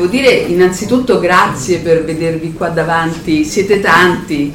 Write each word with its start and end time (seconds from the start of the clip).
Devo 0.00 0.12
dire 0.12 0.30
innanzitutto 0.30 1.20
grazie 1.20 1.80
per 1.80 2.06
vedervi 2.06 2.54
qua 2.54 2.70
davanti, 2.70 3.44
siete 3.44 3.80
tanti 3.80 4.50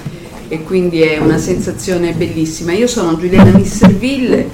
e 0.47 0.63
quindi 0.63 1.01
è 1.01 1.19
una 1.19 1.37
sensazione 1.37 2.13
bellissima. 2.13 2.71
Io 2.73 2.87
sono 2.87 3.15
Giuliana 3.15 3.51
Misserville 3.51 4.49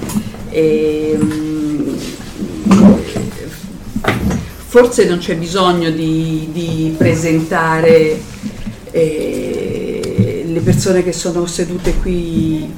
e 0.50 1.18
mm, 1.18 1.94
forse 4.66 5.08
non 5.08 5.16
c'è 5.16 5.34
bisogno 5.36 5.88
di, 5.88 6.50
di 6.52 6.94
presentare 6.94 8.20
eh, 8.90 10.44
le 10.46 10.60
persone 10.60 11.02
che 11.02 11.14
sono 11.14 11.46
sedute 11.46 11.94
qui 12.02 12.70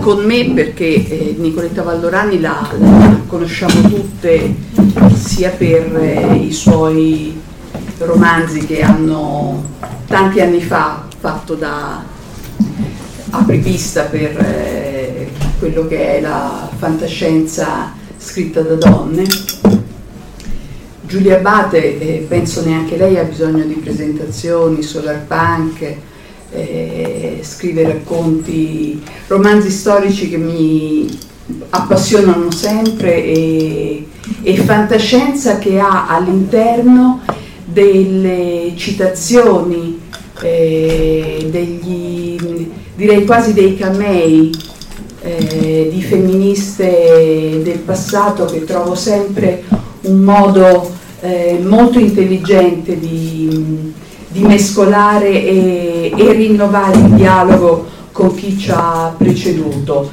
con 0.00 0.24
me 0.24 0.52
perché 0.54 0.86
eh, 0.86 1.34
Nicoletta 1.36 1.82
Vallorani 1.82 2.40
la, 2.40 2.66
la, 2.78 3.20
conosciamo 3.26 3.78
tutte 3.90 4.54
sia 5.14 5.50
per 5.50 5.94
eh, 5.96 6.36
i 6.36 6.50
suoi 6.50 7.41
romanzi 8.06 8.66
che 8.66 8.82
hanno 8.82 9.62
tanti 10.06 10.40
anni 10.40 10.60
fa 10.60 11.06
fatto 11.18 11.54
da 11.54 12.02
apripista 13.30 14.02
per 14.02 14.36
eh, 14.38 15.30
quello 15.58 15.86
che 15.86 16.16
è 16.16 16.20
la 16.20 16.68
fantascienza 16.76 17.92
scritta 18.18 18.60
da 18.62 18.74
donne. 18.74 19.24
Giulia 21.02 21.36
Abate, 21.36 21.98
eh, 21.98 22.26
penso 22.28 22.64
neanche 22.64 22.96
lei 22.96 23.18
ha 23.18 23.24
bisogno 23.24 23.64
di 23.64 23.74
presentazioni, 23.74 24.82
Solar 24.82 25.26
Punk, 25.26 25.94
eh, 26.50 27.40
scrive 27.42 27.82
racconti, 27.84 29.02
romanzi 29.26 29.70
storici 29.70 30.28
che 30.28 30.36
mi 30.36 31.18
appassionano 31.70 32.50
sempre 32.50 33.24
e, 33.24 34.06
e 34.42 34.56
fantascienza 34.56 35.58
che 35.58 35.78
ha 35.78 36.06
all'interno 36.06 37.20
delle 37.72 38.72
citazioni, 38.76 40.00
eh, 40.40 41.46
degli, 41.50 42.70
direi 42.94 43.24
quasi 43.24 43.52
dei 43.52 43.76
camei 43.76 44.50
eh, 45.22 45.88
di 45.92 46.02
femministe 46.02 47.60
del 47.62 47.78
passato 47.78 48.44
che 48.46 48.64
trovo 48.64 48.94
sempre 48.94 49.62
un 50.02 50.18
modo 50.18 50.90
eh, 51.20 51.60
molto 51.62 51.98
intelligente 51.98 52.98
di, 52.98 53.92
di 54.28 54.42
mescolare 54.42 55.28
e, 55.28 56.12
e, 56.16 56.32
rinnovare 56.32 56.98
il 56.98 57.10
dialogo 57.14 57.86
con 58.10 58.34
chi 58.34 58.58
ci 58.58 58.70
ha 58.72 59.14
preceduto. 59.16 60.10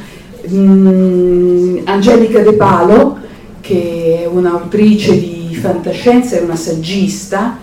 Mm, 0.51 1.79
Angelica 1.85 2.41
De 2.41 2.53
Palo, 2.53 3.17
che 3.62 4.21
è 4.21 4.27
un'autrice 4.27 5.19
di 5.19 5.38
fantascienza, 5.56 6.38
è 6.38 6.42
una 6.42 6.56
saggista, 6.56 7.60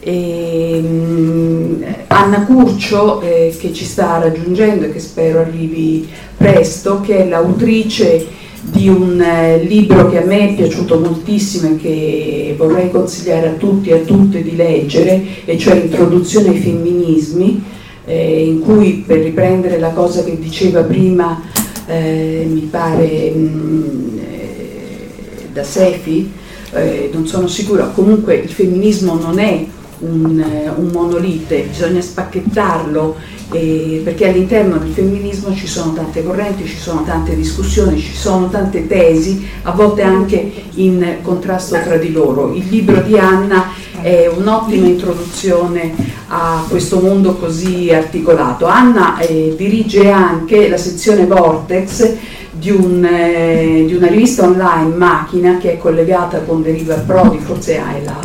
e, 0.00 0.80
um, 0.82 1.84
Anna 2.06 2.44
Curcio 2.46 3.20
eh, 3.20 3.54
che 3.58 3.72
ci 3.72 3.84
sta 3.84 4.18
raggiungendo 4.18 4.86
e 4.86 4.92
che 4.92 4.98
spero 4.98 5.40
arrivi 5.40 6.08
presto, 6.36 7.00
che 7.00 7.18
è 7.18 7.28
l'autrice 7.28 8.26
di 8.62 8.88
un 8.88 9.20
eh, 9.20 9.62
libro 9.62 10.08
che 10.08 10.22
a 10.22 10.24
me 10.24 10.50
è 10.50 10.54
piaciuto 10.54 10.98
moltissimo 10.98 11.70
e 11.70 11.76
che 11.76 12.54
vorrei 12.56 12.90
consigliare 12.90 13.48
a 13.48 13.52
tutti 13.52 13.90
e 13.90 13.94
a 13.94 13.98
tutte 13.98 14.42
di 14.42 14.56
leggere, 14.56 15.22
e 15.44 15.58
cioè 15.58 15.76
Introduzione 15.76 16.48
ai 16.48 16.58
femminismi, 16.58 17.62
eh, 18.06 18.44
in 18.44 18.60
cui 18.60 19.04
per 19.06 19.20
riprendere 19.20 19.78
la 19.78 19.90
cosa 19.90 20.24
che 20.24 20.38
diceva 20.38 20.82
prima, 20.82 21.42
eh, 21.86 22.46
mi 22.48 22.68
pare 22.70 23.30
mh, 23.30 23.38
mm, 23.38 24.18
eh, 24.18 25.08
da 25.52 25.62
Sefi, 25.62 26.30
eh, 26.72 27.10
non 27.12 27.26
sono 27.26 27.46
sicura, 27.46 27.86
comunque 27.86 28.36
il 28.36 28.50
femminismo 28.50 29.14
non 29.14 29.38
è 29.38 29.66
un, 30.00 30.40
eh, 30.40 30.70
un 30.74 30.88
monolite, 30.92 31.66
bisogna 31.68 32.00
spacchettarlo 32.00 33.16
eh, 33.52 34.00
perché 34.04 34.28
all'interno 34.28 34.78
del 34.78 34.92
femminismo 34.92 35.54
ci 35.54 35.66
sono 35.66 35.92
tante 35.92 36.22
correnti, 36.22 36.66
ci 36.66 36.78
sono 36.78 37.02
tante 37.04 37.34
discussioni, 37.34 37.98
ci 37.98 38.14
sono 38.14 38.48
tante 38.48 38.86
tesi, 38.86 39.46
a 39.62 39.72
volte 39.72 40.02
anche 40.02 40.52
in 40.74 41.16
contrasto 41.22 41.78
tra 41.82 41.96
di 41.96 42.12
loro. 42.12 42.54
Il 42.54 42.66
libro 42.68 43.00
di 43.00 43.18
Anna 43.18 43.72
è 44.00 44.30
un'ottima 44.34 44.86
introduzione 44.86 45.92
a 46.28 46.64
questo 46.68 47.00
mondo 47.00 47.34
così 47.34 47.92
articolato. 47.92 48.66
Anna 48.66 49.18
eh, 49.18 49.54
dirige 49.56 50.08
anche 50.10 50.68
la 50.68 50.78
sezione 50.78 51.26
Vortex 51.26 52.14
di, 52.60 52.70
un, 52.70 53.02
eh, 53.04 53.84
di, 53.86 53.94
una 53.94 54.06
rivista 54.06 54.44
online, 54.44 54.94
Macchina, 54.94 55.56
che 55.56 55.72
è 55.72 55.78
collegata 55.78 56.40
con 56.40 56.62
Deriva 56.62 56.94
Prodi, 56.96 57.38
forse 57.38 57.78
hai 57.78 58.04
la, 58.04 58.18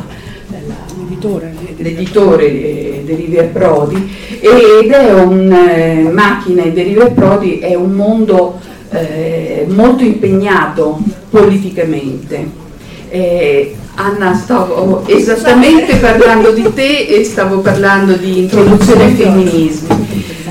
l'editore, 0.98 1.54
l'editore 1.78 2.46
eh, 2.46 3.04
Deriva 3.06 3.44
Prodi, 3.44 4.14
ed 4.42 4.92
è 4.92 5.14
un 5.14 5.52
eh, 5.52 6.10
Macchina 6.12 6.64
e 6.64 6.74
Deriva 6.74 7.06
Prodi 7.06 7.60
è 7.60 7.76
un 7.76 7.92
mondo 7.92 8.60
eh, 8.92 9.66
molto 9.70 10.04
impegnato 10.04 11.00
politicamente. 11.30 12.64
Eh, 13.10 13.76
Anna, 13.96 14.34
stavo 14.36 15.04
esattamente 15.08 15.96
parlando 15.96 16.52
di 16.52 16.70
te 16.74 17.06
e 17.06 17.24
stavo 17.24 17.60
parlando 17.60 18.14
di 18.14 18.40
introduzione 18.40 19.06
ai 19.06 19.14
femminismi. 19.14 20.05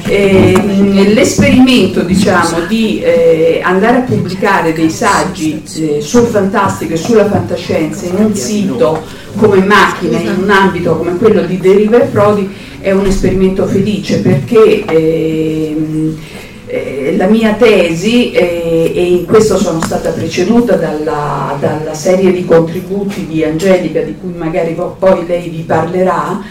Eh, 0.06 1.12
l'esperimento 1.14 2.02
diciamo, 2.02 2.66
di 2.68 3.00
eh, 3.00 3.60
andare 3.62 3.98
a 3.98 4.00
pubblicare 4.00 4.74
dei 4.74 4.90
saggi 4.90 5.62
eh, 5.78 6.02
sul 6.02 6.26
fantastico 6.26 6.92
e 6.92 6.96
sulla 6.98 7.26
fantascienza 7.26 8.04
in 8.04 8.16
un 8.16 8.34
sito 8.34 9.02
come 9.36 9.64
macchina, 9.64 10.18
in 10.18 10.42
un 10.42 10.50
ambito 10.50 10.96
come 10.96 11.16
quello 11.16 11.42
di 11.42 11.58
Deriva 11.58 12.02
e 12.02 12.06
Prodi, 12.06 12.52
è 12.80 12.90
un 12.90 13.06
esperimento 13.06 13.66
felice 13.66 14.20
perché 14.20 14.84
ehm, 14.84 16.18
eh, 16.66 17.14
la 17.16 17.26
mia 17.26 17.54
tesi, 17.54 18.32
eh, 18.32 18.92
e 18.94 19.02
in 19.04 19.24
questo 19.24 19.56
sono 19.56 19.80
stata 19.82 20.10
preceduta 20.10 20.76
dalla, 20.76 21.56
dalla, 21.58 21.94
serie 21.94 22.30
di 22.30 22.44
contributi 22.44 23.26
di 23.26 23.42
Angelica, 23.42 24.02
di 24.02 24.16
cui 24.20 24.34
magari 24.36 24.76
poi 24.98 25.26
lei 25.26 25.48
vi 25.48 25.62
parlerà, 25.62 26.42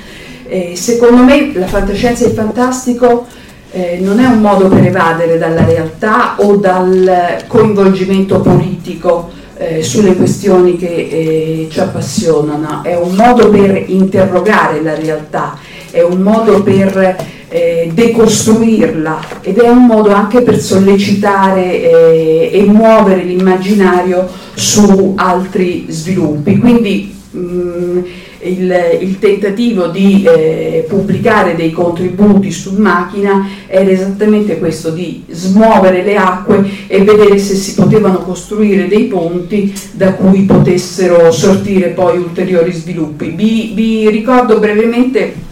eh, 0.47 0.73
secondo 0.75 1.21
me 1.23 1.51
la 1.53 1.67
fantascienza 1.67 2.25
e 2.25 2.29
il 2.29 2.33
fantastico 2.33 3.27
eh, 3.75 3.97
non 3.99 4.19
è 4.19 4.25
un 4.25 4.39
modo 4.39 4.67
per 4.67 4.85
evadere 4.85 5.39
dalla 5.39 5.65
realtà 5.65 6.35
o 6.37 6.57
dal 6.57 7.43
coinvolgimento 7.47 8.39
politico 8.39 9.31
eh, 9.57 9.81
sulle 9.81 10.15
questioni 10.15 10.77
che 10.77 10.85
eh, 10.87 11.67
ci 11.71 11.79
appassionano, 11.79 12.83
è 12.83 12.95
un 12.95 13.15
modo 13.15 13.49
per 13.49 13.83
interrogare 13.87 14.81
la 14.83 14.93
realtà, 14.93 15.57
è 15.89 16.01
un 16.01 16.21
modo 16.21 16.61
per 16.61 17.15
eh, 17.49 17.89
decostruirla 17.91 19.19
ed 19.41 19.57
è 19.57 19.69
un 19.69 19.85
modo 19.87 20.11
anche 20.11 20.41
per 20.41 20.59
sollecitare 20.59 21.81
eh, 21.81 22.49
e 22.53 22.63
muovere 22.65 23.23
l'immaginario 23.23 24.27
su 24.53 25.13
altri 25.15 25.87
sviluppi. 25.89 26.59
Quindi 26.59 27.15
mh, 27.31 27.39
mm, 27.39 27.99
il, 28.43 28.99
il, 29.01 29.19
tentativo 29.19 29.87
di 29.87 30.23
eh, 30.23 30.85
pubblicare 30.87 31.55
dei 31.55 31.71
contributi 31.71 32.51
su 32.51 32.75
macchina 32.77 33.47
era 33.67 33.89
esattamente 33.89 34.59
questo, 34.59 34.91
di 34.91 35.23
smuovere 35.29 36.03
le 36.03 36.15
acque 36.15 36.63
e 36.87 37.03
vedere 37.03 37.37
se 37.37 37.55
si 37.55 37.73
potevano 37.73 38.19
costruire 38.19 38.87
dei 38.87 39.05
ponti 39.05 39.73
da 39.91 40.13
cui 40.13 40.43
potessero 40.43 41.31
sortire 41.31 41.89
poi 41.89 42.17
ulteriori 42.17 42.71
sviluppi. 42.71 43.29
Vi, 43.29 43.71
vi 43.73 44.09
ricordo 44.09 44.59
brevemente 44.59 45.51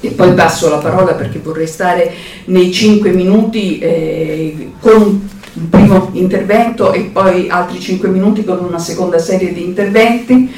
e 0.00 0.08
poi 0.10 0.32
passo 0.34 0.68
la 0.68 0.78
parola 0.78 1.14
perché 1.14 1.38
vorrei 1.38 1.68
stare 1.68 2.12
nei 2.46 2.72
cinque 2.72 3.12
minuti 3.12 3.78
eh, 3.78 4.70
con 4.80 5.30
un 5.54 5.68
primo 5.68 6.10
intervento 6.14 6.92
e 6.92 7.10
poi 7.12 7.48
altri 7.48 7.78
cinque 7.78 8.08
minuti 8.08 8.42
con 8.42 8.64
una 8.64 8.78
seconda 8.78 9.18
serie 9.18 9.52
di 9.52 9.64
interventi. 9.64 10.50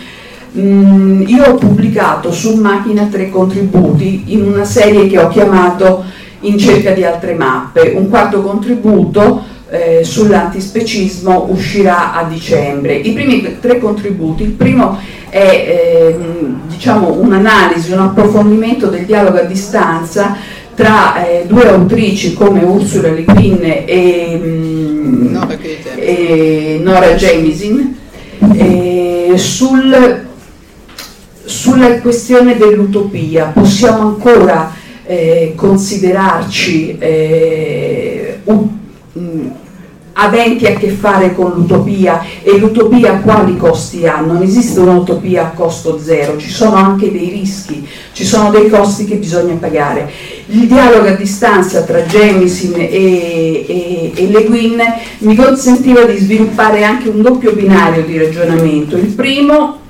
Mm, 0.56 1.22
io 1.26 1.44
ho 1.46 1.54
pubblicato 1.54 2.30
su 2.30 2.54
Macchina 2.54 3.08
tre 3.10 3.28
contributi 3.28 4.22
in 4.26 4.42
una 4.42 4.64
serie 4.64 5.08
che 5.08 5.18
ho 5.18 5.26
chiamato 5.28 6.04
In 6.40 6.58
cerca 6.58 6.90
di 6.90 7.02
altre 7.02 7.34
mappe. 7.34 7.94
Un 7.96 8.10
quarto 8.10 8.42
contributo 8.42 9.42
eh, 9.70 10.04
sull'antispecismo 10.04 11.46
uscirà 11.48 12.14
a 12.14 12.24
dicembre. 12.24 12.96
I 12.96 13.12
primi 13.12 13.58
tre 13.60 13.78
contributi, 13.78 14.42
il 14.42 14.50
primo 14.50 14.98
è 15.30 15.38
eh, 15.38 16.16
diciamo 16.68 17.12
un'analisi, 17.12 17.92
un 17.92 18.00
approfondimento 18.00 18.88
del 18.88 19.06
dialogo 19.06 19.38
a 19.38 19.44
distanza 19.44 20.36
tra 20.74 21.26
eh, 21.26 21.44
due 21.46 21.66
autrici 21.66 22.34
come 22.34 22.62
Ursula 22.62 23.08
Le 23.10 23.24
Guin 23.24 23.60
e, 23.62 24.40
mm, 24.44 25.36
e 25.96 26.80
Nora 26.82 27.14
Jemisin 27.14 27.96
sul, 29.36 30.23
sulla 31.44 32.00
questione 32.00 32.56
dell'utopia. 32.56 33.46
Possiamo 33.46 34.08
ancora 34.08 34.72
eh, 35.06 35.52
considerarci 35.54 36.96
eh, 36.98 38.40
un, 38.44 38.68
mm, 39.18 39.46
aventi 40.14 40.66
a 40.66 40.74
che 40.74 40.88
fare 40.88 41.34
con 41.34 41.52
l'utopia 41.54 42.22
e 42.42 42.56
l'utopia 42.58 43.16
quali 43.16 43.56
costi 43.56 44.06
ha? 44.06 44.20
Non 44.20 44.42
esiste 44.42 44.80
un'utopia 44.80 45.46
a 45.46 45.50
costo 45.50 45.98
zero, 45.98 46.36
ci 46.36 46.50
sono 46.50 46.76
anche 46.76 47.10
dei 47.10 47.30
rischi, 47.30 47.86
ci 48.12 48.24
sono 48.24 48.50
dei 48.50 48.68
costi 48.68 49.04
che 49.04 49.16
bisogna 49.16 49.54
pagare. 49.54 50.10
Il 50.46 50.66
dialogo 50.66 51.08
a 51.08 51.14
distanza 51.14 51.82
tra 51.82 52.00
Jemisin 52.00 52.74
e, 52.76 53.64
e, 53.66 54.12
e 54.14 54.28
Le 54.28 54.44
Guin 54.44 54.80
mi 55.18 55.34
consentiva 55.34 56.04
di 56.04 56.16
sviluppare 56.18 56.84
anche 56.84 57.08
un 57.08 57.20
doppio 57.20 57.52
binario 57.52 58.04
di 58.04 58.18
ragionamento. 58.18 58.96
Il 58.96 59.06
primo 59.06 59.82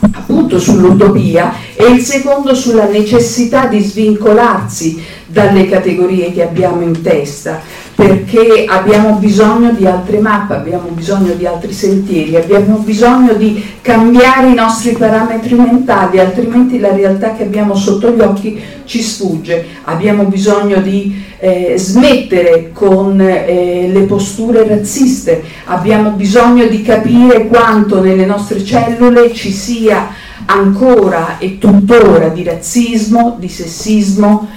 appunto 0.00 0.58
sull'utopia 0.58 1.52
e 1.74 1.86
il 1.86 2.00
secondo 2.00 2.54
sulla 2.54 2.86
necessità 2.86 3.66
di 3.66 3.80
svincolarsi 3.80 5.02
dalle 5.26 5.68
categorie 5.68 6.32
che 6.32 6.42
abbiamo 6.42 6.82
in 6.82 7.02
testa 7.02 7.60
perché 8.00 8.64
abbiamo 8.66 9.16
bisogno 9.16 9.72
di 9.72 9.84
altre 9.84 10.20
mappe, 10.20 10.54
abbiamo 10.54 10.88
bisogno 10.88 11.34
di 11.34 11.44
altri 11.44 11.70
sentieri, 11.70 12.34
abbiamo 12.34 12.78
bisogno 12.78 13.34
di 13.34 13.62
cambiare 13.82 14.48
i 14.48 14.54
nostri 14.54 14.92
parametri 14.92 15.54
mentali, 15.54 16.18
altrimenti 16.18 16.78
la 16.78 16.94
realtà 16.94 17.34
che 17.34 17.42
abbiamo 17.42 17.74
sotto 17.74 18.10
gli 18.10 18.20
occhi 18.22 18.58
ci 18.86 19.02
sfugge. 19.02 19.66
Abbiamo 19.84 20.24
bisogno 20.24 20.80
di 20.80 21.22
eh, 21.40 21.74
smettere 21.76 22.70
con 22.72 23.20
eh, 23.20 23.90
le 23.92 24.00
posture 24.04 24.66
razziste, 24.66 25.42
abbiamo 25.66 26.12
bisogno 26.12 26.68
di 26.68 26.80
capire 26.80 27.48
quanto 27.48 28.00
nelle 28.00 28.24
nostre 28.24 28.64
cellule 28.64 29.34
ci 29.34 29.52
sia 29.52 30.08
ancora 30.46 31.36
e 31.36 31.58
tuttora 31.58 32.28
di 32.28 32.44
razzismo, 32.44 33.36
di 33.38 33.48
sessismo 33.50 34.48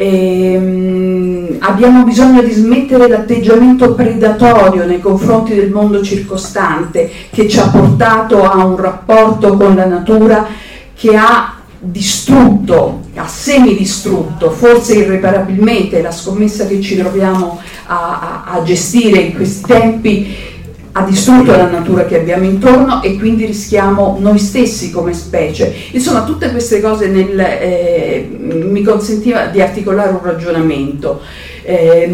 Ehm, 0.00 1.56
abbiamo 1.58 2.04
bisogno 2.04 2.40
di 2.40 2.52
smettere 2.52 3.08
l'atteggiamento 3.08 3.94
predatorio 3.94 4.86
nei 4.86 5.00
confronti 5.00 5.56
del 5.56 5.72
mondo 5.72 6.04
circostante 6.04 7.10
che 7.30 7.48
ci 7.48 7.58
ha 7.58 7.68
portato 7.68 8.44
a 8.44 8.64
un 8.64 8.76
rapporto 8.76 9.56
con 9.56 9.74
la 9.74 9.86
natura 9.86 10.46
che 10.94 11.16
ha 11.16 11.54
distrutto, 11.80 13.06
ha 13.16 13.26
semi-distrutto, 13.26 14.52
forse 14.52 14.94
irreparabilmente, 14.94 16.00
la 16.00 16.12
scommessa 16.12 16.68
che 16.68 16.80
ci 16.80 16.96
troviamo 16.96 17.60
a, 17.86 18.44
a, 18.46 18.52
a 18.52 18.62
gestire 18.62 19.18
in 19.18 19.34
questi 19.34 19.62
tempi 19.66 20.36
ha 20.98 21.02
distrutto 21.02 21.52
la 21.52 21.68
natura 21.68 22.04
che 22.06 22.18
abbiamo 22.18 22.44
intorno 22.44 23.02
e 23.02 23.16
quindi 23.16 23.46
rischiamo 23.46 24.16
noi 24.20 24.38
stessi 24.38 24.90
come 24.90 25.12
specie. 25.12 25.72
Insomma, 25.92 26.24
tutte 26.24 26.50
queste 26.50 26.80
cose 26.80 27.06
nel, 27.06 27.38
eh, 27.38 28.28
mi 28.38 28.82
consentiva 28.82 29.46
di 29.46 29.60
articolare 29.60 30.10
un 30.10 30.20
ragionamento. 30.22 31.20
Eh, 31.62 32.04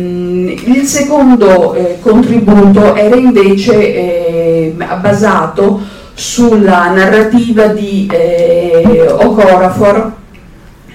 il 0.66 0.84
secondo 0.84 1.74
eh, 1.74 1.96
contributo 2.02 2.94
era 2.94 3.16
invece 3.16 3.94
eh, 3.94 4.74
basato 5.00 5.80
sulla 6.12 6.90
narrativa 6.92 7.68
di 7.68 8.06
eh, 8.10 9.06
Ocorafor, 9.08 10.12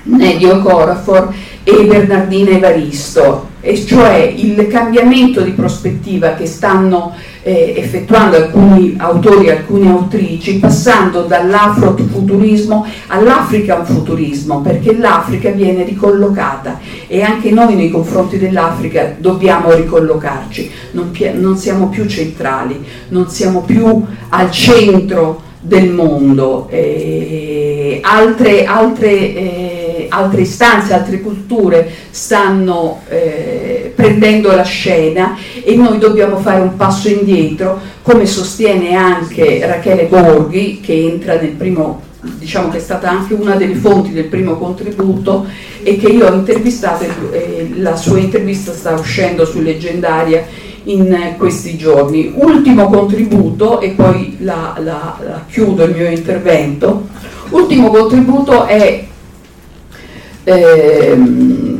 di 0.03 0.45
Ocorafor 0.45 1.33
e 1.63 1.85
Bernardina 1.85 2.51
Evaristo, 2.51 3.47
e 3.61 3.83
cioè 3.85 4.33
il 4.35 4.67
cambiamento 4.67 5.41
di 5.41 5.51
prospettiva 5.51 6.33
che 6.33 6.45
stanno 6.45 7.13
eh, 7.43 7.73
effettuando 7.77 8.37
alcuni 8.37 8.95
autori 8.97 9.47
e 9.47 9.51
alcune 9.51 9.89
autrici, 9.89 10.59
passando 10.59 11.23
dall'afrofuturismo 11.23 12.85
all'african 13.07 13.85
futurismo, 13.85 14.61
perché 14.61 14.95
l'Africa 14.97 15.49
viene 15.51 15.83
ricollocata 15.83 16.79
e 17.07 17.21
anche 17.21 17.51
noi 17.51 17.75
nei 17.75 17.89
confronti 17.89 18.37
dell'Africa 18.37 19.15
dobbiamo 19.17 19.73
ricollocarci, 19.73 20.71
non, 20.91 21.11
non 21.35 21.57
siamo 21.57 21.87
più 21.87 22.05
centrali, 22.05 22.83
non 23.09 23.29
siamo 23.29 23.61
più 23.61 24.03
al 24.29 24.51
centro 24.51 25.41
del 25.61 25.89
mondo. 25.91 26.67
Eh, 26.69 27.99
altre, 28.01 28.65
altre 28.65 29.09
eh, 29.09 29.78
altre 30.09 30.41
istanze, 30.41 30.93
altre 30.93 31.21
culture 31.21 31.89
stanno 32.09 33.01
eh, 33.07 33.93
prendendo 33.95 34.53
la 34.53 34.63
scena 34.63 35.37
e 35.63 35.75
noi 35.75 35.97
dobbiamo 35.97 36.37
fare 36.37 36.61
un 36.61 36.75
passo 36.75 37.07
indietro, 37.07 37.79
come 38.01 38.25
sostiene 38.25 38.95
anche 38.95 39.65
Rachele 39.65 40.05
Borghi, 40.05 40.79
che 40.81 40.93
entra 40.93 41.39
nel 41.39 41.51
primo 41.51 42.07
diciamo 42.21 42.69
che 42.69 42.77
è 42.77 42.81
stata 42.81 43.09
anche 43.09 43.33
una 43.33 43.55
delle 43.55 43.75
fonti 43.75 44.11
del 44.11 44.25
primo 44.25 44.57
contributo 44.57 45.45
e 45.83 45.95
che 45.97 46.07
io 46.07 46.27
ho 46.27 46.33
intervistato 46.33 47.05
e 47.31 47.71
la 47.75 47.95
sua 47.95 48.19
intervista 48.19 48.73
sta 48.73 48.91
uscendo 48.91 49.45
su 49.45 49.61
Leggendaria 49.61 50.45
in 50.83 51.35
questi 51.37 51.77
giorni. 51.77 52.33
Ultimo 52.35 52.89
contributo 52.89 53.79
e 53.79 53.91
poi 53.91 54.37
la, 54.39 54.75
la, 54.79 55.17
la 55.23 55.45
chiudo 55.49 55.83
il 55.83 55.95
mio 55.95 56.09
intervento. 56.09 57.07
Ultimo 57.49 57.89
contributo 57.89 58.65
è 58.65 59.05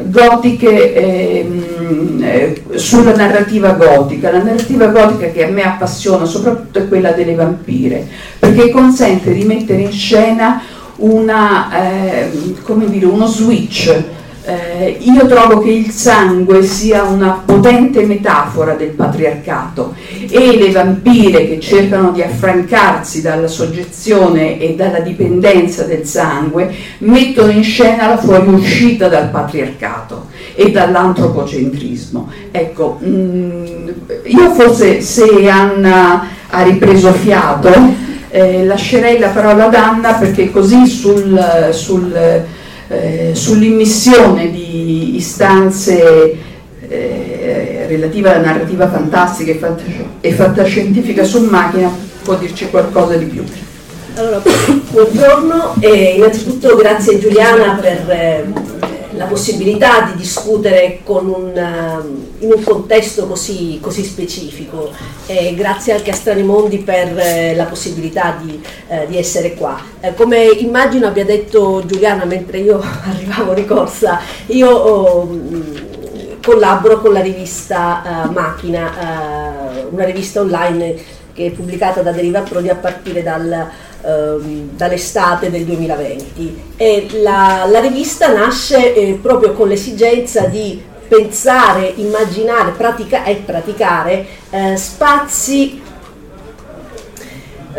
gotiche 0.09 0.93
ehm, 0.93 2.21
eh, 2.21 2.63
sulla 2.75 3.15
narrativa 3.15 3.71
gotica. 3.71 4.31
La 4.31 4.43
narrativa 4.43 4.87
gotica 4.87 5.27
che 5.27 5.45
a 5.45 5.49
me 5.49 5.63
appassiona 5.63 6.25
soprattutto 6.25 6.79
è 6.79 6.87
quella 6.87 7.11
delle 7.11 7.35
vampire, 7.35 8.07
perché 8.37 8.69
consente 8.69 9.33
di 9.33 9.43
mettere 9.43 9.81
in 9.81 9.91
scena 9.91 10.61
una, 10.97 11.69
eh, 11.71 12.29
dire, 12.87 13.05
uno 13.05 13.25
switch 13.25 14.17
eh, 14.49 14.97
io 14.99 15.27
trovo 15.27 15.59
che 15.59 15.69
il 15.69 15.91
sangue 15.91 16.63
sia 16.63 17.03
una 17.03 17.43
potente 17.45 18.03
metafora 18.05 18.73
del 18.73 18.89
patriarcato 18.89 19.93
e 20.27 20.57
le 20.57 20.71
vampire 20.71 21.47
che 21.47 21.59
cercano 21.59 22.11
di 22.11 22.23
affrancarsi 22.23 23.21
dalla 23.21 23.47
soggezione 23.47 24.59
e 24.59 24.73
dalla 24.73 25.01
dipendenza 25.01 25.83
del 25.83 26.05
sangue 26.05 26.73
mettono 26.99 27.51
in 27.51 27.63
scena 27.63 28.07
la 28.07 28.17
fuoriuscita 28.17 29.07
dal 29.07 29.29
patriarcato 29.29 30.27
e 30.55 30.71
dall'antropocentrismo. 30.71 32.31
Ecco, 32.49 32.97
mh, 32.99 33.07
mm, 33.07 33.87
io 34.25 34.51
forse 34.53 35.01
se 35.01 35.47
Anna 35.47 36.27
ha 36.49 36.63
ripreso 36.63 37.11
fiato 37.13 38.07
eh, 38.31 38.65
lascerei 38.65 39.19
la 39.19 39.29
parola 39.29 39.65
ad 39.65 39.75
Anna 39.75 40.13
perché 40.13 40.51
così 40.51 40.85
sul, 40.87 41.69
sul 41.71 42.47
eh, 42.89 43.31
sull'immissione 43.33 44.49
di 44.51 45.15
istanze 45.15 46.37
eh, 46.87 47.85
relative 47.87 48.33
alla 48.33 48.45
narrativa 48.45 48.89
fantastica 48.89 49.51
e, 50.21 50.31
fantascientifica 50.33 51.23
su 51.23 51.43
macchina 51.43 51.91
può 52.23 52.35
dirci 52.35 52.69
qualcosa 52.69 53.15
di 53.15 53.25
più. 53.25 53.43
Allora, 54.15 54.41
buongiorno 54.89 55.75
e 55.79 56.15
innanzitutto 56.17 56.75
grazie 56.75 57.19
Giuliana 57.19 57.75
per 57.75 58.09
eh, 58.09 58.45
la 59.19 59.25
possibilità 59.25 60.03
di 60.03 60.15
discutere 60.15 61.01
un, 61.03 61.51
uh, 61.53 62.43
in 62.45 62.53
un 62.53 62.63
contesto 62.63 63.27
così, 63.27 63.77
così, 63.81 64.01
specifico 64.05 64.91
e 65.25 65.53
grazie 65.55 65.91
anche 65.91 66.11
a 66.11 66.13
Strani 66.13 66.41
Mondi 66.41 66.77
per 66.77 67.11
uh, 67.11 67.55
la 67.55 67.65
possibilità 67.65 68.37
di, 68.41 68.63
uh, 68.87 69.05
di 69.07 69.17
essere 69.17 69.55
qua. 69.55 69.77
come 70.15 70.45
immagino 70.45 71.07
abbia 71.07 71.25
detto 71.25 71.83
Giuliana 71.85 72.23
mentre 72.23 72.59
io 72.59 72.79
arrivavo 73.03 73.53
di 73.53 73.65
corsa, 73.65 74.21
io 74.45 74.69
oh, 74.69 75.39
collaboro 76.41 77.01
con 77.01 77.11
la 77.11 77.19
rivista 77.19 78.29
Macchina, 78.33 79.87
una 79.89 80.05
rivista 80.05 80.39
online 80.39 80.95
che 81.33 81.47
è 81.47 81.51
pubblicata 81.51 82.01
da 82.01 82.11
Deriva 82.11 82.39
Prodi 82.39 82.69
a 82.69 82.75
partire 82.75 83.21
dal 83.21 83.69
Ehm, 84.01 84.69
dall'estate 84.77 85.51
del 85.51 85.65
2020 85.65 86.73
e 86.77 87.07
la, 87.21 87.67
la 87.69 87.81
rivista 87.81 88.31
nasce 88.31 88.95
eh, 88.95 89.19
proprio 89.21 89.51
con 89.51 89.67
l'esigenza 89.67 90.45
di 90.45 90.81
pensare, 91.05 91.91
immaginare 91.97 92.71
pratica- 92.71 93.25
e 93.25 93.35
praticare 93.35 94.25
eh, 94.51 94.77
spazi 94.77 95.81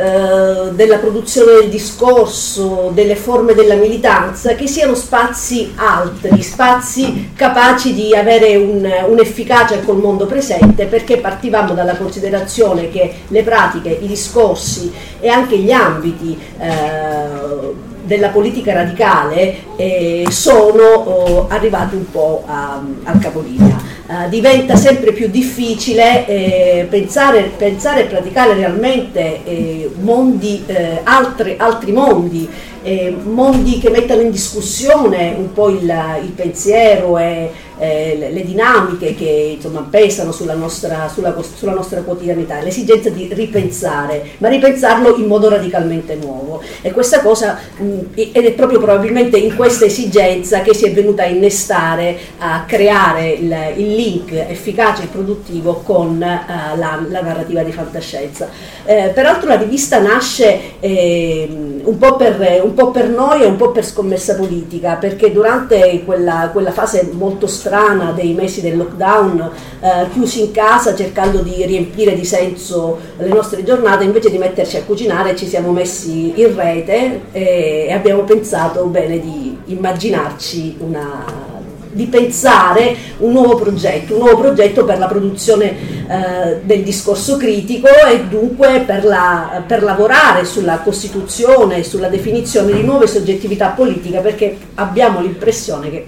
eh, 0.01 0.71
della 0.73 0.97
produzione 0.97 1.61
del 1.61 1.69
discorso, 1.69 2.91
delle 2.95 3.17
forme 3.17 3.53
della 3.53 3.75
militanza, 3.75 4.55
che 4.55 4.67
siano 4.67 4.95
spazi 4.95 5.73
altri, 5.75 6.43
spazi 6.43 7.33
capaci 7.35 7.93
di 7.93 8.17
avere 8.17 8.57
un, 8.57 8.91
un'efficacia 9.09 9.81
col 9.81 9.99
mondo 9.99 10.25
presente, 10.25 10.87
perché 10.87 11.19
partivamo 11.19 11.75
dalla 11.75 11.97
considerazione 11.97 12.89
che 12.89 13.13
le 13.29 13.43
pratiche, 13.43 13.91
i 13.91 14.07
discorsi 14.07 14.91
e 15.21 15.29
anche 15.29 15.59
gli 15.59 15.71
ambiti 15.71 16.39
eh, 16.59 17.89
della 18.11 18.31
politica 18.31 18.73
radicale 18.73 19.77
eh, 19.77 20.27
sono 20.31 20.83
oh, 20.83 21.47
arrivati 21.49 21.95
un 21.95 22.11
po' 22.11 22.43
a, 22.45 22.83
al 23.05 23.19
capolinea. 23.21 23.99
Uh, 24.11 24.29
diventa 24.29 24.75
sempre 24.75 25.13
più 25.13 25.29
difficile 25.29 26.27
eh, 26.27 26.87
pensare, 26.91 27.53
pensare, 27.57 28.03
e 28.03 28.07
praticare 28.07 28.55
realmente 28.55 29.45
eh, 29.45 29.89
mondi, 30.01 30.65
eh, 30.67 30.99
altri, 31.05 31.55
altri 31.57 31.93
mondi 31.93 32.49
eh, 32.83 33.15
mondi 33.23 33.79
che 33.79 33.91
mettano 33.91 34.23
in 34.23 34.31
discussione 34.31 35.35
un 35.37 35.53
po' 35.53 35.69
il, 35.69 35.83
il 36.23 36.31
pensiero 36.31 37.19
e 37.19 37.51
eh, 37.81 38.31
le, 38.31 38.45
dinamiche 38.45 39.15
che 39.15 39.55
insomma, 39.57 39.87
pesano 39.89 40.33
sulla 40.33 40.53
nostra, 40.53 41.09
sulla, 41.09 41.35
sulla 41.57 41.73
nostra, 41.73 42.03
quotidianità, 42.03 42.61
l'esigenza 42.61 43.09
di 43.09 43.29
ripensare, 43.33 44.33
ma 44.39 44.49
ripensarlo 44.49 45.17
in 45.17 45.27
modo 45.27 45.49
radicalmente 45.49 46.15
nuovo. 46.15 46.63
E 46.83 46.91
questa 46.93 47.21
cosa, 47.21 47.59
mh, 47.79 47.99
ed 48.15 48.45
è 48.45 48.53
proprio 48.53 48.79
probabilmente 48.79 49.39
in 49.39 49.57
questa 49.57 49.87
esigenza 49.87 50.61
che 50.61 50.75
si 50.75 50.85
è 50.85 50.93
venuta 50.93 51.23
a 51.23 51.27
innestare, 51.27 52.19
a 52.39 52.65
creare 52.67 53.31
il, 53.31 53.57
il 53.77 53.95
link 53.95 54.33
efficace 54.33 55.05
e 55.05 55.07
produttivo 55.07 55.81
con 55.83 56.17
uh, 56.17 56.79
la, 56.79 57.03
la, 57.09 57.21
narrativa 57.23 57.63
di 57.63 57.73
fantascienza. 57.73 58.49
Eh, 58.85 59.11
peraltro 59.15 59.49
la 59.49 59.57
rivista 59.57 59.99
nasce 60.01 60.79
eh, 60.81 61.49
un 61.83 61.97
po' 61.99 62.17
per 62.17 62.61
un 62.63 62.75
po' 62.75 62.91
per 62.91 63.09
noi 63.09 63.43
e 63.43 63.47
un 63.47 63.57
po' 63.57 63.71
per 63.71 63.85
scommessa 63.85 64.35
politica, 64.35 64.97
perché 64.97 65.33
durante 65.33 66.03
quella, 66.05 66.51
quella 66.53 66.73
fase 66.73 67.09
molto 67.13 67.47
strana 67.47 67.70
dei 68.15 68.35
mesi 68.35 68.61
del 68.61 68.77
lockdown, 68.77 69.51
eh, 69.81 70.11
chiusi 70.13 70.41
in 70.41 70.51
casa 70.51 70.95
cercando 70.95 71.39
di 71.39 71.65
riempire 71.65 72.15
di 72.15 72.25
senso 72.25 72.99
le 73.19 73.29
nostre 73.29 73.63
giornate, 73.63 74.05
invece 74.05 74.31
di 74.31 74.39
metterci 74.39 74.77
a 74.77 74.83
cucinare 74.83 75.37
ci 75.37 75.47
siamo 75.47 75.71
messi 75.71 76.33
in 76.35 76.55
rete 76.55 77.21
e, 77.33 77.87
e 77.89 77.93
abbiamo 77.93 78.23
pensato 78.23 78.85
bene 78.87 79.21
di 79.21 79.57
immaginarci 79.67 80.77
una 80.81 81.49
di 81.93 82.07
pensare 82.07 82.97
un 83.19 83.33
nuovo 83.33 83.57
progetto, 83.57 84.15
un 84.15 84.21
nuovo 84.21 84.39
progetto 84.41 84.85
per 84.85 84.99
la 84.99 85.07
produzione 85.07 85.71
eh, 85.71 86.61
del 86.63 86.83
discorso 86.83 87.37
critico 87.37 87.89
e 87.89 88.27
dunque 88.27 88.85
per, 88.87 89.05
la, 89.05 89.63
per 89.67 89.83
lavorare 89.83 90.45
sulla 90.45 90.79
costituzione, 90.79 91.83
sulla 91.83 92.09
definizione 92.09 92.73
di 92.73 92.83
nuove 92.83 93.07
soggettività 93.07 93.69
politiche 93.71 94.21
perché 94.21 94.57
abbiamo 94.75 95.21
l'impressione 95.21 95.91
che 95.91 96.07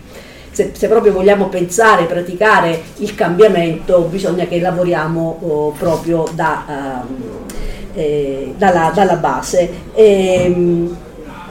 se, 0.53 0.71
se, 0.75 0.89
proprio 0.89 1.13
vogliamo 1.13 1.49
pensare, 1.49 2.05
praticare 2.05 2.81
il 2.99 3.15
cambiamento, 3.15 4.03
bisogna 4.03 4.47
che 4.47 4.61
lavoriamo 4.61 5.39
oh, 5.41 5.71
proprio 5.71 6.25
da, 6.35 7.03
um, 7.07 7.45
eh, 7.95 8.55
dalla, 8.57 8.93
dalla, 8.95 9.17
base. 9.17 9.71
E, 9.95 10.43
ehm, 10.45 10.97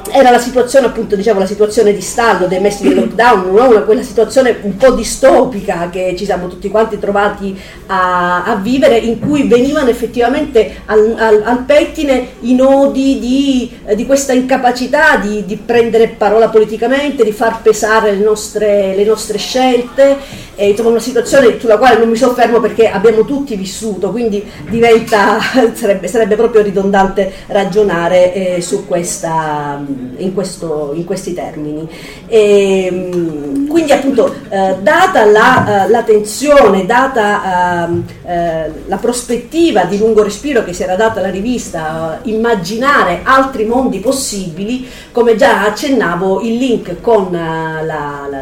era 0.09 0.31
la 0.31 0.39
situazione 0.39 0.87
appunto 0.87 1.15
diciamo 1.15 1.39
la 1.39 1.45
situazione 1.45 1.93
di 1.93 2.01
stallo 2.01 2.47
dei 2.47 2.59
mesi 2.59 2.83
di 2.83 2.93
lockdown 2.93 3.51
no? 3.53 3.83
quella 3.85 4.01
situazione 4.03 4.57
un 4.61 4.75
po' 4.77 4.91
distopica 4.91 5.89
che 5.89 6.15
ci 6.17 6.25
siamo 6.25 6.47
tutti 6.47 6.69
quanti 6.69 6.97
trovati 6.99 7.59
a, 7.87 8.43
a 8.43 8.55
vivere 8.55 8.97
in 8.97 9.19
cui 9.19 9.47
venivano 9.47 9.89
effettivamente 9.89 10.81
al, 10.85 11.15
al, 11.17 11.41
al 11.45 11.59
pettine 11.63 12.27
i 12.41 12.55
nodi 12.55 13.19
di, 13.19 13.71
di 13.95 14.05
questa 14.05 14.33
incapacità 14.33 15.17
di, 15.17 15.45
di, 15.45 15.57
prendere 15.57 16.09
parola 16.09 16.49
politicamente 16.49 17.23
di 17.23 17.31
far 17.31 17.61
pesare 17.61 18.11
le 18.11 18.23
nostre, 18.23 18.95
le 18.95 19.03
nostre 19.03 19.37
scelte 19.37 20.17
e, 20.55 20.69
insomma 20.69 20.89
una 20.89 20.99
situazione 20.99 21.59
sulla 21.59 21.77
quale 21.77 21.97
non 21.97 22.09
mi 22.09 22.15
soffermo 22.15 22.59
perché 22.59 22.89
abbiamo 22.89 23.25
tutti 23.25 23.55
vissuto 23.55 24.11
quindi 24.11 24.43
diventa 24.69 25.39
sarebbe, 25.73 26.07
sarebbe 26.07 26.35
proprio 26.35 26.61
ridondante 26.61 27.31
ragionare 27.47 28.33
eh, 28.33 28.61
su 28.61 28.85
questa 28.85 29.81
in, 30.17 30.33
questo, 30.33 30.91
in 30.93 31.05
questi 31.05 31.33
termini. 31.33 31.87
E, 32.27 32.85
ehm, 32.85 33.67
quindi 33.67 33.91
appunto 33.91 34.33
eh, 34.49 34.77
data 34.81 35.25
la, 35.25 35.85
eh, 35.85 35.89
la, 35.89 36.03
tensione, 36.03 36.85
data 36.85 37.85
ehm, 37.85 38.03
eh, 38.25 38.71
la 38.87 38.97
prospettiva 38.97 39.85
di 39.85 39.97
lungo 39.97 40.23
respiro 40.23 40.63
che 40.63 40.73
si 40.73 40.83
era 40.83 40.95
data 40.95 41.21
la 41.21 41.29
rivista, 41.29 42.19
immaginare 42.23 43.21
altri 43.23 43.65
mondi 43.65 43.99
possibili, 43.99 44.87
come 45.11 45.35
già 45.35 45.65
accennavo 45.65 46.41
il 46.41 46.57
link 46.57 47.01
con 47.01 47.33
eh, 47.33 47.83
la, 47.85 48.27
la, 48.29 48.41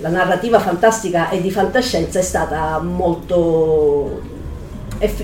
la 0.00 0.08
narrativa 0.08 0.60
fantastica 0.60 1.30
e 1.30 1.40
di 1.40 1.50
fantascienza 1.50 2.18
è 2.18 2.22
stata 2.22 2.78
molto 2.80 4.27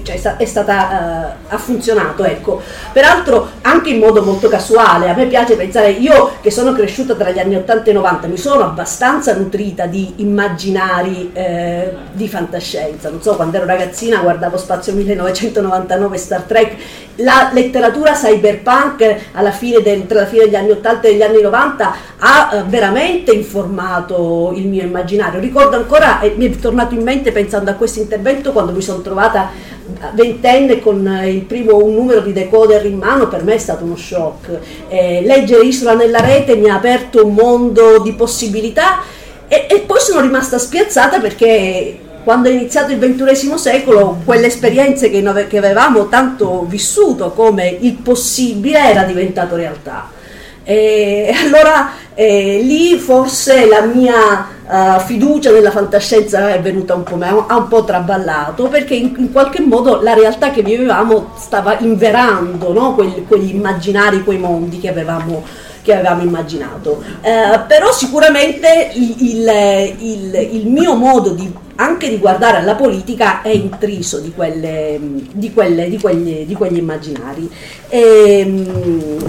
cioè, 0.02 0.36
è 0.36 0.44
stata, 0.44 1.36
uh, 1.48 1.54
ha 1.54 1.58
funzionato, 1.58 2.24
ecco. 2.24 2.60
Peraltro 2.92 3.50
anche 3.62 3.90
in 3.90 3.98
modo 3.98 4.22
molto 4.22 4.48
casuale, 4.48 5.10
a 5.10 5.14
me 5.14 5.26
piace 5.26 5.56
pensare, 5.56 5.90
io 5.90 6.32
che 6.40 6.50
sono 6.50 6.72
cresciuta 6.72 7.14
tra 7.14 7.30
gli 7.30 7.38
anni 7.38 7.56
80 7.56 7.90
e 7.90 7.92
90, 7.92 8.26
mi 8.28 8.36
sono 8.36 8.64
abbastanza 8.64 9.34
nutrita 9.34 9.86
di 9.86 10.14
immaginari 10.16 11.30
eh, 11.32 11.92
di 12.12 12.28
fantascienza, 12.28 13.10
non 13.10 13.22
so, 13.22 13.34
quando 13.36 13.56
ero 13.56 13.66
ragazzina 13.66 14.20
guardavo 14.20 14.56
Spazio 14.56 14.92
1999, 14.94 16.16
Star 16.16 16.42
Trek, 16.42 16.76
la 17.16 17.50
letteratura 17.52 18.12
cyberpunk 18.12 19.16
alla 19.32 19.52
fine 19.52 19.80
del, 19.82 20.06
tra 20.06 20.20
la 20.20 20.26
fine 20.26 20.44
degli 20.44 20.56
anni 20.56 20.70
80 20.72 21.08
e 21.08 21.14
gli 21.14 21.22
anni 21.22 21.40
90 21.40 21.94
ha 22.18 22.50
eh, 22.52 22.62
veramente 22.66 23.32
informato 23.32 24.52
il 24.54 24.66
mio 24.66 24.82
immaginario. 24.82 25.40
Ricordo 25.40 25.76
ancora, 25.76 26.20
e 26.20 26.34
mi 26.36 26.50
è 26.50 26.56
tornato 26.56 26.94
in 26.94 27.02
mente 27.02 27.32
pensando 27.32 27.70
a 27.70 27.74
questo 27.74 28.00
intervento, 28.00 28.52
quando 28.52 28.72
mi 28.72 28.82
sono 28.82 29.00
trovata 29.00 29.50
ventenne 30.14 30.80
con 30.80 31.06
eh, 31.06 31.30
il 31.30 31.42
primo 31.42 31.78
numero 31.80 32.20
di 32.20 32.32
decoder 32.32 32.84
in 32.86 32.98
mano 32.98 33.28
per 33.28 33.44
me 33.44 33.54
è 33.54 33.58
stato 33.58 33.84
uno 33.84 33.96
shock. 33.96 34.58
Eh, 34.88 35.22
leggere 35.24 35.64
Isola 35.64 35.94
nella 35.94 36.20
rete 36.20 36.56
mi 36.56 36.68
ha 36.68 36.74
aperto 36.74 37.26
un 37.26 37.34
mondo 37.34 38.00
di 38.00 38.12
possibilità 38.14 39.02
e, 39.46 39.66
e 39.68 39.80
poi 39.80 40.00
sono 40.00 40.20
rimasta 40.20 40.58
spiazzata 40.58 41.20
perché 41.20 41.98
quando 42.24 42.48
è 42.48 42.52
iniziato 42.52 42.90
il 42.90 42.98
ventunesimo 42.98 43.58
secolo, 43.58 44.20
quelle 44.24 44.46
esperienze 44.46 45.10
che, 45.10 45.46
che 45.46 45.58
avevamo 45.58 46.08
tanto 46.08 46.64
vissuto 46.66 47.32
come 47.32 47.76
il 47.80 47.94
possibile 47.94 48.78
era 48.78 49.02
diventato 49.02 49.56
realtà. 49.56 50.10
E 50.64 51.30
allora 51.44 51.90
eh, 52.14 52.60
lì 52.62 52.96
forse 52.96 53.66
la 53.66 53.82
mia 53.82 54.53
uh, 54.66 55.00
fiducia 55.00 55.50
nella 55.50 55.70
fantascienza 55.70 56.52
è 56.52 56.60
venuta 56.60 56.94
un 56.94 57.02
po', 57.02 57.18
ha 57.46 57.56
un 57.56 57.68
po' 57.68 57.84
traballato 57.84 58.68
perché 58.68 58.94
in, 58.94 59.14
in, 59.18 59.32
qualche 59.32 59.60
modo 59.60 60.00
la 60.02 60.14
realtà 60.14 60.50
che 60.50 60.62
vivevamo 60.62 61.32
stava 61.36 61.78
inverando 61.78 62.72
no? 62.72 62.94
quegli, 62.94 63.24
quegli 63.26 63.54
immaginari, 63.54 64.22
quei 64.24 64.38
mondi 64.38 64.78
che 64.80 64.88
avevamo 64.88 65.42
che 65.84 65.92
avevamo 65.92 66.22
immaginato. 66.22 67.02
Eh, 67.20 67.60
però 67.68 67.92
sicuramente 67.92 68.90
il, 68.94 69.14
il, 69.18 69.94
il, 69.98 70.48
il, 70.52 70.66
mio 70.66 70.94
modo 70.94 71.34
di 71.34 71.52
anche 71.76 72.08
di 72.08 72.18
guardare 72.18 72.58
alla 72.58 72.74
politica 72.74 73.42
è 73.42 73.48
intriso 73.48 74.18
di, 74.18 74.32
quelle, 74.32 74.98
di, 75.32 75.52
quelle, 75.52 75.88
di, 75.88 75.98
quegli, 75.98 76.46
di 76.46 76.54
quegli, 76.54 76.76
immaginari. 76.76 77.50
E, 77.88 78.66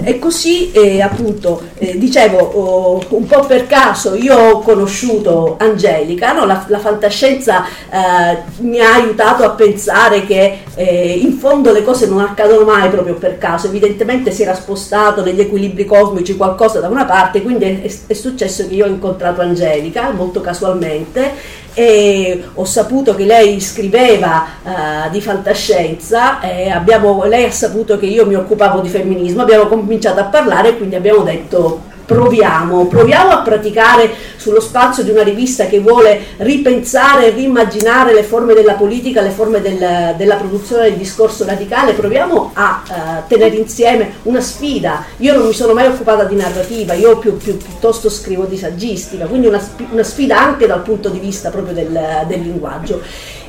e 0.02 0.18
così 0.18 0.72
eh, 0.72 1.00
appunto 1.00 1.62
eh, 1.78 1.98
dicevo 1.98 2.38
oh, 2.38 3.04
un 3.10 3.26
po' 3.26 3.46
per 3.46 3.66
caso 3.66 4.14
io 4.14 4.36
ho 4.36 4.58
conosciuto 4.60 5.56
Angelica, 5.58 6.32
no? 6.32 6.44
la, 6.44 6.64
la, 6.68 6.78
fantascienza 6.78 7.64
eh, 7.64 8.38
mi 8.58 8.80
ha 8.80 8.94
aiutato 8.94 9.44
a 9.44 9.50
pensare 9.50 10.24
che 10.24 10.58
eh, 10.74 11.18
in 11.20 11.38
fondo 11.38 11.72
le 11.72 11.82
cose 11.82 12.06
non 12.06 12.20
accadono 12.20 12.64
mai 12.64 12.88
proprio 12.88 13.14
per 13.14 13.38
caso, 13.38 13.68
evidentemente 13.68 14.30
si 14.30 14.42
era 14.42 14.54
spostato 14.54 15.22
negli 15.22 15.40
equilibri 15.40 15.84
cosmici 15.84 16.36
qualcosa 16.36 16.80
da 16.80 16.88
una 16.88 17.04
parte, 17.04 17.42
quindi 17.42 17.64
è, 17.64 17.90
è 18.06 18.14
successo 18.14 18.66
che 18.66 18.74
io 18.74 18.86
ho 18.86 18.88
incontrato 18.88 19.40
Angelica 19.40 20.10
molto 20.10 20.40
casualmente 20.40 21.64
e 21.78 22.42
ho 22.54 22.64
saputo 22.64 23.14
che 23.14 23.26
lei 23.26 23.60
scriveva 23.60 24.46
uh, 24.62 25.10
di 25.10 25.20
fantascienza 25.20 26.40
e 26.40 26.70
abbiamo, 26.70 27.24
lei 27.24 27.44
ha 27.44 27.50
saputo 27.50 27.98
che 27.98 28.06
io 28.06 28.24
mi 28.24 28.34
occupavo 28.34 28.80
di 28.80 28.88
femminismo, 28.88 29.42
abbiamo 29.42 29.66
cominciato 29.66 30.18
a 30.20 30.24
parlare 30.24 30.70
e 30.70 30.76
quindi 30.78 30.94
abbiamo 30.94 31.20
detto 31.20 31.82
proviamo, 32.06 32.86
proviamo 32.86 33.30
a 33.30 33.38
praticare 33.38 34.10
sullo 34.36 34.60
spazio 34.60 35.02
di 35.02 35.10
una 35.10 35.24
rivista 35.24 35.66
che 35.66 35.80
vuole 35.80 36.20
ripensare 36.38 37.26
e 37.26 37.30
rimmaginare 37.30 38.14
le 38.14 38.22
forme 38.22 38.54
della 38.54 38.74
politica, 38.74 39.20
le 39.20 39.30
forme 39.30 39.60
del, 39.60 40.14
della 40.16 40.36
produzione 40.36 40.84
del 40.84 40.94
discorso 40.94 41.44
radicale, 41.44 41.92
proviamo 41.92 42.52
a 42.54 42.82
uh, 42.88 43.28
tenere 43.28 43.56
insieme 43.56 44.14
una 44.22 44.40
sfida. 44.40 45.04
Io 45.18 45.36
non 45.36 45.46
mi 45.46 45.52
sono 45.52 45.72
mai 45.72 45.86
occupata 45.86 46.24
di 46.24 46.36
narrativa, 46.36 46.94
io 46.94 47.18
più, 47.18 47.36
più, 47.36 47.56
piuttosto 47.56 48.08
scrivo 48.08 48.44
di 48.44 48.56
saggistica, 48.56 49.26
quindi 49.26 49.48
una, 49.48 49.60
una, 49.90 50.04
sfida 50.04 50.40
anche 50.40 50.66
dal 50.66 50.82
punto 50.82 51.08
di 51.08 51.18
vista 51.18 51.50
proprio 51.50 51.74
del, 51.74 52.24
del 52.28 52.40
linguaggio 52.40 53.02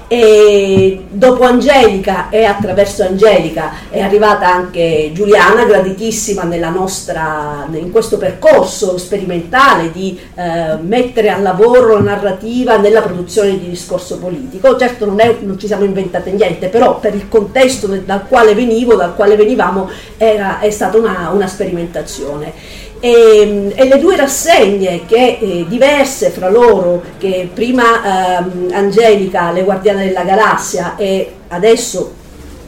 e 0.07 1.03
dopo 1.09 1.43
Angelica 1.43 2.29
e 2.29 2.45
attraverso 2.45 3.03
Angelica 3.03 3.71
è 3.89 3.99
arrivata 3.99 4.51
anche 4.51 5.11
Giuliana, 5.13 5.65
graditissima 5.65 6.43
nostra, 6.69 7.67
in 7.71 7.91
questo 7.91 8.17
percorso 8.17 8.97
sperimentale 8.97 9.91
di 9.91 10.17
eh, 10.35 10.77
mettere 10.81 11.29
a 11.29 11.37
lavoro 11.37 11.95
la 11.95 11.99
narrativa 11.99 12.77
nella 12.77 13.01
produzione 13.01 13.59
di 13.59 13.69
discorso 13.69 14.17
politico. 14.17 14.77
Certo 14.77 15.05
non, 15.05 15.19
è, 15.19 15.35
non, 15.41 15.59
ci 15.59 15.67
siamo 15.67 15.83
inventate 15.83 16.31
niente, 16.31 16.67
però 16.67 16.99
per 16.99 17.13
il 17.13 17.27
contesto 17.27 17.87
dal 17.87 18.27
quale 18.27 18.53
venivo, 18.53 18.95
dal 18.95 19.15
quale 19.15 19.35
venivamo, 19.35 19.89
era, 20.17 20.59
è 20.59 20.69
stata 20.69 20.97
una, 20.97 21.31
una 21.33 21.47
sperimentazione. 21.47 22.85
E, 22.99 23.73
e, 23.75 23.88
le 23.88 23.99
due 23.99 24.15
rassegne 24.15 25.05
che 25.05 25.38
eh, 25.39 25.65
diverse 25.67 26.29
fra 26.29 26.49
loro, 26.49 27.03
che 27.17 27.49
prima 27.53 28.39
ehm, 28.39 28.69
Angelica, 28.71 29.51
le 29.51 29.63
Guardiane 29.63 30.07
della 30.07 30.23
Galassia 30.23 30.95
e 30.95 31.31
adesso 31.49 32.25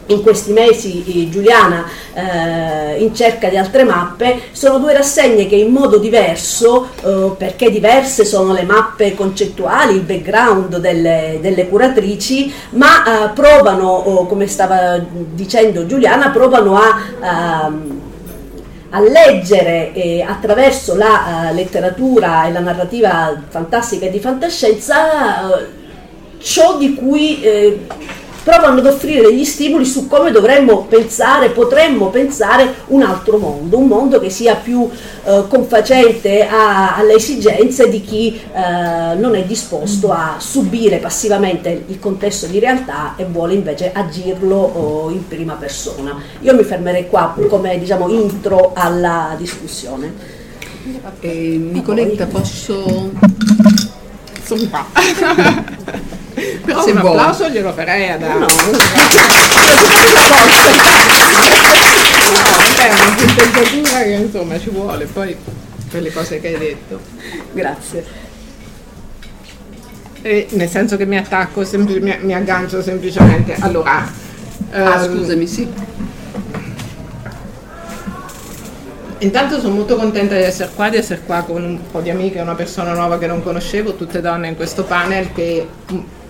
in 0.10 0.22
questi 0.22 0.52
mesi 0.52 1.30
Giuliana 1.30 1.86
eh, 2.14 3.02
in 3.02 3.14
cerca 3.14 3.48
di 3.48 3.58
altre 3.58 3.84
mappe, 3.84 4.42
sono 4.52 4.80
due 4.80 4.94
rassegne 4.94 5.48
che 5.48 5.56
in 5.56 5.72
modo 5.72 5.98
diverso, 5.98 6.90
eh, 7.04 7.32
perché 7.38 7.70
diverse 7.70 8.26
sono 8.26 8.54
le 8.54 8.64
mappe 8.64 9.16
concettuali, 9.16 9.96
il 9.96 10.02
background 10.02 10.78
delle, 10.78 11.38
delle 11.42 11.68
curatrici, 11.68 12.52
ma 12.72 13.28
eh, 13.28 13.30
provano, 13.30 13.88
oh, 13.88 14.26
come 14.26 14.48
stava 14.48 15.00
dicendo 15.34 15.86
Giuliana, 15.86 16.30
provano 16.30 16.76
a... 16.76 17.72
A 18.92 19.00
leggere 19.00 19.94
eh, 19.94 20.22
attraverso 20.24 20.96
la 20.96 21.50
uh, 21.50 21.54
letteratura 21.54 22.48
e 22.48 22.52
la 22.52 22.60
narrativa 22.60 23.40
fantastica 23.48 24.08
e 24.08 24.10
di 24.10 24.20
fantascienza 24.20 25.46
uh, 25.46 26.40
ciò 26.40 26.78
di 26.78 26.96
cui 26.96 27.42
eh, 27.42 27.86
provano 28.50 28.80
ad 28.80 28.86
offrire 28.88 29.22
degli 29.22 29.46
stimoli 29.46 29.86
su 29.86 30.08
come 30.08 30.32
dovremmo 30.32 30.86
pensare, 30.86 31.52
potremmo 31.52 32.10
pensare 32.10 32.74
un 32.88 33.04
altro 33.04 33.38
mondo, 33.38 33.78
un 33.78 33.86
mondo 33.86 34.20
che 34.20 34.32
sia 34.32 34.56
più 34.56 34.90
eh, 35.24 35.44
confacente 35.48 36.48
a, 36.48 36.96
alle 36.96 37.14
esigenze 37.14 37.90
di 37.90 38.02
chi 38.02 38.34
eh, 38.36 39.16
non 39.16 39.36
è 39.36 39.44
disposto 39.44 40.12
a 40.12 40.38
subire 40.40 40.98
passivamente 40.98 41.84
il 41.88 42.00
contesto 42.00 42.48
di 42.48 42.58
realtà 42.58 43.14
e 43.16 43.26
vuole 43.26 43.54
invece 43.54 43.92
agirlo 43.94 44.56
oh, 44.56 45.12
in 45.12 45.28
prima 45.28 45.54
persona. 45.54 46.20
Io 46.40 46.56
mi 46.56 46.64
fermerei 46.64 47.08
qua 47.08 47.36
come 47.48 47.78
diciamo, 47.78 48.10
intro 48.10 48.72
alla 48.74 49.36
discussione. 49.38 50.38
Eh, 51.20 51.70
Nicoletta, 51.72 52.26
posso... 52.26 53.12
Insomma. 54.36 54.88
Però 56.64 56.84
Se 56.84 56.92
un 56.92 57.00
vuoi. 57.00 57.18
applauso 57.18 57.50
glielo 57.50 57.74
farei 57.74 58.10
ad 58.10 58.24
Anna. 58.24 58.40
No, 58.40 58.48
è 62.78 62.92
una 62.92 63.16
punteggiatura 63.16 64.04
che 64.04 64.12
insomma 64.12 64.60
ci 64.60 64.70
vuole 64.70 65.06
poi 65.06 65.36
per 65.90 66.02
le 66.02 66.12
cose 66.12 66.40
che 66.40 66.48
hai 66.48 66.58
detto. 66.58 67.00
Grazie. 67.52 68.28
E 70.22 70.48
nel 70.52 70.70
senso 70.70 70.98
che 70.98 71.06
mi 71.06 71.18
attacco, 71.18 71.64
sempl- 71.64 72.02
mi, 72.02 72.18
mi, 72.22 72.34
aggancio 72.34 72.82
semplicemente. 72.82 73.56
Allora, 73.60 74.06
ah, 74.72 75.06
um, 75.06 75.18
scusami, 75.18 75.48
sì. 75.48 75.68
intanto 79.20 79.60
sono 79.60 79.76
molto 79.76 79.96
contenta 79.96 80.36
di 80.36 80.42
essere 80.42 80.70
qua, 80.74 80.90
di 80.90 80.98
essere 80.98 81.22
qua 81.26 81.44
con 81.44 81.64
un 81.64 81.80
po' 81.92 82.02
di 82.02 82.10
amiche, 82.10 82.40
una 82.40 82.56
persona 82.56 82.94
nuova 82.94 83.18
che 83.18 83.28
non 83.28 83.42
conoscevo, 83.42 83.96
tutte 83.96 84.22
donne 84.22 84.50
in 84.50 84.56
questo 84.56 84.84
panel 84.84 85.32
che 85.34 85.68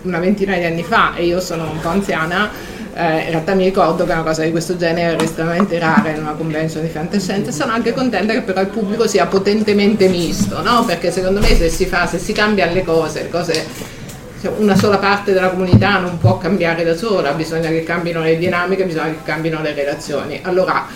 una 0.04 0.20
ventina 0.20 0.58
di 0.58 0.66
anni 0.66 0.84
fa, 0.84 1.16
e 1.16 1.26
io 1.26 1.40
sono 1.40 1.70
un 1.70 1.80
po' 1.80 1.90
anziana, 1.90 2.50
eh, 2.94 3.24
in 3.24 3.30
realtà 3.30 3.54
mi 3.54 3.64
ricordo 3.64 4.06
che 4.06 4.12
una 4.12 4.24
cosa 4.24 4.44
di 4.44 4.52
questo 4.52 4.76
genere 4.76 5.14
era 5.14 5.24
estremamente 5.24 5.80
rara 5.80 6.10
in 6.10 6.22
una 6.22 6.34
convention 6.34 6.84
di 6.84 6.90
fantascienza. 6.90 7.52
Sono 7.52 7.72
anche 7.72 7.94
contenta 7.94 8.34
che 8.34 8.42
però 8.42 8.62
il 8.62 8.68
pubblico 8.68 9.08
sia 9.08 9.26
potentemente 9.28 10.08
misto, 10.08 10.62
no? 10.62 10.84
perché 10.86 11.12
secondo 11.12 11.40
me 11.40 11.56
se 11.56 11.70
si 11.70 11.86
fa, 11.86 12.08
se 12.08 12.18
si 12.18 12.34
cambiano 12.34 12.74
le 12.74 12.84
cose, 12.84 13.24
le 13.24 13.30
cose 13.30 13.98
cioè, 14.42 14.54
una 14.58 14.76
sola 14.76 14.98
parte 14.98 15.34
della 15.34 15.50
comunità 15.50 15.98
non 16.00 16.18
può 16.18 16.38
cambiare 16.38 16.84
da 16.84 16.96
sola, 16.96 17.34
bisogna 17.34 17.70
che 17.70 17.84
cambino 17.84 18.22
le 18.22 18.38
dinamiche, 18.38 18.86
bisogna 18.86 19.12
che 19.12 19.24
cambino 19.24 19.62
le 19.62 19.74
relazioni. 19.74 20.40
Allora, 20.44 20.88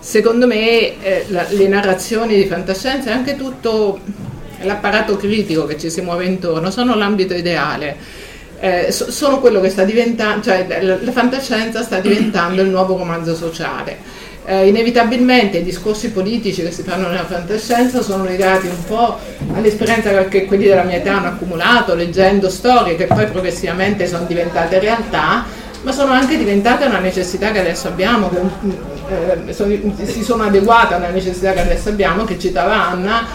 secondo 0.00 0.46
me 0.46 1.00
eh, 1.02 1.24
la, 1.28 1.46
le 1.48 1.68
narrazioni 1.68 2.34
di 2.34 2.46
fantascienza 2.46 3.10
e 3.10 3.12
anche 3.12 3.36
tutto 3.36 4.00
l'apparato 4.62 5.16
critico 5.16 5.64
che 5.66 5.78
ci 5.78 5.90
si 5.90 6.00
muove 6.00 6.24
intorno 6.24 6.70
sono 6.70 6.96
l'ambito 6.96 7.34
ideale. 7.34 8.26
Eh, 8.60 8.90
so, 8.90 9.10
sono 9.10 9.38
quello 9.38 9.60
che 9.60 9.70
sta 9.70 9.84
diventando, 9.84 10.42
cioè 10.42 10.66
la, 10.80 10.98
la 11.00 11.12
fantascienza 11.12 11.82
sta 11.82 12.00
diventando 12.00 12.60
il 12.62 12.68
nuovo 12.68 12.96
romanzo 12.96 13.34
sociale. 13.34 14.26
Eh, 14.44 14.66
inevitabilmente 14.66 15.58
i 15.58 15.62
discorsi 15.62 16.10
politici 16.10 16.62
che 16.62 16.70
si 16.70 16.82
fanno 16.82 17.08
nella 17.08 17.26
fantascienza 17.26 18.00
sono 18.00 18.24
legati 18.24 18.66
un 18.66 18.82
po' 18.86 19.18
all'esperienza 19.52 20.24
che 20.24 20.46
quelli 20.46 20.64
della 20.64 20.84
mia 20.84 20.96
età 20.96 21.18
hanno 21.18 21.28
accumulato, 21.28 21.94
leggendo 21.94 22.48
storie 22.48 22.96
che 22.96 23.04
poi 23.04 23.26
progressivamente 23.26 24.06
sono 24.06 24.24
diventate 24.24 24.78
realtà, 24.78 25.44
ma 25.82 25.92
sono 25.92 26.12
anche 26.12 26.38
diventate 26.38 26.86
una 26.86 26.98
necessità 26.98 27.52
che 27.52 27.60
adesso 27.60 27.88
abbiamo, 27.88 28.30
che 28.30 28.38
eh, 29.46 29.52
sono, 29.52 29.74
si 30.02 30.22
sono 30.24 30.44
adeguate 30.44 30.94
a 30.94 30.96
una 30.96 31.10
necessità 31.10 31.52
che 31.52 31.60
adesso 31.60 31.90
abbiamo, 31.90 32.24
che 32.24 32.38
citava 32.38 32.88
Anna, 32.88 33.26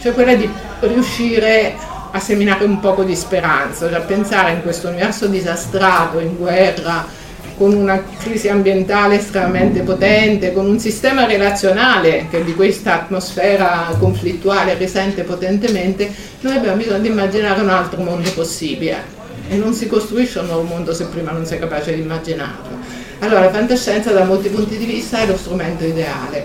cioè 0.00 0.12
quella 0.12 0.34
di 0.34 0.48
riuscire 0.80 1.74
a 2.12 2.20
seminare 2.20 2.64
un 2.64 2.78
poco 2.78 3.02
di 3.02 3.16
speranza, 3.16 3.88
cioè 3.88 4.00
pensare 4.02 4.52
in 4.52 4.62
questo 4.62 4.88
universo 4.88 5.26
disastrato, 5.26 6.20
in 6.20 6.36
guerra, 6.36 7.20
con 7.56 7.74
una 7.74 8.02
crisi 8.18 8.48
ambientale 8.48 9.16
estremamente 9.16 9.80
potente, 9.80 10.52
con 10.52 10.66
un 10.66 10.78
sistema 10.78 11.26
relazionale 11.26 12.26
che 12.30 12.44
di 12.44 12.54
questa 12.54 12.94
atmosfera 12.94 13.94
conflittuale 13.98 14.74
risente 14.74 15.22
potentemente, 15.22 16.10
noi 16.40 16.56
abbiamo 16.56 16.76
bisogno 16.76 17.00
di 17.00 17.08
immaginare 17.08 17.60
un 17.60 17.68
altro 17.68 18.02
mondo 18.02 18.30
possibile 18.32 19.20
e 19.48 19.56
non 19.56 19.74
si 19.74 19.86
costruisce 19.86 20.38
un 20.40 20.46
nuovo 20.46 20.62
mondo 20.62 20.92
se 20.92 21.06
prima 21.06 21.30
non 21.30 21.46
sei 21.46 21.58
capace 21.58 21.94
di 21.94 22.00
immaginarlo. 22.00 22.80
Allora 23.20 23.40
la 23.40 23.50
fantascienza 23.50 24.10
da 24.10 24.24
molti 24.24 24.48
punti 24.48 24.76
di 24.76 24.84
vista 24.84 25.18
è 25.18 25.26
lo 25.26 25.36
strumento 25.36 25.84
ideale. 25.84 26.44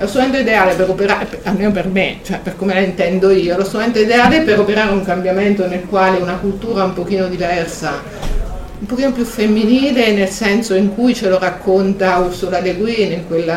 Lo 0.00 0.06
strumento 0.06 0.38
ideale 0.38 0.76
per 0.76 0.88
operare, 0.88 1.40
almeno 1.42 1.72
per 1.72 1.86
me, 1.86 2.20
cioè 2.22 2.38
per 2.42 2.56
come 2.56 2.72
la 2.72 2.80
intendo 2.80 3.28
io, 3.28 3.54
lo 3.58 3.64
strumento 3.64 3.98
ideale 3.98 4.40
per 4.40 4.58
operare 4.58 4.92
un 4.92 5.04
cambiamento 5.04 5.66
nel 5.66 5.84
quale 5.84 6.16
una 6.16 6.36
cultura 6.36 6.84
un 6.84 6.94
pochino 6.94 7.28
diversa, 7.28 8.00
un 8.78 8.86
pochino 8.86 9.12
più 9.12 9.24
femminile 9.24 10.12
nel 10.12 10.30
senso 10.30 10.72
in 10.72 10.94
cui 10.94 11.14
ce 11.14 11.28
lo 11.28 11.38
racconta 11.38 12.16
Ursula 12.16 12.60
Le 12.60 12.76
Guin 12.76 13.12
in 13.12 13.26
quel 13.26 13.52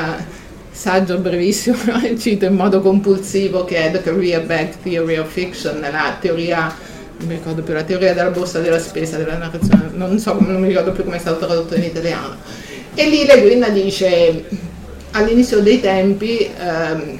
saggio 0.69 1.17
brevissimo, 1.17 1.77
cito 2.19 2.43
in 2.43 2.55
modo 2.55 2.81
compulsivo, 2.81 3.63
che 3.63 3.77
è 3.77 3.91
The 3.91 4.01
Career 4.01 4.43
Back 4.45 4.81
Theory 4.83 5.15
of 5.15 5.31
Fiction, 5.31 5.79
la 5.79 6.17
teoria 6.19 6.75
non 7.19 7.27
mi 7.29 7.35
ricordo 7.35 7.61
più, 7.61 7.73
la 7.73 7.83
teoria 7.83 8.13
della 8.13 8.31
borsa 8.31 8.59
della 8.59 8.79
spesa, 8.79 9.15
della 9.15 9.37
narrazione, 9.37 9.91
non, 9.93 10.19
so, 10.19 10.35
non 10.41 10.59
mi 10.59 10.67
ricordo 10.67 10.91
più 10.91 11.05
come 11.05 11.15
è 11.15 11.19
stato 11.19 11.45
tradotto 11.45 11.75
in 11.75 11.83
italiano. 11.83 12.35
E 12.95 13.07
lì 13.07 13.25
Le 13.25 13.39
Guin 13.39 13.65
dice, 13.71 14.43
all'inizio 15.13 15.59
dei 15.61 15.79
tempi 15.79 16.47
ehm, 16.55 17.19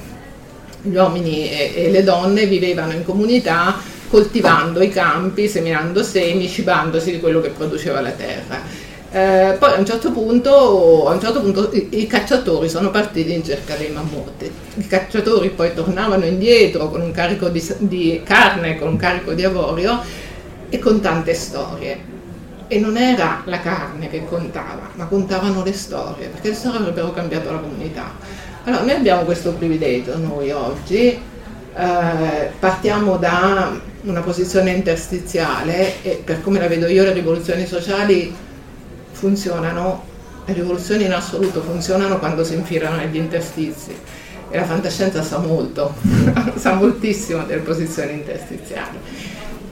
gli 0.82 0.94
uomini 0.94 1.50
e, 1.50 1.72
e 1.74 1.90
le 1.90 2.04
donne 2.04 2.46
vivevano 2.46 2.92
in 2.92 3.04
comunità 3.04 3.76
coltivando 4.08 4.80
i 4.80 4.90
campi, 4.90 5.48
seminando 5.48 6.04
semi, 6.04 6.48
cibandosi 6.48 7.10
di 7.10 7.18
quello 7.18 7.40
che 7.40 7.48
produceva 7.48 8.00
la 8.00 8.10
terra 8.10 8.84
eh, 9.14 9.54
poi 9.60 9.74
a 9.74 9.78
un, 9.78 9.86
certo 9.86 10.10
punto, 10.10 11.08
a 11.08 11.12
un 11.12 11.20
certo 11.20 11.40
punto 11.40 11.70
i, 11.72 12.04
cacciatori 12.08 12.68
sono 12.68 12.90
partiti 12.90 13.32
in 13.32 13.44
cerca 13.44 13.76
dei 13.76 13.90
mammuti. 13.90 14.50
I 14.74 14.86
cacciatori 14.88 15.50
poi 15.50 15.72
tornavano 15.72 16.24
indietro 16.24 16.90
con 16.90 17.00
un 17.00 17.12
carico 17.12 17.48
di, 17.48 17.64
di 17.78 18.22
carne, 18.24 18.76
con 18.76 18.88
un 18.88 18.96
carico 18.96 19.32
di 19.32 19.44
avorio 19.44 20.00
e 20.68 20.80
con 20.80 21.00
tante 21.00 21.32
storie. 21.32 22.13
E 22.66 22.78
non 22.78 22.96
era 22.96 23.42
la 23.44 23.60
carne 23.60 24.08
che 24.08 24.24
contava, 24.24 24.90
ma 24.94 25.04
contavano 25.06 25.62
le 25.62 25.72
storie, 25.72 26.28
perché 26.28 26.48
le 26.48 26.54
storie 26.54 26.78
avrebbero 26.80 27.12
cambiato 27.12 27.52
la 27.52 27.58
comunità. 27.58 28.12
Allora, 28.64 28.82
noi 28.82 28.94
abbiamo 28.94 29.22
questo 29.22 29.52
privilegio, 29.52 30.16
noi 30.16 30.50
oggi, 30.50 31.20
eh, 31.76 32.50
partiamo 32.58 33.16
da 33.16 33.78
una 34.02 34.20
posizione 34.20 34.70
interstiziale 34.70 36.02
e 36.02 36.22
per 36.24 36.40
come 36.42 36.58
la 36.58 36.68
vedo 36.68 36.86
io 36.86 37.04
le 37.04 37.12
rivoluzioni 37.12 37.66
sociali 37.66 38.34
funzionano, 39.12 40.04
le 40.44 40.52
rivoluzioni 40.52 41.04
in 41.04 41.12
assoluto 41.12 41.62
funzionano 41.62 42.18
quando 42.18 42.44
si 42.44 42.54
infilano 42.54 42.96
negli 42.96 43.16
interstizi 43.16 43.94
e 44.50 44.56
la 44.56 44.64
fantascienza 44.64 45.22
sa 45.22 45.38
molto, 45.38 45.94
sa 46.54 46.74
moltissimo 46.74 47.44
delle 47.44 47.62
posizioni 47.62 48.12
interstiziali. 48.12 48.98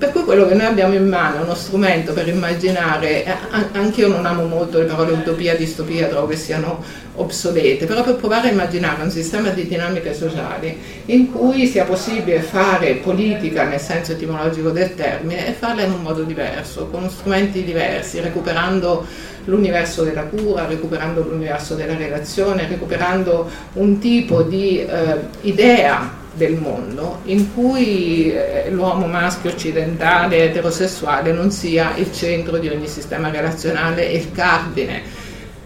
Per 0.02 0.10
cui 0.10 0.24
quello 0.24 0.48
che 0.48 0.54
noi 0.54 0.66
abbiamo 0.66 0.94
in 0.94 1.06
mano 1.06 1.36
è 1.36 1.42
uno 1.42 1.54
strumento 1.54 2.12
per 2.12 2.26
immaginare, 2.26 3.24
anche 3.70 4.00
io 4.00 4.08
non 4.08 4.26
amo 4.26 4.46
molto 4.46 4.78
le 4.78 4.86
parole 4.86 5.12
utopia, 5.12 5.54
distopia, 5.54 6.08
trovo 6.08 6.26
che 6.26 6.34
siano 6.34 6.82
obsolete, 7.14 7.86
però 7.86 8.02
per 8.02 8.16
provare 8.16 8.48
a 8.48 8.50
immaginare 8.50 9.00
un 9.00 9.12
sistema 9.12 9.50
di 9.50 9.68
dinamiche 9.68 10.12
sociali 10.12 10.76
in 11.04 11.30
cui 11.30 11.68
sia 11.68 11.84
possibile 11.84 12.40
fare 12.40 12.94
politica 12.94 13.62
nel 13.62 13.78
senso 13.78 14.10
etimologico 14.10 14.70
del 14.70 14.96
termine 14.96 15.46
e 15.46 15.52
farla 15.52 15.82
in 15.82 15.92
un 15.92 16.02
modo 16.02 16.24
diverso, 16.24 16.88
con 16.88 17.08
strumenti 17.08 17.62
diversi, 17.62 18.18
recuperando 18.18 19.06
l'universo 19.44 20.02
della 20.02 20.24
cura, 20.24 20.66
recuperando 20.66 21.22
l'universo 21.22 21.76
della 21.76 21.94
relazione, 21.96 22.66
recuperando 22.66 23.48
un 23.74 24.00
tipo 24.00 24.42
di 24.42 24.80
eh, 24.80 25.16
idea 25.42 26.21
del 26.34 26.54
mondo 26.54 27.20
in 27.24 27.52
cui 27.54 28.32
eh, 28.32 28.70
l'uomo 28.70 29.06
maschio 29.06 29.50
occidentale 29.50 30.44
eterosessuale 30.44 31.32
non 31.32 31.50
sia 31.50 31.94
il 31.96 32.12
centro 32.12 32.58
di 32.58 32.68
ogni 32.68 32.88
sistema 32.88 33.30
relazionale 33.30 34.08
e 34.08 34.16
il 34.16 34.32
cardine 34.32 35.02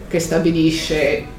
che 0.07 0.19
stabilisce 0.19 1.35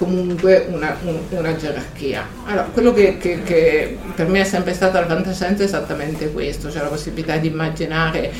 comunque 0.00 0.66
una, 0.70 0.96
un, 1.04 1.18
una 1.28 1.54
gerarchia. 1.56 2.26
Allora, 2.46 2.62
quello 2.72 2.92
che, 2.94 3.18
che, 3.18 3.42
che, 3.42 3.98
per 4.14 4.28
me 4.28 4.40
è 4.40 4.44
sempre 4.44 4.72
stata 4.72 4.98
la 4.98 5.06
fantascienza 5.06 5.62
è 5.62 5.66
esattamente 5.66 6.32
questo, 6.32 6.70
cioè 6.70 6.82
la 6.82 6.88
possibilità 6.88 7.36
di 7.36 7.48
immaginare 7.48 8.32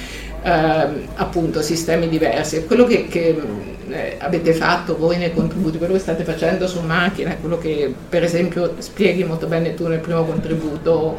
eh, 0.42 0.86
appunto 1.14 1.62
sistemi 1.62 2.08
diversi. 2.08 2.64
Quello 2.64 2.84
che, 2.84 3.06
che 3.08 3.40
eh, 3.88 4.16
avete 4.18 4.52
fatto 4.52 4.96
voi 4.96 5.16
nei 5.18 5.32
contributi, 5.32 5.78
quello 5.78 5.94
che 5.94 5.98
state 5.98 6.24
facendo 6.24 6.66
su 6.66 6.80
macchine, 6.80 7.38
quello 7.40 7.58
che 7.58 7.92
per 8.08 8.22
esempio 8.22 8.74
spieghi 8.78 9.24
molto 9.24 9.46
bene 9.46 9.74
tu 9.74 9.86
nel 9.86 9.98
primo 9.98 10.24
contributo 10.24 11.18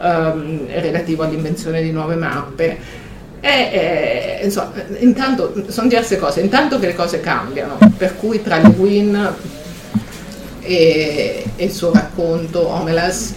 ehm, 0.00 0.66
relativo 0.80 1.22
all'invenzione 1.22 1.82
di 1.82 1.90
nuove 1.90 2.16
mappe. 2.16 3.04
E, 3.40 4.40
insomma, 4.42 4.72
intanto 4.98 5.66
sono 5.68 5.86
diverse 5.86 6.18
cose, 6.18 6.40
intanto 6.40 6.80
che 6.80 6.86
le 6.86 6.94
cose 6.94 7.20
cambiano, 7.20 7.78
per 7.96 8.16
cui 8.16 8.42
tra 8.42 8.56
le 8.56 8.74
Win 8.76 9.34
e, 10.62 11.44
e 11.54 11.64
il 11.64 11.70
suo 11.70 11.92
racconto 11.92 12.66
Omelas 12.66 13.34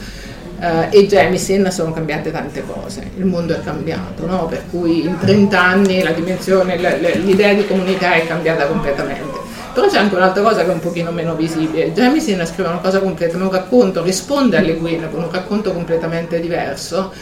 Uh, 0.60 0.88
e 0.90 1.08
Jemisin 1.08 1.72
sono 1.72 1.94
cambiate 1.94 2.32
tante 2.32 2.66
cose, 2.66 3.12
il 3.16 3.24
mondo 3.24 3.56
è 3.56 3.62
cambiato, 3.62 4.26
no? 4.26 4.46
per 4.48 4.64
cui 4.70 5.06
in 5.06 5.18
30 5.18 5.58
anni 5.58 6.04
la 6.04 6.12
dimensione, 6.12 6.76
l'idea 6.76 7.54
di 7.54 7.66
comunità 7.66 8.12
è 8.14 8.28
cambiata 8.28 8.66
completamente. 8.66 9.38
Però 9.74 9.88
c'è 9.88 10.00
anche 10.00 10.16
un'altra 10.16 10.42
cosa 10.44 10.66
che 10.66 10.72
è 10.72 10.74
un 10.74 10.82
pochino 10.82 11.12
meno 11.12 11.36
visibile. 11.36 11.94
Jemisin 11.94 12.46
scrive 12.46 12.68
una 12.68 12.80
cosa 12.80 13.00
completamente, 13.00 13.46
un 13.46 13.52
racconto, 13.58 14.04
risponde 14.04 14.58
alle 14.58 14.74
Guin 14.74 15.08
con 15.10 15.24
un 15.24 15.32
racconto 15.32 15.72
completamente 15.72 16.42
diverso, 16.42 17.14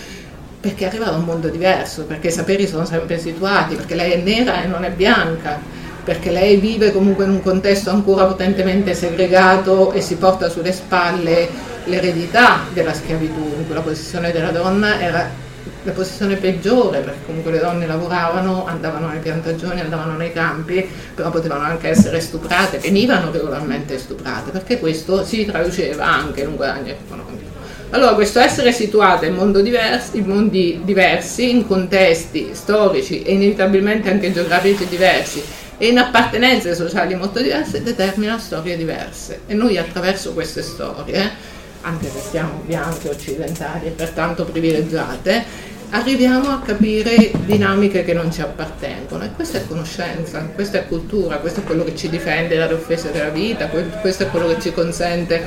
perché 0.59 0.87
arriva 0.87 1.05
da 1.05 1.17
un 1.17 1.25
mondo 1.25 1.49
diverso, 1.49 2.05
perché 2.05 2.29
i 2.29 2.31
saperi 2.31 2.65
sono 2.65 2.85
sempre 2.85 3.19
situati, 3.19 3.75
perché 3.75 3.93
lei 3.93 4.13
è 4.13 4.17
nera 4.17 4.63
e 4.63 4.67
non 4.67 4.83
è 4.83 4.89
bianca, 4.89 5.59
perché 6.03 6.31
lei 6.31 6.55
vive 6.55 6.91
comunque 6.91 7.25
in 7.25 7.31
un 7.31 7.41
contesto 7.43 7.91
ancora 7.91 8.25
potentemente 8.25 8.95
segregato 8.95 9.91
e 9.91 10.01
si 10.01 10.15
porta 10.15 10.49
sulle 10.49 10.71
spalle 10.71 11.75
l'eredità 11.87 12.65
della 12.71 12.93
schiavitù, 12.93 13.53
in 13.57 13.65
cui 13.65 13.73
la 13.73 13.81
posizione 13.81 14.31
della 14.31 14.51
donna 14.51 14.99
era 14.99 15.45
la 15.83 15.91
posizione 15.91 16.35
peggiore, 16.35 16.99
perché 16.99 17.19
comunque 17.25 17.51
le 17.51 17.59
donne 17.59 17.85
lavoravano, 17.85 18.65
andavano 18.65 19.07
nelle 19.07 19.19
piantagioni, 19.19 19.79
andavano 19.79 20.17
nei 20.17 20.33
campi, 20.33 20.87
però 21.15 21.29
potevano 21.29 21.63
anche 21.63 21.87
essere 21.87 22.19
stuprate, 22.19 22.77
venivano 22.77 23.31
regolarmente 23.31 23.97
stuprate, 23.97 24.51
perché 24.51 24.79
questo 24.79 25.23
si 25.23 25.45
traduceva 25.45 26.05
anche 26.05 26.41
in 26.41 26.47
un 26.47 26.55
guadagno 26.55 26.91
economico. 26.91 27.55
Allora, 27.91 28.15
questo 28.15 28.39
essere 28.39 28.73
situate 28.73 29.27
in, 29.27 29.61
diversi, 29.63 30.17
in 30.17 30.25
mondi 30.25 30.81
diversi, 30.83 31.49
in 31.49 31.65
contesti 31.65 32.49
storici 32.51 33.23
e 33.23 33.33
inevitabilmente 33.33 34.09
anche 34.09 34.33
geografici 34.33 34.87
diversi 34.87 35.41
e 35.77 35.87
in 35.87 35.97
appartenenze 35.97 36.75
sociali 36.75 37.15
molto 37.15 37.39
diverse, 37.39 37.81
determina 37.83 38.37
storie 38.39 38.75
diverse. 38.75 39.41
E 39.47 39.53
noi 39.53 39.77
attraverso 39.77 40.33
queste 40.33 40.61
storie 40.63 41.55
anche 41.87 42.09
se 42.09 42.19
siamo 42.19 42.61
bianche, 42.65 43.09
occidentali 43.09 43.87
e 43.87 43.89
pertanto 43.91 44.43
privilegiate, 44.43 45.43
arriviamo 45.91 46.49
a 46.49 46.59
capire 46.59 47.31
dinamiche 47.45 48.03
che 48.03 48.13
non 48.13 48.29
ci 48.31 48.41
appartengono 48.41 49.23
e 49.23 49.31
questa 49.33 49.59
è 49.59 49.65
conoscenza, 49.65 50.41
questa 50.53 50.79
è 50.79 50.87
cultura, 50.87 51.37
questo 51.37 51.61
è 51.61 51.63
quello 51.63 51.85
che 51.85 51.95
ci 51.95 52.09
difende 52.09 52.57
dalle 52.57 52.73
offese 52.73 53.11
della 53.11 53.29
vita, 53.29 53.67
questo 53.67 54.23
è 54.23 54.27
quello 54.27 54.47
che 54.47 54.59
ci 54.59 54.73
consente 54.73 55.45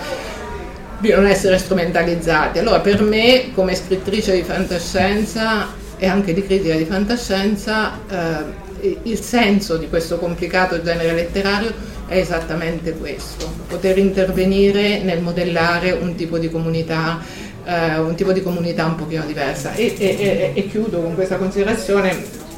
di 0.98 1.11
non 1.11 1.26
essere 1.26 1.59
strumentalizzati. 1.59 2.59
Allora 2.59 2.81
per 2.81 3.03
me 3.03 3.50
come 3.55 3.74
scrittrice 3.74 4.33
di 4.33 4.42
fantascienza 4.42 5.68
e 5.98 6.07
anche 6.07 6.33
di 6.33 6.42
critica 6.42 6.74
di 6.74 6.87
fantascienza 6.87 7.98
eh, 8.09 8.88
il 9.03 9.20
senso 9.20 9.76
di 9.76 9.90
questo 9.90 10.18
complicato 10.18 10.81
genere 10.83 11.12
letterario 11.12 11.89
è 12.11 12.18
esattamente 12.18 12.92
questo, 12.94 13.49
poter 13.68 13.96
intervenire 13.99 14.99
nel 14.99 15.20
modellare 15.20 15.92
un 15.92 16.16
tipo 16.16 16.38
di 16.38 16.51
comunità 16.51 17.20
eh, 17.64 17.99
un 17.99 18.14
tipo 18.16 18.33
di 18.33 18.42
comunità 18.42 18.85
un 18.87 18.96
pochino 18.96 19.25
diversa. 19.25 19.75
E, 19.75 19.94
e, 19.96 20.07
e, 20.07 20.53
e 20.55 20.68
chiudo 20.68 21.01
con 21.01 21.14
questa 21.14 21.37
considerazione. 21.37 22.49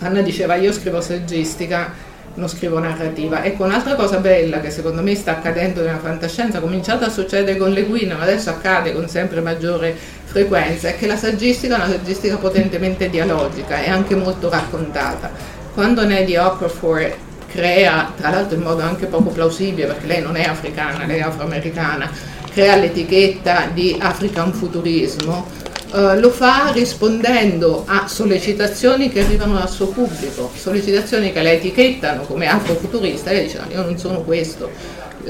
Anna 0.00 0.20
diceva 0.20 0.56
io 0.56 0.72
scrivo 0.72 1.00
saggistica, 1.00 1.92
non 2.34 2.48
scrivo 2.48 2.78
narrativa. 2.78 3.42
Ecco, 3.42 3.64
un'altra 3.64 3.94
cosa 3.94 4.18
bella 4.18 4.60
che 4.60 4.70
secondo 4.70 5.02
me 5.02 5.14
sta 5.14 5.32
accadendo 5.32 5.82
nella 5.82 5.98
fantascienza, 5.98 6.58
ha 6.58 6.60
cominciato 6.60 7.04
a 7.04 7.10
succedere 7.10 7.56
con 7.56 7.70
Le 7.70 7.84
Guin, 7.84 8.14
ma 8.16 8.22
adesso 8.22 8.50
accade 8.50 8.92
con 8.92 9.08
sempre 9.08 9.40
maggiore 9.40 9.94
frequenza, 10.24 10.88
è 10.88 10.96
che 10.96 11.06
la 11.06 11.16
saggistica 11.16 11.74
è 11.74 11.78
una 11.78 11.88
saggistica 11.88 12.36
potentemente 12.36 13.08
dialogica 13.10 13.82
e 13.82 13.90
anche 13.90 14.14
molto 14.14 14.48
raccontata. 14.48 15.30
Quando 15.74 16.04
Neddy 16.04 16.36
Okafor 16.36 17.28
crea, 17.50 18.12
tra 18.16 18.30
l'altro 18.30 18.56
in 18.56 18.62
modo 18.62 18.82
anche 18.82 19.06
poco 19.06 19.30
plausibile, 19.30 19.88
perché 19.88 20.06
lei 20.06 20.22
non 20.22 20.36
è 20.36 20.44
africana, 20.44 21.04
lei 21.04 21.18
è 21.18 21.22
afroamericana, 21.22 22.10
crea 22.52 22.76
l'etichetta 22.76 23.68
di 23.72 23.96
African 23.98 24.52
Futurismo, 24.52 25.46
eh, 25.92 26.18
lo 26.20 26.30
fa 26.30 26.70
rispondendo 26.72 27.84
a 27.86 28.06
sollecitazioni 28.06 29.10
che 29.10 29.24
arrivano 29.24 29.54
dal 29.58 29.68
suo 29.68 29.88
pubblico, 29.88 30.50
sollecitazioni 30.54 31.32
che 31.32 31.42
la 31.42 31.50
etichettano 31.50 32.22
come 32.22 32.46
afrofuturista 32.46 33.30
e 33.30 33.34
lei 33.34 33.44
dice 33.44 33.58
no, 33.58 33.66
io 33.72 33.82
non 33.82 33.98
sono 33.98 34.20
questo. 34.20 34.70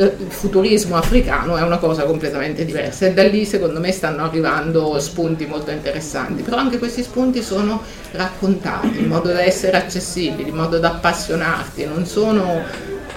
Il 0.01 0.31
futurismo 0.31 0.97
africano 0.97 1.59
è 1.59 1.63
una 1.63 1.77
cosa 1.77 2.05
completamente 2.05 2.65
diversa. 2.65 3.05
E 3.05 3.13
da 3.13 3.23
lì 3.25 3.45
secondo 3.45 3.81
me 3.81 3.93
stanno 3.93 4.25
arrivando 4.25 4.99
spunti 4.99 5.45
molto 5.45 5.71
interessanti, 5.71 6.43
però 6.43 6.57
anche 6.57 6.79
questi 6.79 7.03
spunti 7.03 7.43
sono 7.43 7.83
raccontati 8.13 8.99
in 8.99 9.09
modo 9.09 9.31
da 9.31 9.43
essere 9.43 9.77
accessibili, 9.77 10.49
in 10.49 10.55
modo 10.55 10.79
da 10.79 10.93
appassionarti, 10.93 11.85
non 11.85 12.07
sono 12.07 12.63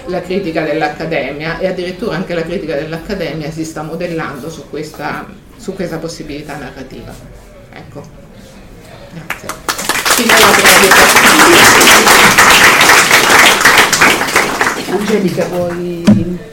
la 0.08 0.20
critica 0.20 0.62
dell'Accademia 0.62 1.58
e 1.58 1.68
addirittura 1.68 2.16
anche 2.16 2.34
la 2.34 2.42
critica 2.42 2.74
dell'Accademia 2.74 3.50
si 3.50 3.64
sta 3.64 3.80
modellando 3.80 4.50
su 4.50 4.68
questa, 4.68 5.26
su 5.56 5.72
questa 5.72 5.96
possibilità 5.96 6.58
narrativa. 6.58 7.14
Ecco, 7.72 8.02
grazie. 9.14 9.48
Angelica, 14.90 15.46
vuoi... 15.46 16.52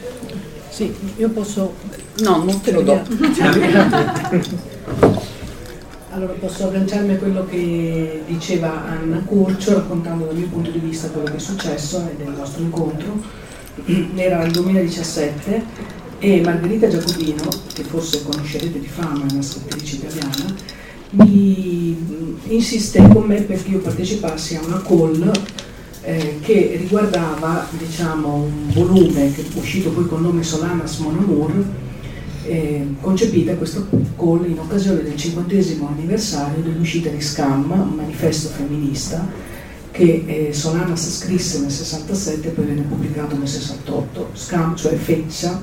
Sì, 0.71 0.93
io 1.17 1.29
posso... 1.29 1.75
No, 2.19 2.43
non 2.43 2.61
te 2.61 2.71
lo 2.71 2.81
do. 2.81 3.01
Allora 6.13 6.33
posso 6.33 6.67
agganciarmi 6.67 7.13
a 7.13 7.17
quello 7.17 7.45
che 7.45 8.23
diceva 8.25 8.85
Anna 8.85 9.21
Curcio 9.25 9.75
raccontando 9.75 10.25
dal 10.25 10.35
mio 10.35 10.47
punto 10.47 10.69
di 10.69 10.79
vista 10.79 11.07
quello 11.07 11.27
che 11.27 11.37
è 11.37 11.39
successo 11.39 12.05
e 12.09 12.17
del 12.21 12.33
nostro 12.35 12.61
incontro 12.61 13.21
era 14.15 14.43
il 14.43 14.51
2017 14.51 15.63
e 16.19 16.41
Margherita 16.41 16.89
Giacobino, 16.89 17.43
che 17.73 17.83
forse 17.83 18.23
conoscerete 18.23 18.79
di 18.79 18.87
fama, 18.87 19.25
è 19.25 19.31
una 19.31 19.41
scrittrice 19.41 19.95
italiana, 19.95 20.53
mi 21.11 22.35
insiste 22.47 23.07
con 23.07 23.23
me 23.23 23.41
perché 23.41 23.69
io 23.71 23.79
partecipassi 23.79 24.55
a 24.55 24.61
una 24.65 24.81
call 24.81 25.31
eh, 26.03 26.39
che 26.41 26.75
riguardava 26.77 27.67
diciamo, 27.77 28.33
un 28.33 28.71
volume 28.73 29.31
che 29.33 29.45
uscito 29.53 29.91
poi 29.91 30.07
col 30.07 30.21
nome 30.21 30.43
Solanas 30.43 30.97
Mon 30.97 31.17
Amour, 31.17 31.63
eh, 32.45 32.87
concepita 32.99 33.55
questa 33.55 33.85
call 34.17 34.49
in 34.49 34.57
occasione 34.57 35.03
del 35.03 35.15
cinquantesimo 35.15 35.87
anniversario 35.87 36.63
dell'uscita 36.63 37.09
di 37.09 37.21
Scam, 37.21 37.69
un 37.69 37.95
manifesto 37.95 38.49
femminista 38.49 39.49
che 39.91 40.23
eh, 40.25 40.53
Solanas 40.53 41.17
scrisse 41.17 41.59
nel 41.59 41.69
67 41.69 42.47
e 42.47 42.51
poi 42.51 42.65
venne 42.65 42.81
pubblicato 42.81 43.37
nel 43.37 43.47
68, 43.47 44.29
Scam, 44.33 44.75
cioè 44.75 44.95
feccia, 44.95 45.61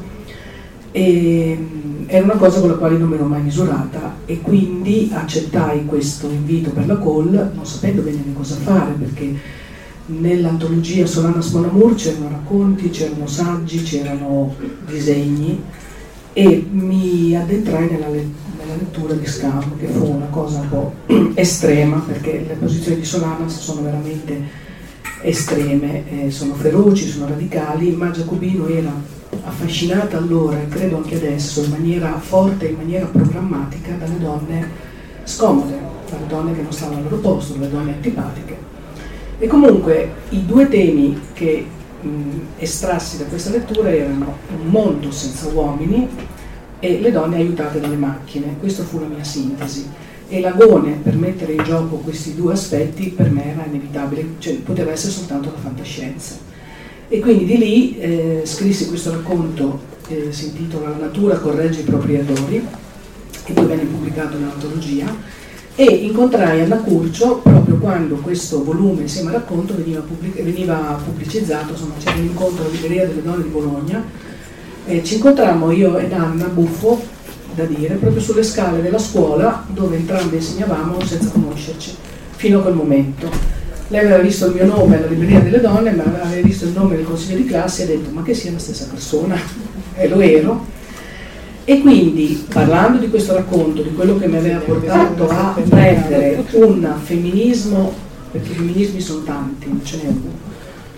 e, 0.93 1.57
mm, 1.59 2.05
era 2.07 2.25
una 2.25 2.37
cosa 2.37 2.61
con 2.61 2.71
la 2.71 2.77
quale 2.77 2.97
non 2.97 3.09
mi 3.09 3.15
ero 3.15 3.25
mai 3.25 3.43
misurata 3.43 4.17
e 4.25 4.41
quindi 4.41 5.11
accettai 5.13 5.85
questo 5.85 6.29
invito 6.29 6.71
per 6.71 6.87
la 6.87 6.99
call 6.99 7.53
non 7.55 7.67
sapendo 7.67 8.03
bene 8.03 8.23
cosa 8.35 8.55
fare 8.57 8.93
perché 8.93 9.58
nell'antologia 10.09 11.07
Solanas 11.07 11.51
Mon 11.53 11.95
c'erano 11.95 12.29
racconti, 12.29 12.91
c'erano 12.91 13.27
saggi, 13.27 13.83
c'erano 13.83 14.55
disegni 14.87 15.63
e 16.33 16.67
mi 16.71 17.35
addentrai 17.35 17.91
nella 17.91 18.09
lettura 18.09 18.47
nella 18.59 18.77
lettura 18.77 19.15
di 19.15 19.27
Scam, 19.27 19.79
che 19.79 19.87
fu 19.87 20.15
una 20.15 20.27
cosa 20.27 20.61
un 20.61 20.69
po' 20.69 20.95
estrema, 21.35 21.99
perché 22.07 22.45
le 22.47 22.55
posizioni 22.55 22.99
di 22.99 23.05
Solanas 23.05 23.59
sono 23.59 23.83
veramente 23.83 24.67
estreme, 25.23 26.27
eh, 26.27 26.31
sono 26.31 26.55
feroci, 26.55 27.09
sono 27.09 27.29
radicali, 27.29 27.93
ma 27.93 28.11
Giacobino 28.11 28.67
era 28.67 28.93
affascinata 29.45 30.19
allora 30.19 30.61
e 30.61 30.69
credo 30.69 30.97
anche 30.97 31.17
adesso 31.17 31.63
in 31.63 31.71
maniera 31.71 32.19
forte, 32.19 32.67
in 32.67 32.77
maniera 32.77 33.07
programmatica 33.07 33.95
dalle 33.95 34.19
donne 34.19 34.69
scomode, 35.25 35.79
dalle 36.11 36.27
donne 36.27 36.55
che 36.55 36.63
non 36.63 36.73
stavano 36.73 36.99
al 36.99 37.03
loro 37.05 37.17
posto, 37.17 37.55
dalle 37.55 37.71
donne 37.71 37.93
antipatiche. 37.95 38.77
E 39.39 39.47
comunque 39.47 40.15
i 40.31 40.45
due 40.45 40.69
temi 40.69 41.21
che 41.33 41.65
mh, 42.01 42.09
estrassi 42.59 43.19
da 43.19 43.25
questa 43.25 43.51
lettura 43.51 43.95
erano 43.95 44.37
un 44.51 44.67
mondo 44.69 45.13
senza 45.13 45.47
uomini 45.49 46.09
e 46.81 47.01
le 47.01 47.13
donne 47.13 47.37
aiutate 47.37 47.79
dalle 47.81 47.97
macchine. 47.97 48.57
Questa 48.59 48.83
fu 48.83 48.99
la 48.99 49.07
mia 49.07 49.23
sintesi. 49.23 49.89
E 50.31 50.41
l'agone 50.41 50.99
per 51.03 51.17
mettere 51.17 51.53
in 51.53 51.63
gioco 51.63 51.97
questi 51.97 52.35
due 52.35 52.53
aspetti 52.53 53.09
per 53.09 53.31
me 53.31 53.53
era 53.53 53.65
inevitabile, 53.65 54.35
cioè 54.39 54.55
poteva 54.57 54.91
essere 54.91 55.13
soltanto 55.13 55.51
la 55.51 55.59
fantascienza. 55.59 56.35
E 57.09 57.21
quindi 57.21 57.47
di 57.47 57.57
lì 57.57 57.99
eh, 57.99 58.43
scrissi 58.45 58.89
questo 58.89 59.11
racconto 59.13 59.81
che 60.07 60.27
eh, 60.29 60.33
si 60.33 60.49
intitola 60.49 60.91
La 60.91 60.97
natura 60.97 61.39
corregge 61.39 61.81
i 61.81 61.85
propri 61.85 62.17
errori, 62.17 62.63
e 63.47 63.53
poi 63.53 63.65
venne 63.65 63.85
pubblicato 63.85 64.37
nell'antologia, 64.37 65.07
e 65.81 65.85
incontrai 65.85 66.63
Anna 66.63 66.79
Curcio 66.79 67.37
proprio 67.37 67.77
quando 67.77 68.17
questo 68.17 68.65
volume 68.65 69.03
insieme 69.03 69.29
al 69.29 69.37
racconto 69.37 69.77
veniva, 69.77 70.01
pubblic- 70.01 70.43
veniva 70.43 70.99
pubblicizzato, 71.05 71.71
insomma 71.73 71.95
c'era 71.99 72.17
un 72.17 72.25
incontro 72.25 72.65
alla 72.65 72.73
libreria 72.73 73.07
delle 73.07 73.23
donne 73.23 73.45
di 73.45 73.49
Bologna 73.49 74.03
eh, 74.89 75.05
ci 75.05 75.17
incontrammo 75.17 75.71
io 75.71 75.99
ed 75.99 76.13
Anna 76.13 76.47
Buffo, 76.47 76.99
da 77.55 77.65
dire, 77.65 77.97
proprio 77.97 78.23
sulle 78.23 78.43
scale 78.43 78.81
della 78.81 78.99
scuola 78.99 79.65
dove 79.69 79.97
entrambi 79.97 80.37
insegnavamo 80.37 81.05
senza 81.05 81.29
conoscerci, 81.29 81.95
fino 82.37 82.59
a 82.59 82.63
quel 82.63 82.75
momento. 82.75 83.31
Lei 83.89 84.01
aveva 84.01 84.19
visto 84.19 84.47
il 84.47 84.55
mio 84.55 84.65
nome 84.65 84.97
alla 84.97 85.07
libreria 85.07 85.41
delle 85.41 85.61
donne, 85.61 85.91
ma 85.91 86.05
aveva 86.05 86.41
visto 86.41 86.65
il 86.65 86.73
nome 86.73 86.97
del 86.97 87.05
consiglio 87.05 87.37
di 87.37 87.45
classe 87.45 87.83
e 87.83 87.85
ha 87.85 87.89
detto 87.89 88.11
ma 88.11 88.23
che 88.23 88.33
sia 88.33 88.51
la 88.51 88.59
stessa 88.59 88.87
persona, 88.91 89.37
e 89.95 90.09
lo 90.09 90.21
ero. 90.21 90.77
E 91.71 91.81
quindi, 91.83 92.47
parlando 92.51 92.97
di 92.97 93.11
questo 93.11 93.35
racconto, 93.35 93.83
di 93.83 93.93
quello 93.93 94.17
che 94.17 94.27
mi 94.27 94.39
aveva 94.39 94.59
portato 94.59 95.29
a 95.29 95.55
prendere 95.69 96.43
un 96.53 96.95
femminismo, 97.03 97.93
perché 98.31 98.53
i 98.53 98.55
femminismi 98.55 98.99
sono 99.03 99.23
tanti, 99.23 99.69
non 99.69 99.85
ce 99.85 99.99
n'è 99.99 100.07
uno, 100.07 100.33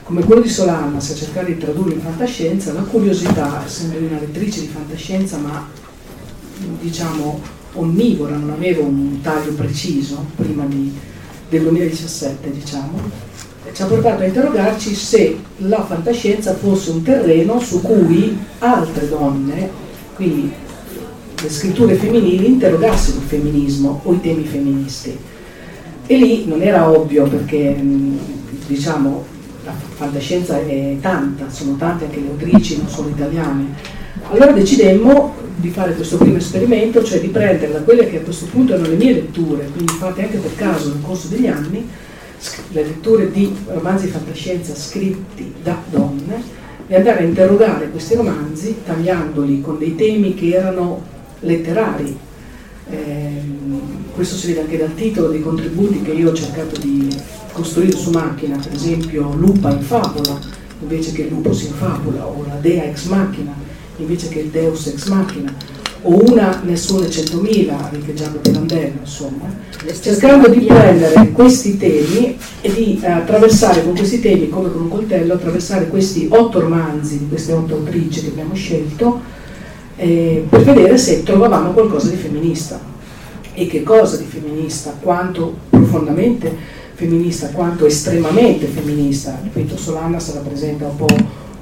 come 0.04 0.22
quello 0.22 0.40
di 0.40 0.48
Solanas 0.48 1.10
a 1.10 1.14
cercare 1.16 1.46
di 1.46 1.58
tradurre 1.58 1.94
in 1.94 2.00
fantascienza, 2.00 2.72
la 2.72 2.82
curiosità, 2.82 3.64
essendo 3.66 3.98
una 3.98 4.20
lettrice 4.20 4.60
di 4.60 4.68
fantascienza, 4.68 5.38
ma 5.38 5.66
diciamo 6.80 7.40
onnivora, 7.72 8.36
non 8.36 8.50
avevo 8.50 8.84
un 8.84 9.20
taglio 9.22 9.54
preciso 9.54 10.24
prima 10.36 10.64
di, 10.66 10.96
del 11.48 11.62
2017, 11.62 12.48
diciamo, 12.48 12.96
ci 13.72 13.82
ha 13.82 13.86
portato 13.86 14.22
a 14.22 14.26
interrogarci 14.26 14.94
se 14.94 15.36
la 15.56 15.84
fantascienza 15.84 16.54
fosse 16.54 16.90
un 16.90 17.02
terreno 17.02 17.58
su 17.58 17.80
cui 17.80 18.38
altre 18.60 19.08
donne, 19.08 19.88
quindi 20.20 20.52
le 21.40 21.48
scritture 21.48 21.94
femminili, 21.94 22.46
interrogassero 22.46 23.16
il 23.16 23.24
femminismo 23.24 24.02
o 24.04 24.12
i 24.12 24.20
temi 24.20 24.44
femministi. 24.44 25.16
E 26.06 26.16
lì 26.16 26.44
non 26.44 26.60
era 26.60 26.90
ovvio 26.90 27.26
perché, 27.26 27.74
diciamo, 28.66 29.24
la 29.64 29.72
fantascienza 29.72 30.60
è 30.60 30.96
tanta, 31.00 31.48
sono 31.48 31.76
tante 31.76 32.04
anche 32.04 32.20
le 32.20 32.28
autrici, 32.28 32.76
non 32.76 32.88
solo 32.88 33.08
italiane. 33.08 33.64
Allora 34.28 34.52
decidemmo 34.52 35.34
di 35.56 35.70
fare 35.70 35.94
questo 35.94 36.18
primo 36.18 36.36
esperimento, 36.36 37.02
cioè 37.02 37.20
di 37.20 37.28
prendere 37.28 37.72
da 37.72 37.80
quelle 37.80 38.10
che 38.10 38.18
a 38.18 38.22
questo 38.22 38.44
punto 38.44 38.74
erano 38.74 38.88
le 38.88 38.96
mie 38.96 39.14
letture, 39.14 39.70
quindi 39.72 39.92
fatte 39.92 40.22
anche 40.22 40.36
per 40.36 40.54
caso 40.54 40.88
nel 40.88 41.02
corso 41.02 41.28
degli 41.28 41.46
anni, 41.46 41.88
le 42.72 42.82
letture 42.82 43.30
di 43.30 43.54
romanzi 43.68 44.06
di 44.06 44.10
fantascienza 44.10 44.74
scritti 44.74 45.54
da 45.62 45.78
donne, 45.88 46.59
e 46.90 46.96
andare 46.96 47.20
a 47.20 47.22
interrogare 47.22 47.88
questi 47.88 48.16
romanzi 48.16 48.78
tagliandoli 48.84 49.60
con 49.60 49.78
dei 49.78 49.94
temi 49.94 50.34
che 50.34 50.48
erano 50.48 51.00
letterari. 51.38 52.18
Eh, 52.90 53.42
questo 54.12 54.34
si 54.34 54.48
vede 54.48 54.62
anche 54.62 54.76
dal 54.76 54.96
titolo 54.96 55.28
dei 55.28 55.40
contributi 55.40 56.02
che 56.02 56.10
io 56.10 56.30
ho 56.30 56.34
cercato 56.34 56.80
di 56.80 57.08
costruire 57.52 57.96
su 57.96 58.10
macchina, 58.10 58.56
per 58.56 58.72
esempio 58.74 59.32
Lupa 59.34 59.70
in 59.70 59.82
favola, 59.82 60.36
invece 60.80 61.12
che 61.12 61.28
Lupus 61.28 61.62
in 61.62 61.74
favola, 61.74 62.26
o 62.26 62.44
la 62.48 62.56
Dea 62.56 62.82
ex 62.82 63.04
machina, 63.04 63.54
invece 63.98 64.28
che 64.28 64.40
il 64.40 64.48
Deus 64.48 64.88
ex 64.88 65.06
machina, 65.06 65.54
o 66.02 66.30
una 66.30 66.60
Nessuna 66.64 67.06
100.000, 67.06 67.90
riecheggiando 67.90 68.38
Pirandello, 68.38 69.00
insomma, 69.00 69.44
cercando 70.00 70.48
di 70.48 70.60
prendere 70.60 71.30
questi 71.30 71.76
temi 71.76 72.36
e 72.60 72.72
di 72.72 73.00
eh, 73.02 73.10
attraversare 73.10 73.82
con 73.84 73.94
questi 73.94 74.20
temi, 74.20 74.48
come 74.48 74.70
con 74.70 74.82
un 74.82 74.88
coltello, 74.88 75.34
attraversare 75.34 75.88
questi 75.88 76.26
otto 76.30 76.60
romanzi 76.60 77.18
di 77.18 77.28
queste 77.28 77.52
otto 77.52 77.74
autrici 77.74 78.22
che 78.22 78.28
abbiamo 78.28 78.54
scelto, 78.54 79.20
eh, 79.96 80.44
per 80.48 80.62
vedere 80.62 80.96
se 80.96 81.22
trovavamo 81.22 81.72
qualcosa 81.72 82.08
di 82.08 82.16
femminista. 82.16 82.88
E 83.52 83.66
che 83.66 83.82
cosa 83.82 84.16
di 84.16 84.24
femminista, 84.24 84.96
quanto 85.00 85.54
profondamente 85.68 86.78
femminista 87.00 87.48
quanto 87.48 87.86
estremamente 87.86 88.66
femminista. 88.66 89.38
Ripeto, 89.42 89.78
Solana 89.78 90.20
se 90.20 90.34
rappresenta 90.34 90.84
un 90.86 90.96
po' 90.96 91.08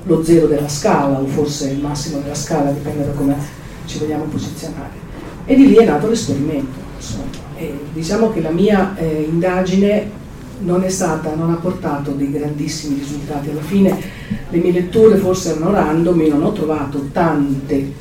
lo 0.03 0.24
zero 0.24 0.48
della 0.48 0.68
scala 0.68 1.20
o 1.20 1.27
forse 1.27 1.70
il 1.70 1.79
massimo 1.79 2.18
della 2.18 2.35
scala, 2.35 2.72
dipende 2.72 3.05
da 3.05 3.12
come 3.12 3.37
ci 3.88 3.98
vogliamo 3.98 4.24
posizionare. 4.24 5.07
E 5.46 5.57
di 5.57 5.68
lì 5.68 5.77
è 5.77 5.85
nato 5.85 6.09
l'esperimento. 6.09 6.87
diciamo 7.92 8.31
che 8.31 8.40
la 8.40 8.51
mia 8.51 8.94
eh, 8.96 9.27
indagine 9.29 10.16
non 10.61 10.83
è 10.83 10.88
stata, 10.88 11.35
non 11.35 11.51
ha 11.51 11.57
portato 11.57 12.12
dei 12.12 12.31
grandissimi 12.31 12.98
risultati. 12.98 13.51
Alla 13.51 13.62
fine 13.62 13.98
le 14.51 14.59
mie 14.59 14.72
letture 14.72 15.16
forse 15.16 15.51
erano 15.51 15.70
random, 15.70 16.20
io 16.20 16.35
non 16.35 16.44
ho 16.44 16.53
trovato 16.53 17.09
tante, 17.12 17.92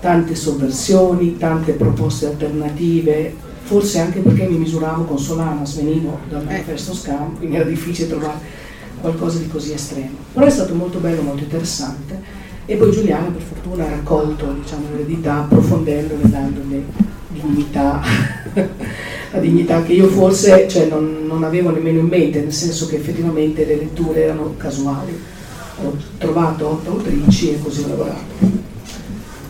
tante 0.00 0.34
sovversioni, 0.34 1.38
tante 1.38 1.72
proposte 1.72 2.26
alternative, 2.26 3.34
forse 3.62 4.00
anche 4.00 4.20
perché 4.20 4.46
mi 4.46 4.58
misuravo 4.58 5.04
con 5.04 5.18
Solana, 5.18 5.64
svenivo 5.64 6.18
dal 6.28 6.44
manifesto 6.44 6.94
Scam, 6.94 7.36
quindi 7.38 7.56
era 7.56 7.64
difficile 7.64 8.08
trovare 8.08 8.38
qualcosa 9.00 9.38
di 9.38 9.48
così 9.48 9.72
estremo. 9.72 10.16
Però 10.32 10.44
è 10.44 10.50
stato 10.50 10.74
molto 10.74 10.98
bello, 10.98 11.22
molto 11.22 11.44
interessante 11.44 12.39
e 12.70 12.76
poi 12.76 12.92
Giuliano 12.92 13.32
per 13.32 13.42
fortuna 13.42 13.84
ha 13.84 13.90
raccolto 13.90 14.52
diciamo, 14.52 14.86
l'eredità 14.92 15.38
approfondendole, 15.38 16.20
dandole 16.22 16.84
dignità, 17.26 18.00
la 19.32 19.38
dignità 19.40 19.82
che 19.82 19.94
io 19.94 20.06
forse 20.06 20.68
cioè, 20.68 20.86
non, 20.86 21.24
non, 21.26 21.42
avevo 21.42 21.70
nemmeno 21.70 21.98
in 21.98 22.06
mente, 22.06 22.40
nel 22.40 22.52
senso 22.52 22.86
che 22.86 22.94
effettivamente 22.94 23.64
le 23.64 23.74
letture 23.74 24.22
erano 24.22 24.54
casuali. 24.56 25.20
Ho 25.82 25.96
trovato 26.18 26.68
otto 26.68 26.90
autrici 26.90 27.54
e 27.54 27.60
così 27.60 27.82
ho 27.82 27.88
lavorato. 27.88 28.38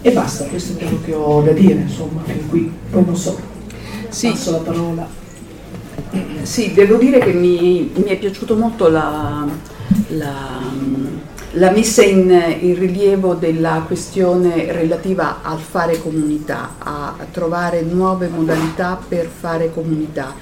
E 0.01 0.13
basta, 0.13 0.45
questo 0.45 0.79
è 0.79 0.83
quello 0.83 1.01
che 1.05 1.13
ho 1.13 1.43
da 1.43 1.53
dire, 1.53 1.75
insomma, 1.75 2.23
fin 2.25 2.49
qui. 2.49 2.73
Poi 2.91 3.05
non 3.05 3.17
so, 3.17 3.39
sì. 4.09 4.31
passo 4.31 4.53
la 4.53 4.59
parola. 4.59 5.07
Sì, 6.41 6.73
devo 6.73 6.97
dire 6.97 7.19
che 7.19 7.35
mi, 7.35 7.91
mi 7.95 8.05
è 8.05 8.17
piaciuto 8.17 8.57
molto 8.57 8.89
la, 8.89 9.47
la 10.09 10.59
la 11.55 11.71
messa 11.71 12.03
in, 12.03 12.31
in, 12.61 12.79
rilievo 12.79 13.35
della 13.35 13.83
questione 13.87 14.71
relativa 14.73 15.43
al 15.43 15.59
fare 15.59 16.01
comunità, 16.01 16.77
a, 16.79 17.15
trovare 17.33 17.83
nuove 17.83 18.29
modalità 18.29 19.01
per 19.09 19.27
fare 19.27 19.73
comunità. 19.73 20.35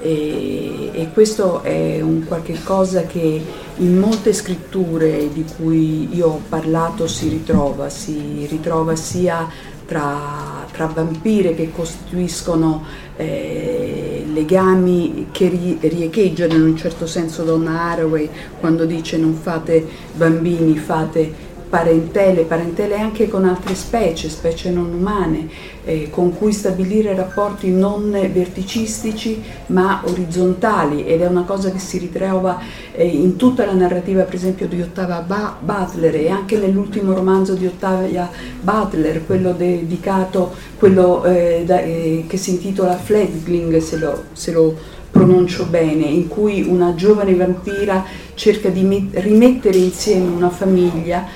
E, 0.00 0.90
e, 0.92 1.10
questo 1.12 1.62
è 1.62 2.00
un 2.00 2.24
qualche 2.24 2.60
cosa 2.62 3.02
che 3.02 3.42
in 3.76 3.98
molte 3.98 4.32
scritture 4.32 5.28
di 5.32 5.44
cui 5.56 6.08
io 6.14 6.28
ho 6.28 6.42
parlato 6.48 7.06
si 7.06 7.28
ritrova, 7.28 7.88
si 7.88 8.46
ritrova 8.48 8.96
sia 8.96 9.48
tra, 9.86 10.66
tra 10.72 10.86
vampire 10.86 11.54
che 11.54 11.70
costituiscono 11.72 12.84
eh, 13.18 14.24
legami 14.32 15.26
che 15.32 15.48
ri, 15.48 15.78
riecheggiano 15.80 16.54
in 16.54 16.62
un 16.62 16.76
certo 16.76 17.06
senso 17.06 17.42
Donna 17.42 17.82
Haraway 17.82 18.30
quando 18.60 18.84
dice 18.84 19.16
non 19.16 19.34
fate 19.34 19.84
bambini, 20.14 20.78
fate 20.78 21.46
parentele, 21.68 22.42
parentele 22.42 22.98
anche 22.98 23.28
con 23.28 23.44
altre 23.44 23.74
specie, 23.74 24.28
specie 24.28 24.70
non 24.70 24.92
umane, 24.92 25.48
eh, 25.84 26.10
con 26.10 26.36
cui 26.36 26.52
stabilire 26.52 27.14
rapporti 27.14 27.70
non 27.70 28.10
verticistici 28.10 29.42
ma 29.66 30.02
orizzontali. 30.04 31.06
Ed 31.06 31.20
è 31.20 31.26
una 31.26 31.42
cosa 31.42 31.70
che 31.70 31.78
si 31.78 31.98
ritrova 31.98 32.58
eh, 32.92 33.06
in 33.06 33.36
tutta 33.36 33.64
la 33.64 33.72
narrativa 33.72 34.22
per 34.22 34.34
esempio 34.34 34.66
di 34.66 34.80
Ottavia 34.80 35.24
Butler 35.60 36.14
e 36.14 36.28
anche 36.30 36.56
nell'ultimo 36.56 37.12
romanzo 37.12 37.54
di 37.54 37.66
Ottavia 37.66 38.30
Butler, 38.60 39.24
quello 39.26 39.52
dedicato, 39.52 40.52
quello 40.78 41.24
eh, 41.24 41.62
da, 41.66 41.80
eh, 41.80 42.24
che 42.26 42.36
si 42.36 42.50
intitola 42.50 42.96
Fledgling 42.96 43.78
se 43.78 43.98
lo, 43.98 44.24
se 44.32 44.52
lo 44.52 44.96
pronuncio 45.18 45.64
bene, 45.64 46.04
in 46.04 46.28
cui 46.28 46.62
una 46.62 46.94
giovane 46.94 47.34
vampira 47.34 48.04
cerca 48.34 48.68
di 48.68 49.08
rimettere 49.10 49.76
insieme 49.76 50.28
una 50.28 50.48
famiglia 50.48 51.26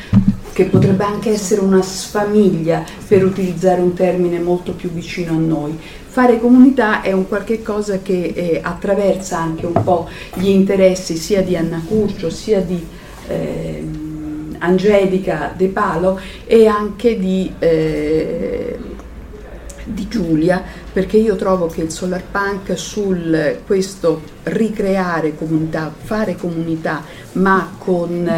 che 0.52 0.66
potrebbe 0.66 1.02
anche 1.02 1.30
essere 1.30 1.62
una 1.62 1.82
sfamiglia 1.82 2.84
per 3.08 3.24
utilizzare 3.24 3.80
un 3.80 3.94
termine 3.94 4.38
molto 4.38 4.72
più 4.72 4.90
vicino 4.90 5.32
a 5.32 5.38
noi. 5.38 5.76
Fare 6.06 6.38
comunità 6.38 7.00
è 7.00 7.10
un 7.10 7.26
qualche 7.26 7.62
cosa 7.62 8.00
che 8.02 8.32
eh, 8.34 8.60
attraversa 8.62 9.38
anche 9.38 9.66
un 9.66 9.82
po' 9.82 10.08
gli 10.34 10.48
interessi 10.48 11.16
sia 11.16 11.42
di 11.42 11.56
Anna 11.56 11.82
Curcio 11.84 12.30
sia 12.30 12.60
di 12.60 12.86
eh, 13.28 13.84
Angelica 14.58 15.52
De 15.56 15.68
Palo 15.68 16.20
e 16.46 16.66
anche 16.66 17.18
di 17.18 17.50
eh, 17.58 18.78
di 19.84 20.08
Giulia 20.08 20.62
perché 20.92 21.16
io 21.16 21.36
trovo 21.36 21.66
che 21.66 21.82
il 21.82 21.90
solar 21.90 22.22
punk 22.22 22.78
sul 22.78 23.60
questo 23.66 24.22
ricreare 24.44 25.36
comunità, 25.36 25.92
fare 25.96 26.36
comunità 26.36 27.02
ma 27.32 27.74
con 27.78 28.28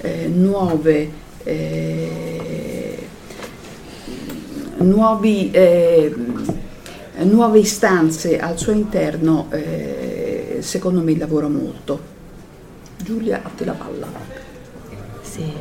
eh, 0.00 0.26
nuove, 0.28 1.10
eh, 1.44 3.08
nuovi, 4.78 5.50
eh, 5.50 6.14
nuove 7.22 7.58
istanze 7.58 8.38
al 8.38 8.58
suo 8.58 8.72
interno 8.72 9.46
eh, 9.50 10.58
secondo 10.60 11.00
me 11.00 11.16
lavora 11.16 11.48
molto. 11.48 12.12
Giulia 13.02 13.42
a 13.42 13.50
te 13.54 13.64
la 13.64 13.72
palla. 13.72 14.06
Sì. 15.22 15.52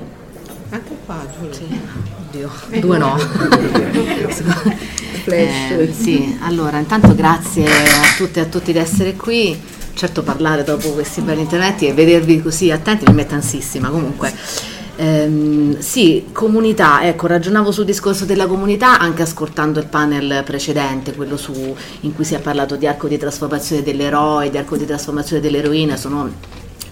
Anche 0.69 0.95
qua 1.05 1.25
Giulia. 1.37 1.53
Sì. 1.53 2.22
Oddio, 2.33 2.49
due 2.79 2.97
no. 2.97 3.15
Eh, 5.25 5.93
sì, 5.97 6.37
allora 6.41 6.79
intanto 6.79 7.15
grazie 7.15 7.65
a 7.65 8.01
tutte 8.17 8.41
e 8.41 8.43
a 8.43 8.45
tutti 8.45 8.73
di 8.73 8.77
essere 8.77 9.15
qui. 9.15 9.57
Certo 9.93 10.21
parlare 10.21 10.65
dopo 10.65 10.89
questi 10.89 11.21
belli 11.21 11.39
interventi 11.39 11.87
e 11.87 11.93
vedervi 11.93 12.41
così 12.41 12.71
attenti 12.71 13.05
mi 13.07 13.13
mette 13.13 13.33
ansissima 13.33 13.87
comunque. 13.87 14.33
Ehm, 14.97 15.79
sì, 15.79 16.25
comunità, 16.33 17.07
ecco, 17.07 17.27
ragionavo 17.27 17.71
sul 17.71 17.85
discorso 17.85 18.25
della 18.25 18.47
comunità 18.47 18.99
anche 18.99 19.21
ascoltando 19.21 19.79
il 19.79 19.85
panel 19.85 20.43
precedente, 20.43 21.13
quello 21.13 21.37
su, 21.37 21.73
in 22.01 22.13
cui 22.13 22.25
si 22.25 22.33
è 22.33 22.41
parlato 22.41 22.75
di 22.75 22.85
arco 22.85 23.07
di 23.07 23.17
trasformazione 23.17 23.81
dell'eroe, 23.81 24.49
di 24.49 24.57
arco 24.57 24.75
di 24.75 24.85
trasformazione 24.85 25.41
dell'eroina, 25.41 25.95
sono 25.95 26.29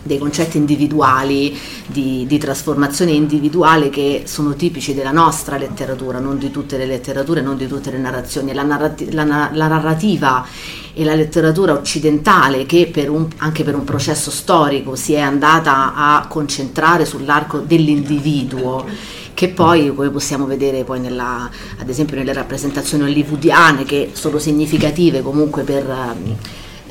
dei 0.03 0.17
concetti 0.17 0.57
individuali 0.57 1.57
di, 1.85 2.25
di, 2.27 2.37
trasformazione 2.37 3.11
individuale 3.11 3.89
che 3.89 4.23
sono 4.25 4.55
tipici 4.55 4.93
della 4.93 5.11
nostra 5.11 5.57
letteratura, 5.57 6.19
non 6.19 6.37
di 6.37 6.49
tutte 6.51 6.77
le 6.77 6.85
letterature, 6.85 7.41
non 7.41 7.57
di 7.57 7.67
tutte 7.67 7.91
le 7.91 7.97
narrazioni. 7.97 8.53
La, 8.53 8.63
narrati- 8.63 9.11
la, 9.11 9.23
la 9.23 9.67
narrativa 9.67 10.45
e 10.93 11.03
la 11.03 11.15
letteratura 11.15 11.73
occidentale 11.73 12.65
che 12.65 12.89
per 12.91 13.09
un, 13.09 13.27
anche 13.37 13.63
per 13.63 13.75
un 13.75 13.83
processo 13.83 14.31
storico 14.31 14.95
si 14.95 15.13
è 15.13 15.19
andata 15.19 15.93
a 15.95 16.25
concentrare 16.27 17.05
sull'arco 17.05 17.59
dell'individuo 17.59 18.85
che 19.33 19.49
poi 19.49 19.93
come 19.95 20.09
possiamo 20.09 20.45
vedere 20.45 20.83
poi 20.83 20.99
nella, 20.99 21.49
ad 21.79 21.89
esempio 21.89 22.17
nelle 22.17 22.33
rappresentazioni 22.33 23.03
hollywoodiane 23.03 23.85
che 23.85 24.11
sono 24.13 24.37
significative 24.37 25.21
comunque 25.21 25.63
per 25.63 26.15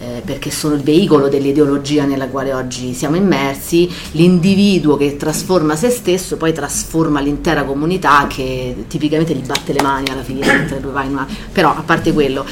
eh, 0.00 0.22
perché 0.24 0.50
sono 0.50 0.74
il 0.74 0.82
veicolo 0.82 1.28
dell'ideologia 1.28 2.04
nella 2.04 2.28
quale 2.28 2.52
oggi 2.54 2.94
siamo 2.94 3.16
immersi, 3.16 3.88
l'individuo 4.12 4.96
che 4.96 5.16
trasforma 5.16 5.76
se 5.76 5.90
stesso 5.90 6.36
poi 6.36 6.52
trasforma 6.52 7.20
l'intera 7.20 7.64
comunità 7.64 8.26
che 8.26 8.84
tipicamente 8.88 9.34
gli 9.34 9.44
batte 9.44 9.72
le 9.72 9.82
mani 9.82 10.08
alla 10.10 10.22
fine 10.22 10.68
una... 10.82 11.26
però 11.52 11.70
a 11.70 11.82
parte 11.84 12.12
quello 12.12 12.44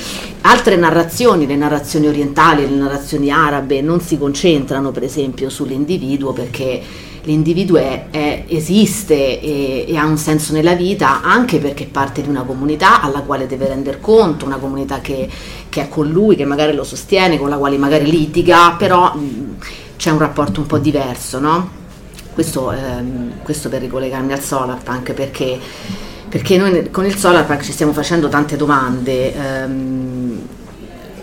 altre 0.42 0.76
narrazioni, 0.76 1.46
le 1.46 1.57
narrazioni 1.57 2.07
orientali, 2.07 2.68
le 2.68 2.76
narrazioni 2.76 3.30
arabe 3.30 3.80
non 3.80 4.01
si 4.01 4.18
concentrano 4.18 4.90
per 4.90 5.03
esempio 5.03 5.49
sull'individuo 5.51 6.32
perché 6.32 6.82
l'individuo 7.29 7.76
è, 7.76 8.07
è, 8.11 8.45
esiste 8.49 9.39
e, 9.39 9.85
e, 9.87 9.97
ha 9.99 10.07
un 10.07 10.16
senso 10.16 10.55
nella 10.55 10.72
vita 10.72 11.20
anche 11.20 11.59
perché 11.59 11.85
parte 11.85 12.22
di 12.22 12.29
una 12.29 12.43
comunità 12.43 13.03
alla 13.03 13.20
quale 13.20 13.47
deve 13.47 13.68
rendere 13.68 14.01
conto, 14.01 14.47
una 14.47 14.57
comunità 14.57 15.01
che, 15.01 15.29
che 15.68 15.83
è 15.83 15.89
con 15.89 16.09
lui, 16.09 16.37
che 16.37 16.47
magari 16.47 16.72
lo 16.74 16.85
sostiene, 16.85 17.39
con 17.39 17.51
la 17.51 17.57
quale 17.57 17.76
magari 17.76 18.11
litiga, 18.11 18.76
però 18.79 19.14
mh, 19.14 19.57
c'è 19.97 20.11
un 20.11 20.18
rapporto 20.18 20.61
un 20.61 20.66
po' 20.66 20.79
diverso, 20.79 21.39
no? 21.39 21.70
Questo, 22.33 22.72
ehm, 22.72 23.43
questo 23.43 23.68
per 23.68 23.83
ricollegarmi 23.83 24.33
al 24.33 24.41
Solar, 24.41 24.79
anche 24.85 25.12
perché 25.12 25.59
perché 26.29 26.59
noi 26.59 26.91
con 26.91 27.07
il 27.07 27.16
Solar 27.16 27.47
Park 27.47 27.62
ci 27.62 27.72
stiamo 27.72 27.93
facendo 27.93 28.29
tante 28.29 28.57
domande. 28.57 29.35
Ehm, 29.35 30.47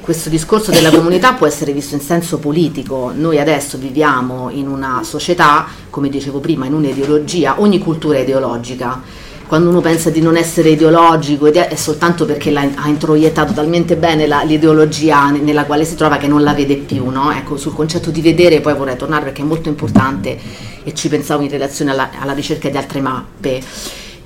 questo 0.05 0.29
discorso 0.29 0.69
della 0.69 0.91
comunità 0.91 1.33
può 1.33 1.47
essere 1.47 1.73
visto 1.73 1.95
in 1.95 1.99
senso 1.99 2.37
politico. 2.37 3.11
Noi 3.11 3.39
adesso 3.39 3.79
viviamo 3.79 4.51
in 4.51 4.67
una 4.67 5.01
società, 5.03 5.65
come 5.89 6.09
dicevo 6.09 6.39
prima, 6.39 6.67
in 6.67 6.73
un'ideologia, 6.73 7.59
ogni 7.59 7.79
cultura 7.79 8.19
è 8.19 8.21
ideologica. 8.21 9.01
Quando 9.47 9.69
uno 9.69 9.81
pensa 9.81 10.11
di 10.11 10.21
non 10.21 10.37
essere 10.37 10.69
ideologico 10.69 11.51
è 11.51 11.75
soltanto 11.75 12.25
perché 12.25 12.55
ha 12.55 12.87
introiettato 12.87 13.53
talmente 13.53 13.95
bene 13.95 14.27
la, 14.27 14.43
l'ideologia 14.43 15.31
nella 15.31 15.65
quale 15.65 15.85
si 15.85 15.95
trova 15.95 16.17
che 16.17 16.27
non 16.27 16.43
la 16.43 16.53
vede 16.53 16.75
più. 16.75 17.09
No? 17.09 17.31
Ecco, 17.31 17.57
sul 17.57 17.73
concetto 17.73 18.11
di 18.11 18.21
vedere 18.21 18.61
poi 18.61 18.75
vorrei 18.75 18.97
tornare 18.97 19.23
perché 19.23 19.41
è 19.41 19.45
molto 19.45 19.69
importante 19.69 20.37
e 20.83 20.93
ci 20.93 21.09
pensavo 21.09 21.41
in 21.41 21.49
relazione 21.49 21.89
alla, 21.89 22.11
alla 22.19 22.33
ricerca 22.33 22.69
di 22.69 22.77
altre 22.77 23.01
mappe. 23.01 23.59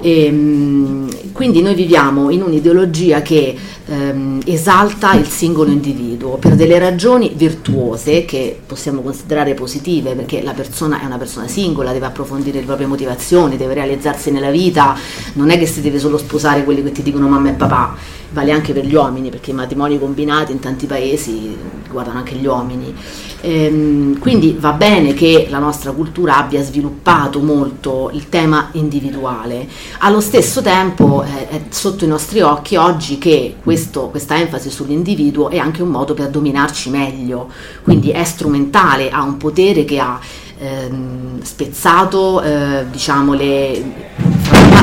E, 0.01 0.25
ehm, 0.25 1.31
quindi 1.33 1.61
noi 1.61 1.75
viviamo 1.75 2.29
in 2.29 2.41
un'ideologia 2.41 3.21
che 3.21 3.55
ehm, 3.85 4.41
esalta 4.45 5.13
il 5.13 5.27
singolo 5.27 5.71
individuo 5.71 6.37
per 6.37 6.55
delle 6.55 6.79
ragioni 6.79 7.33
virtuose 7.35 8.25
che 8.25 8.59
possiamo 8.65 9.01
considerare 9.01 9.53
positive 9.53 10.13
perché 10.15 10.41
la 10.41 10.53
persona 10.53 11.01
è 11.01 11.05
una 11.05 11.17
persona 11.17 11.47
singola, 11.47 11.91
deve 11.91 12.05
approfondire 12.05 12.59
le 12.59 12.65
proprie 12.65 12.87
motivazioni, 12.87 13.57
deve 13.57 13.73
realizzarsi 13.73 14.31
nella 14.31 14.51
vita, 14.51 14.95
non 15.33 15.49
è 15.49 15.57
che 15.57 15.65
si 15.65 15.81
deve 15.81 15.99
solo 15.99 16.17
sposare 16.17 16.63
quelli 16.63 16.83
che 16.83 16.91
ti 16.91 17.03
dicono 17.03 17.27
mamma 17.27 17.49
e 17.49 17.53
papà, 17.53 17.95
vale 18.31 18.51
anche 18.51 18.73
per 18.73 18.85
gli 18.85 18.93
uomini 18.93 19.29
perché 19.29 19.51
i 19.51 19.53
matrimoni 19.53 19.97
combinati 19.97 20.51
in 20.51 20.59
tanti 20.59 20.85
paesi 20.85 21.55
riguardano 21.83 22.19
anche 22.19 22.35
gli 22.35 22.45
uomini. 22.45 22.93
Ehm, 23.41 24.19
quindi 24.19 24.55
va 24.59 24.73
bene 24.73 25.13
che 25.13 25.47
la 25.49 25.59
nostra 25.59 25.91
cultura 25.91 26.37
abbia 26.37 26.61
sviluppato 26.61 27.39
molto 27.39 28.09
il 28.13 28.27
tema 28.27 28.69
individuale, 28.73 29.67
allo 29.99 30.19
stesso 30.19 30.61
tempo 30.61 31.23
eh, 31.23 31.47
è 31.47 31.61
sotto 31.69 32.03
i 32.03 32.07
nostri 32.07 32.41
occhi 32.41 32.75
oggi 32.75 33.17
che 33.17 33.55
questo, 33.63 34.09
questa 34.09 34.37
enfasi 34.37 34.69
sull'individuo 34.69 35.49
è 35.49 35.57
anche 35.57 35.81
un 35.81 35.89
modo 35.89 36.13
per 36.13 36.29
dominarci 36.29 36.89
meglio, 36.89 37.49
quindi 37.83 38.09
è 38.11 38.25
strumentale, 38.25 39.09
ha 39.09 39.23
un 39.23 39.37
potere 39.37 39.85
che 39.85 39.99
ha 39.99 40.19
ehm, 40.57 41.41
spezzato 41.41 42.41
eh, 42.41 42.85
diciamo 42.91 43.33
le 43.33 44.17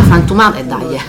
frantumate 0.06 0.58
e 0.58 0.60
eh, 0.60 0.64
dai. 0.64 1.00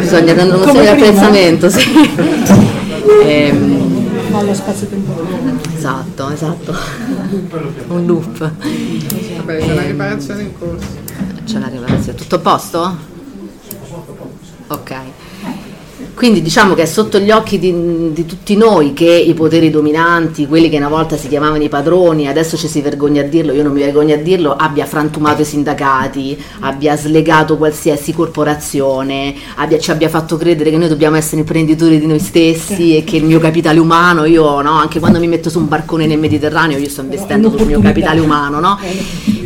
Bisogna 0.00 0.34
prendere 0.34 0.62
uno 0.62 0.80
di 0.80 0.86
apprezzamento 0.86 1.68
sì. 1.70 1.88
ehm, 3.24 4.08
esatto 5.76 6.30
esatto. 6.30 6.74
Un 7.88 8.06
loop. 8.06 8.38
Vabbè 8.38 9.58
c'è 9.58 9.74
la 9.74 9.82
riparazione 9.82 10.42
in 10.42 10.58
corso. 10.58 10.86
C'è 11.44 11.58
la 11.58 11.68
riparazione. 11.68 12.18
Tutto 12.18 12.34
a 12.34 12.38
posto? 12.38 13.10
ok 14.70 14.94
quindi 16.14 16.42
diciamo 16.42 16.74
che 16.74 16.82
è 16.82 16.86
sotto 16.86 17.18
gli 17.18 17.30
occhi 17.30 17.58
di, 17.58 18.12
di, 18.12 18.26
tutti 18.26 18.56
noi 18.56 18.92
che 18.92 19.10
i 19.10 19.34
poteri 19.34 19.70
dominanti, 19.70 20.46
quelli 20.46 20.68
che 20.68 20.76
una 20.76 20.88
volta 20.88 21.16
si 21.16 21.28
chiamavano 21.28 21.62
i 21.62 21.68
padroni, 21.68 22.28
adesso 22.28 22.56
ci 22.56 22.68
si 22.68 22.80
vergogna 22.80 23.22
a 23.22 23.24
dirlo, 23.24 23.52
io 23.52 23.62
non 23.62 23.72
mi 23.72 23.80
vergogno 23.80 24.14
a 24.14 24.18
dirlo, 24.18 24.54
abbia 24.54 24.86
frantumato 24.86 25.42
i 25.42 25.44
sindacati, 25.44 26.42
abbia 26.60 26.96
slegato 26.96 27.56
qualsiasi 27.56 28.12
corporazione, 28.12 29.34
abbia, 29.56 29.78
ci 29.78 29.90
abbia 29.90 30.08
fatto 30.08 30.36
credere 30.36 30.70
che 30.70 30.76
noi 30.76 30.88
dobbiamo 30.88 31.16
essere 31.16 31.40
imprenditori 31.40 31.98
di 31.98 32.06
noi 32.06 32.18
stessi 32.18 32.96
e 32.96 33.04
che 33.04 33.16
il 33.16 33.24
mio 33.24 33.40
capitale 33.40 33.78
umano, 33.78 34.24
io 34.24 34.60
no, 34.60 34.72
anche 34.72 34.98
quando 34.98 35.18
mi 35.18 35.28
metto 35.28 35.50
su 35.50 35.58
un 35.58 35.68
barcone 35.68 36.06
nel 36.06 36.18
Mediterraneo 36.18 36.78
io 36.78 36.88
sto 36.88 37.00
investendo 37.00 37.50
sul 37.56 37.66
mio 37.66 37.80
capitale 37.80 38.20
umano, 38.20 38.60
no? 38.60 38.78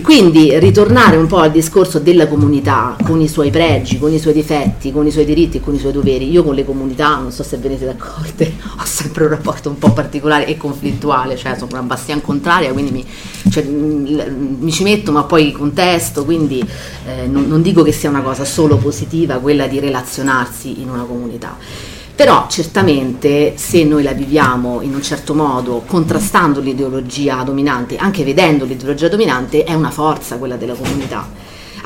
Quindi 0.05 0.59
ritornare 0.59 1.17
un 1.17 1.27
po' 1.27 1.39
al 1.39 1.51
discorso 1.51 1.99
della 1.99 2.29
comunità 2.29 2.95
con 3.03 3.23
i 3.23 3.27
suoi 3.27 3.49
pregi, 3.49 3.99
con 3.99 4.13
i 4.13 4.19
suoi 4.19 4.35
difetti, 4.35 4.93
con 4.93 5.07
i 5.07 5.11
suoi 5.11 5.25
diritti 5.25 5.57
e 5.57 5.61
con 5.61 5.75
i 5.75 5.79
suoi 5.79 5.93
doveri. 5.93 6.31
Io 6.31 6.45
con 6.45 6.55
le 6.55 6.63
comunità, 6.63 7.17
non 7.17 7.33
so 7.33 7.43
se 7.43 7.57
venite 7.57 7.87
d'accordo, 7.87 8.45
ho 8.45 8.85
sempre 8.85 9.25
un 9.25 9.31
rapporto 9.31 9.71
un 9.71 9.79
po' 9.79 9.95
particolare 9.95 10.45
e 10.45 10.59
conflittuale, 10.59 11.37
cioè 11.37 11.55
sono 11.55 11.71
una 11.73 11.81
bastian 11.81 12.21
contraria, 12.21 12.71
quindi 12.75 12.91
mi, 12.91 13.07
cioè, 13.51 13.65
mi 13.65 14.71
ci 14.71 14.83
metto 14.83 15.11
ma 15.11 15.25
poi 15.25 15.53
contesto, 15.53 16.27
quindi 16.27 16.63
eh, 17.07 17.27
non, 17.27 17.49
non 17.49 17.63
dico 17.63 17.83
che 17.83 17.93
sia 17.93 18.11
una 18.11 18.21
cosa 18.21 18.45
solo 18.45 18.77
positiva 18.77 19.39
quella 19.39 19.67
di 19.67 19.81
relazionarsi 19.81 20.83
in 20.83 20.91
una 20.91 21.05
comunità. 21.05 21.57
Però 22.17 22.47
certamente 22.49 23.55
se 23.57 23.83
noi 23.83 24.05
la 24.05 24.13
viviamo 24.13 24.81
in 24.83 24.95
un 24.95 25.03
certo 25.03 25.35
modo, 25.35 25.83
contrastando 25.85 26.61
l'ideologia 26.61 27.43
dominante, 27.43 27.97
anche 27.97 28.23
vedendo 28.23 28.65
l'ideologia 28.65 29.09
dominante, 29.09 29.65
è 29.65 29.75
una 29.75 29.91
forza 29.91 30.37
quella 30.37 30.55
della 30.55 30.75
comunità. 30.75 31.29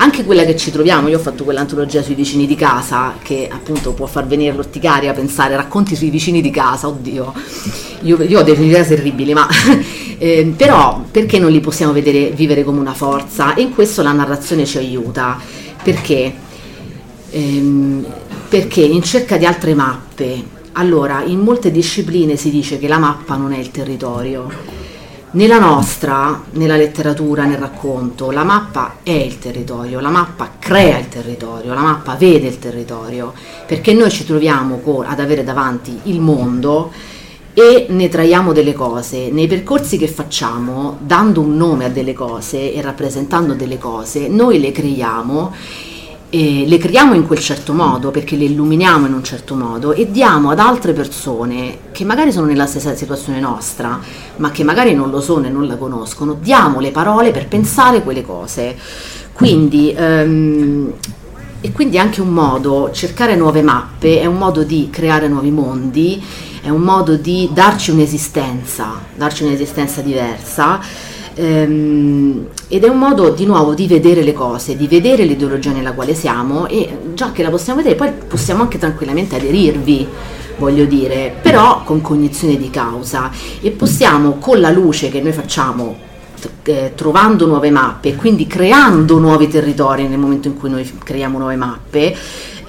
Anche 0.01 0.23
quella 0.23 0.45
che 0.45 0.55
ci 0.55 0.71
troviamo, 0.71 1.07
io 1.07 1.17
ho 1.17 1.21
fatto 1.21 1.43
quell'antologia 1.43 2.03
sui 2.03 2.13
vicini 2.13 2.45
di 2.45 2.55
casa, 2.55 3.15
che 3.21 3.49
appunto 3.51 3.93
può 3.93 4.05
far 4.05 4.27
venire 4.27 4.55
l'orticaria 4.55 5.11
a 5.11 5.13
pensare 5.15 5.55
racconti 5.55 5.95
sui 5.95 6.11
vicini 6.11 6.41
di 6.41 6.51
casa, 6.51 6.87
oddio, 6.87 7.33
io, 8.01 8.21
io 8.21 8.39
ho 8.39 8.43
di 8.43 8.69
casa 8.69 8.95
terribili, 8.95 9.33
ma 9.33 9.47
eh, 10.19 10.53
però 10.55 11.03
perché 11.09 11.39
non 11.39 11.49
li 11.49 11.59
possiamo 11.59 11.91
vedere, 11.91 12.29
vivere 12.29 12.63
come 12.63 12.79
una 12.79 12.93
forza? 12.93 13.55
E 13.55 13.63
in 13.63 13.73
questo 13.73 14.03
la 14.03 14.11
narrazione 14.11 14.65
ci 14.65 14.77
aiuta, 14.77 15.39
perché? 15.83 16.33
Ehm, 17.31 18.05
perché 18.49 18.81
in 18.81 19.03
cerca 19.03 19.37
di 19.37 19.45
altre 19.45 19.75
mappe, 19.75 20.43
allora 20.73 21.21
in 21.23 21.39
molte 21.39 21.69
discipline 21.69 22.35
si 22.35 22.49
dice 22.49 22.79
che 22.79 22.87
la 22.87 22.97
mappa 22.97 23.35
non 23.35 23.53
è 23.53 23.59
il 23.59 23.69
territorio. 23.69 24.49
Nella 25.31 25.59
nostra, 25.59 26.41
nella 26.53 26.75
letteratura, 26.75 27.45
nel 27.45 27.59
racconto, 27.59 28.31
la 28.31 28.43
mappa 28.43 28.97
è 29.03 29.11
il 29.11 29.37
territorio, 29.37 29.99
la 29.99 30.09
mappa 30.09 30.53
crea 30.57 30.97
il 30.97 31.07
territorio, 31.07 31.75
la 31.75 31.81
mappa 31.81 32.15
vede 32.15 32.47
il 32.47 32.57
territorio, 32.57 33.33
perché 33.67 33.93
noi 33.93 34.09
ci 34.09 34.25
troviamo 34.25 34.81
ad 35.05 35.19
avere 35.19 35.43
davanti 35.43 35.99
il 36.03 36.19
mondo 36.19 36.91
e 37.53 37.85
ne 37.89 38.09
traiamo 38.09 38.51
delle 38.51 38.73
cose. 38.73 39.29
Nei 39.29 39.45
percorsi 39.45 39.99
che 39.99 40.07
facciamo, 40.07 40.97
dando 41.01 41.41
un 41.41 41.55
nome 41.55 41.85
a 41.85 41.89
delle 41.89 42.13
cose 42.13 42.73
e 42.73 42.81
rappresentando 42.81 43.53
delle 43.53 43.77
cose, 43.77 44.27
noi 44.27 44.59
le 44.59 44.71
creiamo 44.71 45.53
e 46.31 46.65
le 46.67 46.77
creiamo 46.77 47.15
in 47.15 47.25
quel 47.25 47.39
certo 47.39 47.73
modo 47.73 48.11
perché 48.11 48.35
le 48.35 48.43
illuminiamo 48.45 49.07
in 49.07 49.13
un 49.13 49.23
certo 49.23 49.55
modo 49.55 49.93
e 49.93 50.11
diamo 50.11 50.51
ad 50.51 50.59
altre 50.59 50.93
persone 50.93 51.79
che 51.91 52.05
magari 52.05 52.31
sono 52.31 52.45
nella 52.45 52.67
stessa 52.67 52.95
situazione 52.95 53.39
nostra 53.39 53.99
ma 54.35 54.51
che 54.51 54.63
magari 54.63 54.93
non 54.93 55.09
lo 55.09 55.21
sono 55.21 55.47
e 55.47 55.49
non 55.49 55.65
la 55.65 55.75
conoscono 55.75 56.37
diamo 56.39 56.79
le 56.79 56.91
parole 56.91 57.31
per 57.31 57.47
pensare 57.47 58.03
quelle 58.03 58.23
cose. 58.23 58.75
Quindi 59.33 59.95
um, 59.97 60.91
e 61.61 61.71
quindi 61.71 61.97
anche 61.97 62.21
un 62.21 62.29
modo 62.29 62.89
cercare 62.93 63.35
nuove 63.35 63.61
mappe 63.61 64.21
è 64.21 64.25
un 64.25 64.37
modo 64.37 64.63
di 64.63 64.89
creare 64.89 65.27
nuovi 65.27 65.51
mondi 65.51 66.23
è 66.61 66.69
un 66.69 66.81
modo 66.81 67.15
di 67.15 67.49
darci 67.51 67.91
un'esistenza 67.91 68.93
darci 69.15 69.43
un'esistenza 69.43 69.99
diversa 69.99 70.79
ehm, 71.39 72.47
ed 72.67 72.83
è 72.83 72.87
un 72.87 72.97
modo 72.97 73.29
di 73.29 73.45
nuovo 73.45 73.73
di 73.73 73.87
vedere 73.87 74.23
le 74.23 74.33
cose, 74.33 74.75
di 74.75 74.87
vedere 74.87 75.23
l'ideologia 75.23 75.71
nella 75.71 75.93
quale 75.93 76.13
siamo 76.13 76.67
e 76.67 76.97
già 77.13 77.31
che 77.31 77.43
la 77.43 77.49
possiamo 77.49 77.81
vedere 77.81 77.95
poi 77.95 78.11
possiamo 78.27 78.63
anche 78.63 78.77
tranquillamente 78.77 79.35
aderirvi 79.35 80.07
voglio 80.57 80.83
dire, 80.85 81.33
però 81.41 81.83
con 81.83 82.01
cognizione 82.01 82.57
di 82.57 82.69
causa. 82.69 83.31
E 83.61 83.71
possiamo 83.71 84.33
con 84.39 84.59
la 84.59 84.69
luce 84.69 85.09
che 85.09 85.21
noi 85.21 85.31
facciamo 85.31 86.07
eh, 86.63 86.93
trovando 86.95 87.45
nuove 87.45 87.69
mappe 87.69 88.09
e 88.09 88.15
quindi 88.15 88.47
creando 88.47 89.17
nuovi 89.17 89.47
territori 89.47 90.07
nel 90.07 90.19
momento 90.19 90.47
in 90.47 90.57
cui 90.57 90.69
noi 90.69 90.89
creiamo 91.03 91.37
nuove 91.37 91.55
mappe 91.55 92.15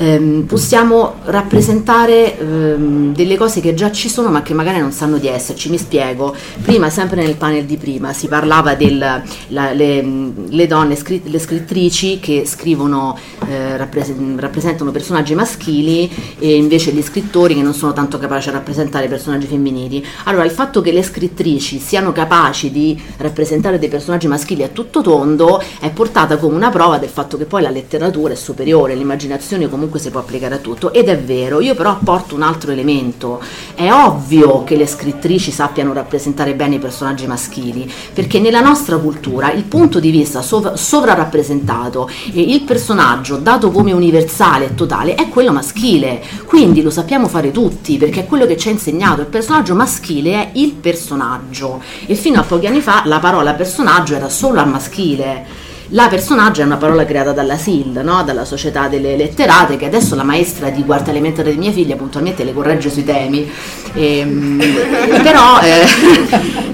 ehm, 0.01 0.45
possiamo 0.47 1.17
rappresentare 1.25 2.39
ehm, 2.39 3.15
delle 3.15 3.37
cose 3.37 3.61
che 3.61 3.75
già 3.75 3.93
ci 3.93 4.09
sono 4.09 4.31
ma 4.31 4.43
che 4.43 4.55
magari 4.55 4.81
non 4.81 4.93
sanno 4.93 5.19
di 5.19 5.29
esserci. 5.29 5.69
Mi 5.69 5.77
spiego, 5.77 6.35
prima, 6.63 6.89
sempre 6.89 7.23
nel 7.23 7.37
panel 7.37 7.67
di 7.67 7.77
prima, 7.77 8.13
si 8.13 8.27
parlava 8.27 8.75
delle 8.75 9.23
le 9.49 10.67
donne, 10.67 10.97
scri- 10.97 11.23
le 11.25 11.39
scrittrici 11.39 12.19
che 12.19 12.45
scrivono, 12.47 13.19
eh, 13.49 13.77
rappres- 13.77 14.15
rappresentano 14.37 14.91
personaggi 14.91 15.35
maschili 15.35 16.11
e 16.39 16.57
invece 16.57 16.93
gli 16.93 17.03
scrittori 17.03 17.55
che 17.55 17.63
non 17.63 17.75
sono 17.75 17.93
tanto 17.93 18.19
capaci 18.19 18.49
a 18.49 18.53
rappresentare 18.53 19.07
personaggi 19.09 19.47
femminili. 19.47 20.05
Allora, 20.25 20.45
il 20.45 20.51
fatto 20.51 20.81
che 20.81 20.93
le 20.93 21.03
scrittrici 21.03 21.79
siano 21.79 22.13
capaci 22.13 22.71
di 22.71 23.01
rappresentare 23.19 23.60
dei 23.61 23.89
personaggi 23.89 24.27
maschili 24.27 24.63
a 24.63 24.69
tutto 24.69 25.03
tondo 25.03 25.63
è 25.81 25.91
portata 25.91 26.39
come 26.39 26.55
una 26.55 26.71
prova 26.71 26.97
del 26.99 27.11
fatto 27.11 27.37
che 27.37 27.45
poi 27.45 27.61
la 27.61 27.69
letteratura 27.69 28.33
è 28.33 28.37
superiore, 28.37 28.95
l'immaginazione 28.95 29.69
comunque 29.69 30.01
si 30.01 30.11
può 30.11 30.21
applicare 30.21 30.55
a 30.55 30.59
tutto 30.59 30.93
ed 30.93 31.09
è 31.09 31.19
vero, 31.19 31.61
io 31.61 31.75
però 31.75 31.91
apporto 31.91 32.35
un 32.35 32.43
altro 32.43 32.73
elemento, 32.73 33.41
è 33.75 33.93
ovvio 33.93 34.65
che 34.65 34.77
le 34.77 34.87
scrittrici 34.87 35.51
sappiano 35.51 35.93
rappresentare 35.93 36.55
bene 36.55 36.77
i 36.77 36.79
personaggi 36.79 37.27
maschili, 37.27 37.91
perché 38.13 38.41
nella 38.41 38.61
nostra 38.61 38.97
cultura 38.97 39.53
il 39.53 39.65
punto 39.65 40.01
di 40.01 40.11
vista 40.11 40.41
sov- 40.41 40.75
sovrarappresentato 40.75 42.09
e 42.33 42.41
il 42.41 42.63
personaggio 42.63 43.37
dato 43.37 43.71
come 43.71 43.93
universale 43.93 44.67
e 44.67 44.75
totale 44.75 45.15
è 45.15 45.29
quello 45.29 45.53
maschile, 45.53 46.23
quindi 46.47 46.81
lo 46.83 46.91
sappiamo 46.91 47.29
fare 47.29 47.51
tutti 47.51 47.99
perché 47.99 48.21
è 48.21 48.27
quello 48.27 48.47
che 48.47 48.57
ci 48.57 48.69
ha 48.69 48.73
insegnato, 48.73 49.21
il 49.21 49.27
personaggio 49.27 49.75
maschile 49.75 50.33
è 50.33 50.51
il 50.55 50.73
personaggio. 50.73 51.83
E 52.07 52.15
fino 52.15 52.41
a 52.41 52.43
pochi 52.43 52.67
anni 52.67 52.81
fa 52.81 53.03
la 53.05 53.19
parola 53.19 53.50
personaggio 53.55 54.15
era 54.15 54.29
solo 54.29 54.61
al 54.61 54.69
maschile 54.69 55.69
La 55.93 56.07
personaggio 56.07 56.63
è 56.63 56.65
una 56.65 56.77
parola 56.77 57.05
creata 57.05 57.33
dalla 57.33 57.57
SIL, 57.57 58.01
no? 58.05 58.23
dalla 58.23 58.45
Società 58.45 58.87
delle 58.87 59.17
Letterate, 59.17 59.77
che 59.77 59.87
adesso 59.87 60.15
la 60.15 60.23
maestra 60.23 60.71
di 60.71 60.85
quarta 60.85 61.11
elementare 61.11 61.51
di 61.51 61.59
mia 61.59 61.73
figlia 61.73 61.97
puntualmente 61.97 62.45
le 62.45 62.53
corregge 62.53 62.91
sui 62.91 63.03
temi. 63.03 63.51
Ehm, 63.95 64.63
però 65.23 65.59
eh, 65.61 65.85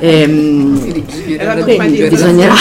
ehm, 0.23 1.05
quindi 1.65 2.09
bisognerà... 2.09 2.55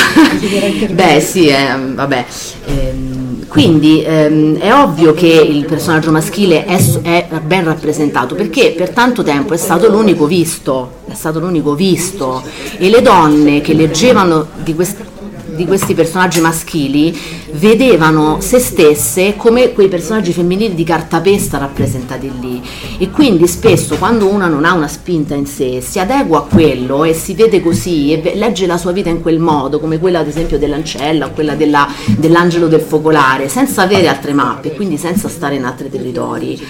Beh 0.92 1.20
sì, 1.20 1.48
eh, 1.48 1.76
vabbè. 1.94 2.26
Ehm, 2.68 3.48
quindi 3.50 4.02
ehm, 4.04 4.58
è 4.58 4.74
ovvio 4.74 5.14
che 5.14 5.28
il 5.28 5.66
personaggio 5.66 6.12
maschile 6.12 6.64
è, 6.64 6.80
è, 7.02 7.28
ben 7.44 7.66
rappresentato 7.66 8.34
perché 8.36 8.74
per 8.76 8.92
tanto 8.92 9.24
tempo 9.24 9.54
è 9.54 9.58
stato 9.58 9.90
l'unico 9.90 10.26
visto, 10.26 11.00
è 11.08 11.14
stato 11.14 11.40
l'unico 11.40 11.74
visto 11.76 12.44
e 12.78 12.90
le 12.90 13.02
donne 13.02 13.62
che 13.62 13.74
leggevano 13.74 14.48
di 14.64 14.74
questa 14.74 15.15
di 15.56 15.66
questi 15.66 15.94
personaggi 15.94 16.42
maschili 16.42 17.18
vedevano 17.54 18.42
se 18.42 18.60
stesse 18.60 19.36
come 19.36 19.72
quei 19.74 19.88
personaggi 19.88 20.34
femminili 20.34 20.76
di 20.76 20.84
cartapesta 20.84 21.58
rappresentati 21.58 22.32
lì 22.40 22.62
e 22.98 23.10
quindi 23.10 23.48
spesso 23.48 23.96
quando 23.96 24.28
una 24.28 24.48
non 24.48 24.66
ha 24.66 24.74
una 24.74 24.88
spinta 24.88 25.34
in 25.34 25.46
sé 25.46 25.82
si 25.82 26.00
adegua 26.00 26.40
a 26.40 26.42
quello 26.42 27.04
e 27.04 27.14
si 27.14 27.34
vede 27.34 27.62
così 27.62 28.12
e 28.12 28.36
legge 28.36 28.68
la 28.68 28.78
sua 28.78 28.92
vita 28.92 29.10
in 29.10 29.22
quel 29.22 29.40
modo 29.40 29.80
come 29.80 29.98
quella 29.98 30.20
ad 30.20 30.28
esempio 30.28 30.60
dell'ancella 30.60 31.28
o 31.28 31.32
quella 31.32 31.56
della, 31.56 31.88
dell'angelo 32.18 32.68
del 32.68 32.82
focolare 32.82 33.48
senza 33.48 33.84
avere 33.84 34.08
altre 34.08 34.34
mappe 34.34 34.74
quindi 34.74 34.98
senza 34.98 35.30
stare 35.30 35.56
in 35.56 35.64
altri 35.64 35.90
territori 35.90 36.62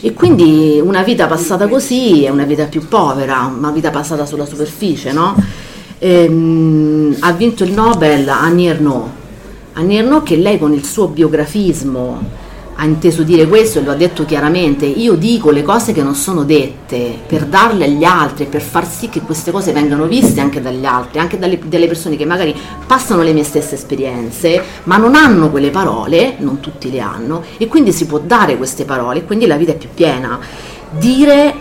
e 0.00 0.12
quindi 0.14 0.80
una 0.82 1.02
vita 1.02 1.26
passata 1.26 1.68
così 1.68 2.24
è 2.24 2.30
una 2.30 2.44
vita 2.44 2.64
più 2.64 2.88
povera 2.88 3.52
una 3.56 3.70
vita 3.70 3.90
passata 3.90 4.24
sulla 4.24 4.46
superficie 4.46 5.12
no? 5.12 5.68
Ehm, 6.00 7.16
ha 7.20 7.32
vinto 7.32 7.62
il 7.62 7.72
Nobel 7.72 8.28
Annie 8.28 8.70
Ernaux. 8.70 9.08
Annie 9.74 9.98
Ernaux 9.98 10.24
che 10.24 10.36
lei 10.36 10.58
con 10.58 10.72
il 10.72 10.84
suo 10.84 11.08
biografismo 11.08 12.38
ha 12.82 12.84
inteso 12.86 13.22
dire 13.22 13.46
questo 13.46 13.78
e 13.78 13.82
lo 13.82 13.90
ha 13.90 13.94
detto 13.94 14.24
chiaramente, 14.24 14.86
io 14.86 15.14
dico 15.14 15.50
le 15.50 15.62
cose 15.62 15.92
che 15.92 16.02
non 16.02 16.14
sono 16.14 16.44
dette 16.44 17.14
per 17.26 17.44
darle 17.44 17.84
agli 17.84 18.04
altri, 18.04 18.46
per 18.46 18.62
far 18.62 18.88
sì 18.88 19.10
che 19.10 19.20
queste 19.20 19.50
cose 19.50 19.72
vengano 19.72 20.06
viste 20.06 20.40
anche 20.40 20.62
dagli 20.62 20.86
altri, 20.86 21.18
anche 21.18 21.38
dalle, 21.38 21.58
dalle 21.62 21.86
persone 21.86 22.16
che 22.16 22.24
magari 22.24 22.56
passano 22.86 23.22
le 23.22 23.34
mie 23.34 23.44
stesse 23.44 23.74
esperienze, 23.74 24.62
ma 24.84 24.96
non 24.96 25.14
hanno 25.14 25.50
quelle 25.50 25.68
parole, 25.68 26.36
non 26.38 26.60
tutti 26.60 26.90
le 26.90 27.00
hanno, 27.00 27.42
e 27.58 27.66
quindi 27.66 27.92
si 27.92 28.06
può 28.06 28.18
dare 28.18 28.56
queste 28.56 28.86
parole, 28.86 29.18
e 29.18 29.24
quindi 29.26 29.46
la 29.46 29.56
vita 29.56 29.72
è 29.72 29.76
più 29.76 29.90
piena. 29.92 30.38
Dire 30.98 31.54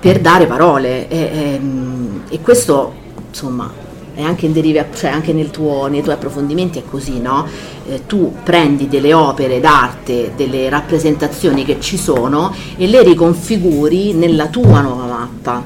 per 0.00 0.18
dare 0.18 0.46
parole, 0.46 1.08
e, 1.08 1.16
e, 1.16 1.54
ehm, 1.54 2.22
e 2.28 2.40
questo 2.40 2.94
insomma 3.30 3.88
è 4.14 4.22
anche, 4.22 4.46
in 4.46 4.52
deriva, 4.52 4.84
cioè 4.94 5.10
anche 5.10 5.32
nel 5.32 5.50
tuo, 5.50 5.86
nei 5.86 6.02
tuoi 6.02 6.14
approfondimenti 6.14 6.78
è 6.78 6.82
così, 6.88 7.20
no? 7.20 7.46
Eh, 7.88 8.06
tu 8.06 8.34
prendi 8.42 8.88
delle 8.88 9.14
opere 9.14 9.60
d'arte, 9.60 10.32
delle 10.36 10.68
rappresentazioni 10.68 11.64
che 11.64 11.78
ci 11.80 11.96
sono 11.96 12.54
e 12.76 12.86
le 12.86 13.02
riconfiguri 13.02 14.12
nella 14.12 14.48
tua 14.48 14.80
nuova 14.80 15.06
mappa. 15.06 15.62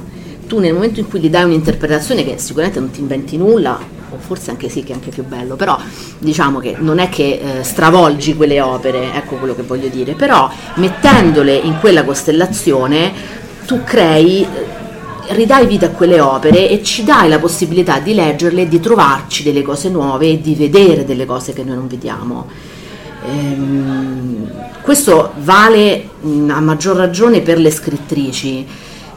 Tu 0.47 0.59
nel 0.59 0.75
momento 0.75 1.01
in 1.01 1.09
cui 1.09 1.21
gli 1.21 1.31
dai 1.31 1.45
un'interpretazione 1.45 2.23
che 2.23 2.39
sicuramente 2.39 2.79
non 2.79 2.91
ti 2.91 3.01
inventi 3.01 3.37
nulla, 3.37 3.79
o 4.11 4.19
forse 4.19 4.51
anche 4.51 4.69
sì 4.69 4.85
che 4.85 4.93
è 4.93 4.95
anche 4.95 5.11
più 5.11 5.25
bello, 5.25 5.57
però 5.57 5.77
diciamo 6.19 6.61
che 6.61 6.77
non 6.79 6.99
è 6.99 7.09
che 7.09 7.41
eh, 7.43 7.63
stravolgi 7.65 8.37
quelle 8.37 8.61
opere, 8.61 9.15
ecco 9.15 9.37
quello 9.37 9.55
che 9.55 9.63
voglio 9.63 9.89
dire, 9.89 10.13
però 10.13 10.49
mettendole 10.75 11.55
in 11.55 11.79
quella 11.81 12.05
costellazione 12.05 13.43
tu 13.67 13.83
crei 13.83 14.43
eh, 14.43 14.83
ridai 15.29 15.67
vita 15.67 15.87
a 15.87 15.91
quelle 15.91 16.21
opere 16.21 16.69
e 16.69 16.83
ci 16.83 17.05
dai 17.05 17.29
la 17.29 17.39
possibilità 17.39 17.99
di 17.99 18.15
leggerle, 18.15 18.69
di 18.69 18.81
trovarci 18.81 19.43
delle 19.43 19.63
cose 19.63 19.89
nuove 19.89 20.29
e 20.29 20.41
di 20.41 20.55
vedere 20.55 21.05
delle 21.05 21.27
cose 21.27 21.53
che 21.53 21.65
noi 21.65 21.77
non 21.77 21.87
vediamo. 21.87 22.47
Ehm, 23.27 24.51
questo 24.83 25.33
vale 25.39 26.09
mh, 26.21 26.51
a 26.51 26.61
maggior 26.61 26.97
ragione 26.97 27.41
per 27.41 27.59
le 27.59 27.71
scrittrici, 27.71 28.67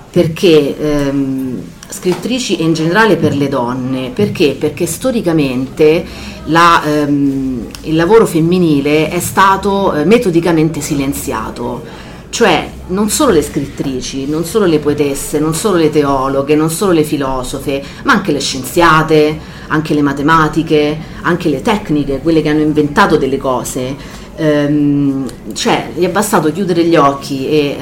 perché 0.09 0.77
ehm, 0.79 1.61
scrittrici 1.89 2.57
e 2.57 2.63
in 2.63 2.73
generale 2.73 3.17
per 3.17 3.35
le 3.35 3.49
donne, 3.49 4.11
perché? 4.13 4.55
Perché 4.57 4.85
storicamente 4.85 6.05
la, 6.45 6.81
ehm, 6.85 7.67
il 7.81 7.95
lavoro 7.95 8.25
femminile 8.25 9.09
è 9.09 9.19
stato 9.19 9.93
eh, 9.93 10.05
metodicamente 10.05 10.79
silenziato 10.79 12.05
cioè 12.37 12.69
non 12.89 13.09
solo 13.09 13.31
le 13.31 13.41
scrittrici, 13.41 14.27
non 14.27 14.45
solo 14.45 14.65
le 14.65 14.77
poetesse, 14.77 15.39
non 15.39 15.55
solo 15.55 15.77
le 15.77 15.89
teologhe, 15.89 16.53
non 16.53 16.69
solo 16.69 16.91
le 16.91 17.01
filosofe, 17.01 17.81
ma 18.03 18.13
anche 18.13 18.31
le 18.31 18.39
scienziate, 18.39 19.39
anche 19.69 19.95
le 19.95 20.03
matematiche, 20.03 20.99
anche 21.23 21.49
le 21.49 21.63
tecniche, 21.63 22.19
quelle 22.21 22.43
che 22.43 22.49
hanno 22.49 22.61
inventato 22.61 23.17
delle 23.17 23.37
cose. 23.37 23.95
Ehm, 24.35 25.25
cioè 25.53 25.89
gli 25.95 26.03
è 26.03 26.09
bastato 26.09 26.51
chiudere 26.51 26.83
gli 26.83 26.95
occhi 26.95 27.49
e 27.49 27.55
eh, 27.55 27.75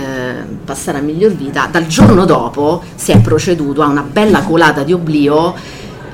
passare 0.64 0.99
a 0.99 1.01
miglior 1.01 1.34
vita, 1.34 1.68
dal 1.70 1.88
giorno 1.88 2.24
dopo 2.24 2.82
si 2.95 3.12
è 3.12 3.20
proceduto 3.20 3.82
a 3.82 3.88
una 3.88 4.08
bella 4.10 4.41
colata 4.43 4.84
di 4.84 4.93
oblio 4.93 5.53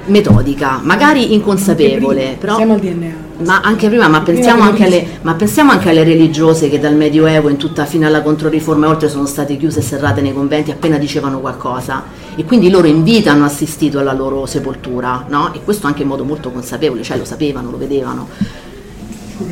metodica, 0.05 0.79
magari 0.81 1.33
inconsapevole, 1.33 2.37
però... 2.39 2.55
Siamo 2.55 2.73
al 2.73 2.79
DNA 2.79 3.29
ma 3.43 3.61
anche 3.61 3.87
prima, 3.87 4.07
ma 4.07 4.21
pensiamo 4.21 4.63
anche, 4.63 4.85
alle, 4.85 5.05
ma 5.21 5.33
pensiamo 5.33 5.71
anche, 5.71 5.89
alle, 5.89 6.03
religiose 6.03 6.69
che 6.69 6.79
dal 6.79 6.95
Medioevo 6.95 7.49
in 7.49 7.57
tutta 7.57 7.85
fino 7.85 8.05
alla 8.05 8.21
Controriforma 8.21 8.87
oltre 8.87 9.09
sono 9.09 9.25
state 9.25 9.57
chiuse 9.57 9.79
e 9.79 9.83
serrate 9.83 10.21
nei 10.21 10.33
conventi 10.33 10.71
appena 10.71 10.97
dicevano 10.97 11.39
qualcosa 11.39 12.03
e 12.35 12.45
quindi 12.45 12.69
loro 12.69 12.87
in 12.87 13.03
vita 13.03 13.31
hanno 13.31 13.45
assistito 13.45 13.99
alla 13.99 14.13
loro 14.13 14.45
sepoltura, 14.45 15.25
no? 15.27 15.53
E 15.53 15.61
questo 15.63 15.87
anche 15.87 16.03
in 16.03 16.07
modo 16.07 16.23
molto 16.23 16.51
consapevole, 16.51 17.03
cioè 17.03 17.17
lo 17.17 17.25
sapevano, 17.25 17.71
lo 17.71 17.77
vedevano. 17.77 18.27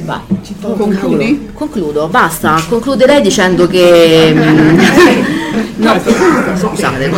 Vai. 0.05 0.19
Concludi? 0.61 1.51
Concludo, 1.53 2.07
basta, 2.07 2.61
concluderei 2.67 3.21
dicendo 3.21 3.67
che... 3.67 4.31
Mm, 4.33 4.79
no, 5.77 5.99
scusate, 6.55 7.11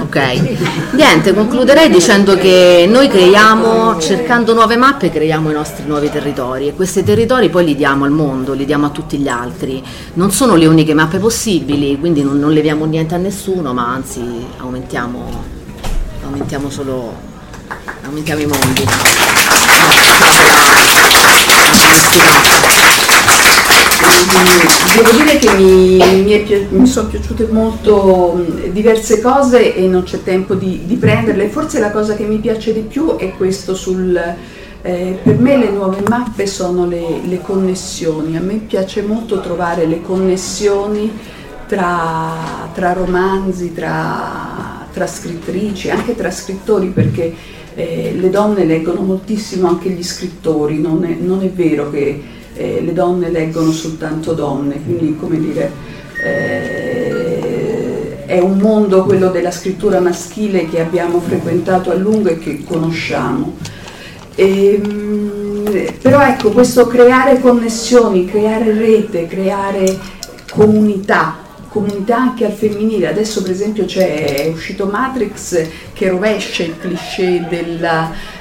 ok. 0.00 0.92
Niente, 0.92 1.34
concluderei 1.34 1.88
dicendo 1.90 2.36
che 2.36 2.86
noi 2.88 3.08
creiamo, 3.08 3.98
cercando 3.98 4.54
nuove 4.54 4.76
mappe, 4.76 5.10
creiamo 5.10 5.50
i 5.50 5.54
nostri 5.54 5.84
nuovi 5.86 6.10
territori 6.10 6.68
e 6.68 6.74
questi 6.74 7.02
territori 7.02 7.48
poi 7.48 7.64
li 7.64 7.76
diamo 7.76 8.04
al 8.04 8.10
mondo, 8.10 8.52
li 8.52 8.64
diamo 8.64 8.86
a 8.86 8.90
tutti 8.90 9.18
gli 9.18 9.28
altri. 9.28 9.82
Non 10.14 10.30
sono 10.30 10.54
le 10.54 10.66
uniche 10.66 10.94
mappe 10.94 11.18
possibili, 11.18 11.98
quindi 11.98 12.22
non, 12.22 12.38
non 12.38 12.52
leviamo 12.52 12.84
niente 12.84 13.14
a 13.14 13.18
nessuno, 13.18 13.72
ma 13.72 13.88
anzi 13.92 14.22
aumentiamo, 14.58 15.42
aumentiamo 16.24 16.70
solo 16.70 17.32
aumentiamo 18.04 18.40
i 18.40 18.46
mondi. 18.46 18.84
Devo 24.94 25.10
dire 25.12 25.38
che 25.38 25.50
mi, 25.56 25.96
mi, 26.22 26.68
mi, 26.70 26.86
sono 26.86 27.08
piaciute 27.08 27.48
molto 27.50 28.44
diverse 28.70 29.20
cose 29.20 29.74
e 29.74 29.86
non 29.88 30.04
c'è 30.04 30.22
tempo 30.22 30.54
di, 30.54 30.82
di, 30.84 30.96
prenderle. 30.96 31.48
Forse 31.48 31.80
la 31.80 31.90
cosa 31.90 32.14
che 32.14 32.24
mi 32.24 32.38
piace 32.38 32.72
di 32.72 32.80
più 32.80 33.16
è 33.16 33.32
questo 33.32 33.74
sul... 33.74 34.16
Eh, 34.82 35.18
per 35.22 35.38
me 35.38 35.56
le 35.56 35.70
nuove 35.70 36.02
mappe 36.06 36.46
sono 36.46 36.86
le, 36.86 37.20
le, 37.24 37.40
connessioni, 37.40 38.36
a 38.36 38.40
me 38.40 38.56
piace 38.56 39.00
molto 39.00 39.40
trovare 39.40 39.86
le 39.86 40.02
connessioni 40.02 41.10
tra, 41.66 42.68
tra 42.74 42.92
romanzi, 42.92 43.72
tra, 43.72 44.86
tra 44.92 45.06
scrittrici, 45.06 45.88
anche 45.88 46.14
tra 46.14 46.30
scrittori 46.30 46.88
perché 46.88 47.34
eh, 47.74 48.14
le 48.16 48.30
donne 48.30 48.64
leggono 48.64 49.00
moltissimo 49.00 49.68
anche 49.68 49.90
gli 49.90 50.02
scrittori, 50.02 50.80
non 50.80 51.04
è, 51.04 51.16
non 51.20 51.42
è 51.42 51.50
vero 51.50 51.90
che 51.90 52.22
eh, 52.54 52.80
le 52.80 52.92
donne 52.92 53.30
leggono 53.30 53.72
soltanto 53.72 54.32
donne, 54.32 54.80
quindi 54.84 55.16
come 55.16 55.40
dire, 55.40 55.70
eh, 56.22 58.26
è 58.26 58.38
un 58.38 58.58
mondo 58.58 59.04
quello 59.04 59.30
della 59.30 59.50
scrittura 59.50 60.00
maschile 60.00 60.68
che 60.68 60.80
abbiamo 60.80 61.20
frequentato 61.20 61.90
a 61.90 61.94
lungo 61.94 62.30
e 62.30 62.38
che 62.38 62.62
conosciamo. 62.64 63.56
E, 64.34 64.80
ehm, 64.82 65.94
però 66.00 66.22
ecco, 66.22 66.50
questo 66.50 66.86
creare 66.86 67.40
connessioni, 67.40 68.24
creare 68.24 68.72
rete, 68.72 69.26
creare 69.26 69.98
comunità, 70.50 71.43
comunità 71.74 72.16
anche 72.16 72.46
al 72.46 72.52
femminile. 72.52 73.08
Adesso 73.08 73.42
per 73.42 73.50
esempio 73.50 73.84
c'è, 73.84 74.44
è 74.44 74.48
uscito 74.48 74.86
Matrix 74.86 75.66
che 75.92 76.08
rovescia 76.08 76.62
il 76.62 76.78
cliché 76.78 77.44
del, 77.50 77.84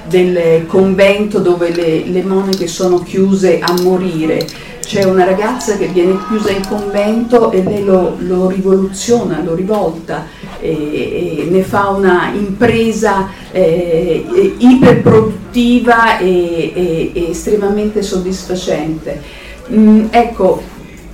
del 0.08 0.68
convento 0.68 1.40
dove 1.40 1.74
le, 1.74 2.06
le, 2.06 2.22
monache 2.22 2.68
sono 2.68 3.00
chiuse 3.00 3.58
a 3.60 3.74
morire. 3.82 4.46
C'è 4.82 5.06
una 5.06 5.24
ragazza 5.24 5.78
che 5.78 5.88
viene 5.88 6.20
chiusa 6.28 6.52
in 6.52 6.68
convento 6.68 7.50
e 7.52 7.64
lei 7.64 7.84
lo, 7.84 8.18
lo 8.20 8.50
rivoluziona, 8.50 9.42
lo 9.42 9.56
rivolta 9.56 10.28
e, 10.60 10.70
e, 10.70 11.48
ne 11.50 11.64
fa 11.64 11.88
una 11.88 12.32
impresa 12.36 13.30
eh, 13.52 14.26
iperproduttiva 14.58 16.20
e, 16.20 16.72
e, 16.76 17.12
e 17.14 17.30
estremamente 17.32 18.04
soddisfacente. 18.04 19.42
Mm, 19.72 20.08
ecco, 20.12 20.62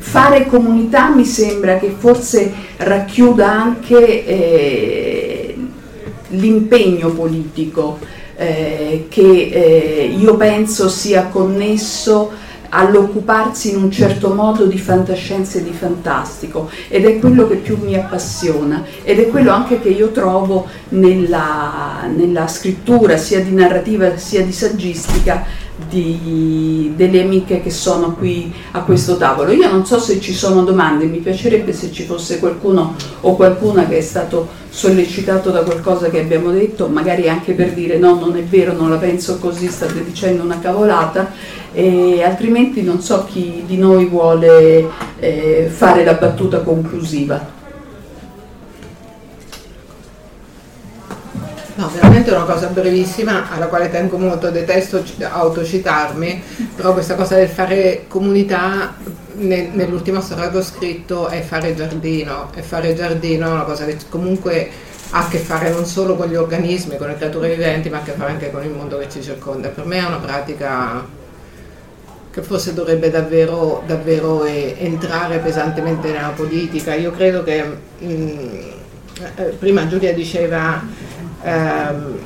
fare 0.09 0.45
comunità 0.47 1.09
mi 1.09 1.25
sembra 1.25 1.77
che 1.77 1.93
forse 1.97 2.51
racchiuda 2.77 3.49
anche 3.49 4.25
eh, 4.25 5.55
l'impegno 6.29 7.09
politico. 7.09 8.17
eh, 8.39 9.07
che 9.09 9.49
eh, 9.51 10.15
io 10.17 10.37
penso 10.37 10.87
sia 10.87 11.25
connesso 11.25 12.31
all'occuparsi 12.69 13.71
in 13.71 13.83
un 13.83 13.91
certo 13.91 14.33
modo 14.33 14.65
di 14.65 14.77
fantascienza 14.77 15.57
e 15.57 15.63
di 15.63 15.71
fantastico. 15.71 16.69
Ed 16.87 17.05
è 17.05 17.19
quello 17.19 17.47
che 17.47 17.55
più 17.55 17.77
mi 17.81 17.95
appassiona. 17.95 18.83
Ed 19.03 19.19
è 19.19 19.27
quello 19.27 19.51
anche 19.51 19.79
che 19.79 19.89
io 19.89 20.11
trovo 20.11 20.67
nella, 20.89 22.07
nella 22.13 22.47
scrittura 22.47 23.17
sia 23.17 23.41
di 23.41 23.51
narrativa 23.51 24.17
sia 24.17 24.43
di 24.43 24.51
saggistica 24.51 25.67
di, 25.87 26.93
delle 26.95 27.21
amiche 27.21 27.61
che 27.61 27.71
sono 27.71 28.13
qui 28.13 28.53
a 28.71 28.81
questo 28.81 29.17
tavolo. 29.17 29.51
Io 29.51 29.69
non 29.69 29.85
so 29.85 29.99
se 29.99 30.19
ci 30.19 30.33
sono 30.33 30.63
domande, 30.63 31.05
mi 31.05 31.19
piacerebbe 31.19 31.73
se 31.73 31.91
ci 31.91 32.03
fosse 32.03 32.39
qualcuno 32.39 32.95
o 33.21 33.35
qualcuna 33.35 33.87
che 33.87 33.97
è 33.97 34.01
stato 34.01 34.47
sollecitato 34.69 35.49
da 35.49 35.63
qualcosa 35.63 36.09
che 36.09 36.19
abbiamo 36.19 36.51
detto, 36.51 36.87
magari 36.87 37.29
anche 37.29 37.53
per 37.53 37.73
dire 37.73 37.97
no, 37.97 38.19
non 38.19 38.37
è 38.37 38.43
vero, 38.43 38.73
non 38.73 38.89
la 38.89 38.97
penso 38.97 39.37
così, 39.39 39.67
state 39.67 40.03
dicendo 40.03 40.43
una 40.43 40.59
cavolata, 40.59 41.31
e 41.71 42.23
altrimenti 42.23 42.81
non 42.81 43.01
so 43.01 43.25
chi 43.25 43.63
di 43.65 43.77
noi 43.77 44.05
vuole 44.05 44.87
eh, 45.19 45.69
fare 45.73 46.03
la 46.03 46.13
battuta 46.13 46.59
conclusiva. 46.59 47.57
No, 51.75 51.89
veramente 51.93 52.31
una 52.31 52.43
cosa 52.43 52.67
brevissima 52.67 53.49
alla 53.49 53.67
quale 53.67 53.89
tengo 53.89 54.17
molto, 54.17 54.49
detesto 54.49 55.01
autocitarmi, 55.21 56.43
però 56.75 56.91
questa 56.91 57.15
cosa 57.15 57.35
del 57.35 57.47
fare 57.47 58.03
comunità 58.09 58.95
nell'ultima 59.35 60.19
storia 60.19 60.49
che 60.49 60.57
ho 60.57 60.61
scritto 60.61 61.29
è 61.29 61.39
fare 61.41 61.73
giardino 61.73 62.49
e 62.53 62.61
fare 62.63 62.93
giardino 62.93 63.47
è 63.47 63.51
una 63.51 63.63
cosa 63.63 63.85
che 63.85 63.97
comunque 64.09 64.69
ha 65.11 65.19
a 65.19 65.27
che 65.29 65.37
fare 65.37 65.69
non 65.69 65.85
solo 65.85 66.15
con 66.15 66.27
gli 66.27 66.35
organismi, 66.35 66.97
con 66.97 67.07
le 67.07 67.15
creature 67.15 67.49
viventi, 67.49 67.89
ma 67.89 67.97
ha 67.97 68.01
a 68.01 68.03
che 68.03 68.11
fare 68.11 68.31
anche 68.31 68.51
con 68.51 68.63
il 68.63 68.71
mondo 68.71 68.97
che 68.97 69.09
ci 69.09 69.21
circonda. 69.21 69.69
Per 69.69 69.85
me 69.85 69.99
è 69.99 70.05
una 70.05 70.17
pratica 70.17 71.17
che 72.31 72.41
forse 72.41 72.73
dovrebbe 72.73 73.09
davvero, 73.09 73.83
davvero 73.85 74.43
eh, 74.43 74.75
entrare 74.79 75.39
pesantemente 75.39 76.11
nella 76.11 76.33
politica. 76.35 76.93
Io 76.93 77.11
credo 77.11 77.43
che 77.43 77.63
mh, 77.63 78.05
mm, 78.05 78.47
eh, 79.35 79.43
prima 79.57 79.87
Giulia 79.87 80.13
diceva 80.13 80.81
Ehm, 81.41 82.17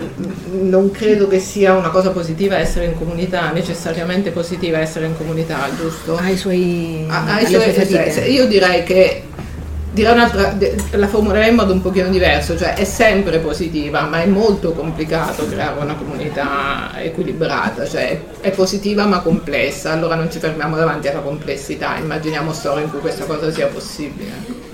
non 0.70 0.89
credo 0.89 1.28
che 1.28 1.39
sia 1.39 1.76
una 1.76 1.89
cosa 1.89 2.10
positiva 2.10 2.58
essere 2.58 2.86
in 2.86 2.97
comunità, 2.97 3.51
necessariamente 3.51 4.32
positiva 4.32 4.80
essere 4.80 5.06
in 5.06 5.16
comunità, 5.16 5.70
giusto? 5.78 6.18
Ha 6.18 6.30
i 6.30 6.38
suoi, 6.38 7.06
ha, 7.08 7.36
ha 7.36 7.39
i 7.41 7.45
suoi 7.45 8.32
Io 8.32 8.47
direi 8.47 8.84
che 8.84 9.24
la 10.02 11.08
formulerei 11.08 11.50
in 11.50 11.56
modo 11.56 11.72
un 11.72 11.82
pochino 11.82 12.10
diverso, 12.10 12.58
cioè 12.58 12.74
è 12.74 12.84
sempre 12.84 13.38
positiva, 13.39 14.02
ma 14.02 14.22
è 14.22 14.26
molto 14.26 14.72
complicato 14.72 15.48
creare 15.48 15.80
una 15.80 15.94
comunità 15.94 16.91
equilibrata, 16.98 17.86
cioè 17.88 18.20
è 18.39 18.50
positiva 18.52 19.06
ma 19.06 19.20
complessa, 19.20 19.91
allora 19.91 20.16
non 20.16 20.32
ci 20.32 20.39
fermiamo 20.39 20.76
davanti 20.76 21.08
alla 21.08 21.20
complessità, 21.20 21.98
immaginiamo 21.98 22.54
storie 22.54 22.86
in 22.86 22.89
cui 22.89 23.00
questa 23.00 23.26
cosa 23.26 23.52
sia 23.52 23.68
possibile. 23.68 24.72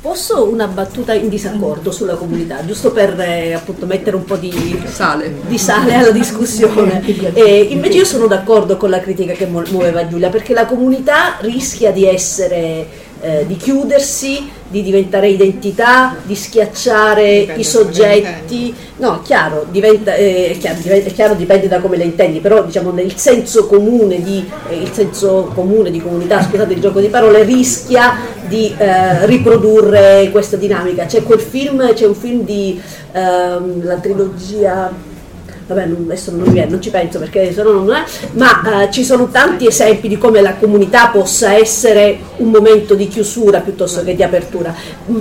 Posso 0.00 0.48
una 0.48 0.66
battuta 0.66 1.12
in 1.12 1.28
disaccordo 1.28 1.92
sulla 1.92 2.14
comunità, 2.14 2.64
giusto 2.66 2.90
per 2.90 3.20
eh, 3.20 3.52
appunto 3.52 3.86
mettere 3.86 4.16
un 4.16 4.24
po' 4.24 4.34
di 4.34 4.82
sale, 4.86 5.32
di 5.46 5.58
sale 5.58 5.94
alla 5.94 6.10
discussione. 6.10 7.00
E 7.34 7.68
invece 7.70 7.98
io 7.98 8.04
sono 8.04 8.26
d'accordo 8.26 8.76
con 8.76 8.90
la 8.90 8.98
critica 8.98 9.34
che 9.34 9.46
muoveva 9.46 10.08
Giulia, 10.08 10.28
perché 10.28 10.54
la 10.54 10.66
comunità 10.66 11.36
rischia 11.40 11.92
di 11.92 12.04
essere 12.04 13.10
eh, 13.22 13.46
di 13.46 13.56
chiudersi, 13.56 14.50
di 14.68 14.82
diventare 14.82 15.28
identità, 15.28 16.16
di 16.24 16.34
schiacciare 16.34 17.38
dipende 17.38 17.60
i 17.60 17.64
soggetti. 17.64 18.74
No, 18.96 19.20
chiaro, 19.22 19.66
diventa, 19.70 20.14
eh, 20.14 20.56
chiaro, 20.58 20.78
diventa, 20.82 21.10
chiaro, 21.10 21.34
dipende 21.34 21.68
da 21.68 21.78
come 21.78 21.96
le 21.96 22.04
intendi, 22.04 22.40
però 22.40 22.64
diciamo 22.64 22.90
nel 22.90 23.16
senso 23.16 23.66
comune 23.66 24.22
di, 24.22 24.44
eh, 24.68 24.76
il 24.76 24.90
senso 24.92 25.50
comune 25.54 25.90
di 25.90 26.02
comunità, 26.02 26.42
scusate 26.42 26.72
il 26.72 26.80
gioco 26.80 27.00
di 27.00 27.08
parole, 27.08 27.44
rischia 27.44 28.16
di 28.46 28.74
eh, 28.76 29.24
riprodurre 29.26 30.28
questa 30.32 30.56
dinamica. 30.56 31.06
C'è 31.06 31.22
quel 31.22 31.40
film, 31.40 31.94
c'è 31.94 32.06
un 32.06 32.14
film 32.14 32.42
di 32.42 32.80
ehm, 33.12 33.84
la 33.84 33.96
trilogia 33.96 35.10
vabbè 35.72 35.88
adesso 35.88 36.30
non 36.30 36.40
mi 36.40 36.50
viene, 36.50 36.70
non 36.70 36.82
ci 36.82 36.90
penso 36.90 37.18
perché 37.18 37.52
se 37.52 37.62
no 37.62 37.72
non 37.72 37.92
è, 37.92 38.02
ma 38.32 38.82
eh, 38.82 38.90
ci 38.90 39.04
sono 39.04 39.28
tanti 39.28 39.66
esempi 39.66 40.08
di 40.08 40.18
come 40.18 40.40
la 40.40 40.54
comunità 40.54 41.08
possa 41.08 41.54
essere 41.54 42.18
un 42.36 42.50
momento 42.50 42.94
di 42.94 43.08
chiusura 43.08 43.60
piuttosto 43.60 44.02
che 44.02 44.14
di 44.14 44.22
apertura. 44.22 44.74
Mm, 45.10 45.18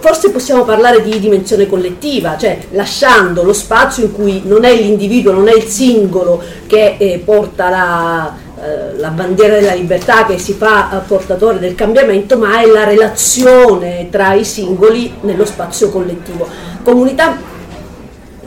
forse 0.00 0.30
possiamo 0.30 0.64
parlare 0.64 1.02
di 1.02 1.18
dimensione 1.18 1.66
collettiva, 1.66 2.36
cioè 2.36 2.58
lasciando 2.72 3.42
lo 3.42 3.52
spazio 3.52 4.04
in 4.04 4.12
cui 4.12 4.42
non 4.44 4.64
è 4.64 4.74
l'individuo, 4.74 5.32
non 5.32 5.48
è 5.48 5.54
il 5.54 5.64
singolo 5.64 6.42
che 6.66 6.96
eh, 6.98 7.22
porta 7.24 7.68
la, 7.68 8.34
eh, 8.62 8.98
la 8.98 9.08
bandiera 9.08 9.58
della 9.58 9.74
libertà 9.74 10.26
che 10.26 10.38
si 10.38 10.52
fa 10.52 10.90
eh, 10.90 11.06
portatore 11.06 11.58
del 11.58 11.74
cambiamento, 11.74 12.36
ma 12.36 12.60
è 12.60 12.66
la 12.66 12.84
relazione 12.84 14.08
tra 14.10 14.34
i 14.34 14.44
singoli 14.44 15.14
nello 15.22 15.44
spazio 15.44 15.90
collettivo. 15.90 16.46
Comunità 16.82 17.49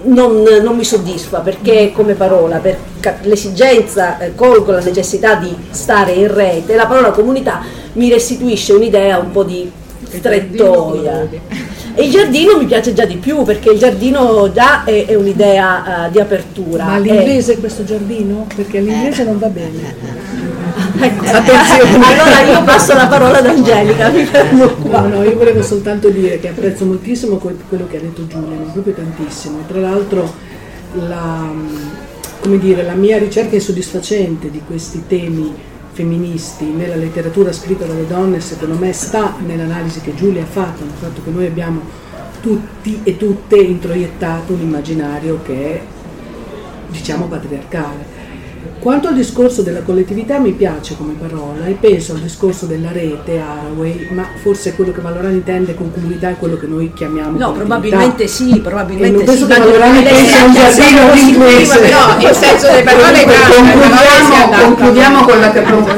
non, 0.04 0.44
non, 0.62 0.76
mi 0.76 0.84
soddisfa 0.84 1.40
perché 1.40 1.92
come 1.94 2.14
parola, 2.14 2.58
per 2.58 2.78
l'esigenza, 3.24 4.20
eh, 4.20 4.36
colgo 4.36 4.72
la 4.72 4.82
necessità 4.82 5.36
di 5.36 5.56
stare 5.70 6.14
in 6.14 6.34
rete, 6.34 6.76
la 6.76 6.86
parola 6.86 7.12
comunità 7.12 7.62
mi 7.94 8.10
restituisce 8.10 8.74
un'idea 8.74 9.20
un 9.20 9.32
po' 9.32 9.44
di 9.44 9.72
strettoia. 10.18 11.28
E 11.96 12.06
il 12.06 12.12
giardino 12.12 12.58
mi 12.58 12.66
piace 12.66 12.94
già 12.94 13.06
di 13.06 13.18
più 13.18 13.44
perché 13.44 13.70
il 13.72 13.78
giardino 13.78 14.52
già 14.52 14.84
è, 14.84 15.06
è 15.06 15.16
un'idea 15.16 16.08
uh, 16.08 16.12
di 16.12 16.20
apertura. 16.20 16.86
Ma 16.86 16.94
all'inglese 16.94 17.54
è... 17.54 17.60
questo 17.60 17.84
giardino? 17.84 18.48
Perché 18.56 18.80
all'inglese 18.80 19.24
non 19.24 19.38
va 19.38 19.48
bene. 19.48 19.96
Ecco, 21.04 21.26
attenzione. 21.26 22.06
allora 22.06 22.42
io 22.44 22.64
passo 22.64 22.94
la 22.94 23.08
parola 23.08 23.40
ad 23.40 23.46
Angelica. 23.46 24.10
No, 24.52 25.08
no, 25.08 25.24
io 25.24 25.36
volevo 25.36 25.62
soltanto 25.62 26.10
dire 26.10 26.40
che 26.40 26.48
apprezzo 26.48 26.86
moltissimo 26.86 27.36
quello 27.36 27.88
che 27.88 27.98
ha 27.98 28.00
detto 28.00 28.26
Giulia, 28.26 28.58
ma 28.58 28.72
proprio 28.72 28.94
tantissimo. 28.94 29.60
E 29.60 29.68
tra 29.68 29.82
l'altro 29.82 30.34
la, 30.94 31.52
dire, 32.44 32.84
la 32.84 32.94
mia 32.94 33.18
ricerca 33.18 33.56
insoddisfacente 33.56 34.50
di 34.50 34.62
questi 34.66 35.04
temi 35.06 35.54
femministi 35.92 36.66
nella 36.66 36.96
letteratura 36.96 37.52
scritta 37.52 37.86
dalle 37.86 38.08
donne 38.08 38.40
secondo 38.40 38.76
me 38.76 38.92
sta 38.94 39.36
nell'analisi 39.46 40.00
che 40.00 40.16
Giulia 40.16 40.42
ha 40.42 40.48
fatto, 40.48 40.84
nel 40.84 40.96
fatto 40.98 41.22
che 41.24 41.30
noi 41.30 41.46
abbiamo 41.46 41.82
tutti 42.42 43.02
e 43.04 43.16
tutte 43.16 43.58
introiettato 43.58 44.54
un 44.54 44.62
immaginario 44.62 45.42
che 45.44 45.54
è 45.54 45.82
diciamo 46.88 47.26
patriarcale 47.26 48.13
quanto 48.84 49.08
al 49.08 49.14
discorso 49.14 49.62
della 49.62 49.82
collettività 49.82 50.40
mi 50.40 50.52
piace 50.52 50.98
come 50.98 51.14
parola 51.14 51.68
e 51.68 51.72
penso 51.72 52.12
al 52.12 52.20
discorso 52.20 52.66
della 52.66 52.92
rete 52.92 53.40
Haraway, 53.40 54.10
ma 54.12 54.28
forse 54.42 54.76
quello 54.76 54.92
che 54.92 55.00
Valorani 55.00 55.36
intende 55.36 55.74
con 55.74 55.90
comunità 55.90 56.32
è 56.32 56.38
quello 56.38 56.58
che 56.58 56.68
noi 56.68 56.92
chiamiamo 56.92 57.38
No, 57.38 57.54
probabilmente 57.54 58.28
sì, 58.28 58.60
probabilmente 58.60 59.22
e 59.22 59.24
penso 59.24 59.46
sì. 59.46 59.52
che 59.54 59.58
Valorani 59.58 60.04
pensa 60.04 60.42
a 60.42 60.44
un 60.44 60.54
giardino 60.54 61.14
l'inglese. 61.14 61.80
No, 61.92 62.28
il 62.28 62.36
senso 62.36 62.68
delle 62.68 62.84
parole 62.84 63.24
concludiamo, 63.24 64.66
concludiamo 64.66 65.24
con 65.24 65.40
la 65.40 65.52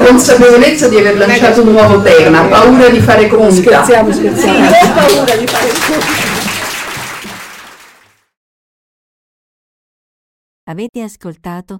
consapevolezza 0.05 0.87
di 0.87 0.97
aver 0.97 1.17
lanciato 1.17 1.63
un 1.63 1.71
nuovo 1.71 2.01
tema, 2.03 2.41
paura 2.43 2.87
di 2.89 2.99
fare 2.99 3.27
comunità. 3.27 3.83
Scherziamo, 3.83 4.11
scherziamo. 4.13 4.69
Sì, 4.69 4.85
ho 4.85 4.93
paura 4.93 5.35
di 5.35 5.47
fare 5.47 5.69
comunità. 5.87 6.33
Avete 10.67 11.01
ascoltato 11.01 11.79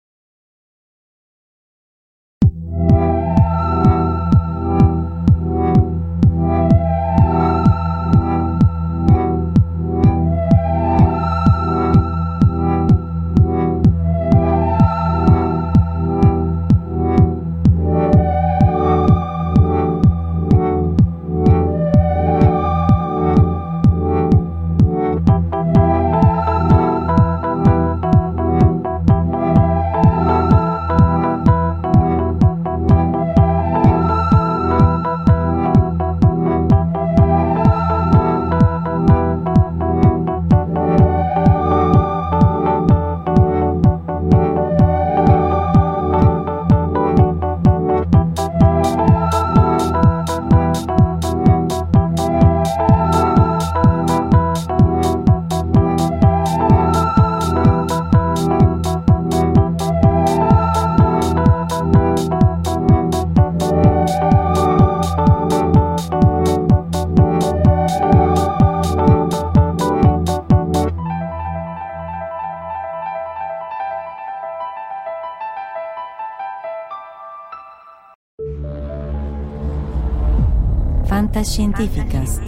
Fantascientificast, 81.11 82.41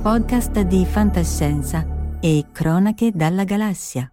podcast 0.00 0.62
di 0.62 0.86
fantascienza 0.86 1.86
e 2.22 2.46
cronache 2.50 3.10
dalla 3.14 3.44
galassia. 3.44 4.10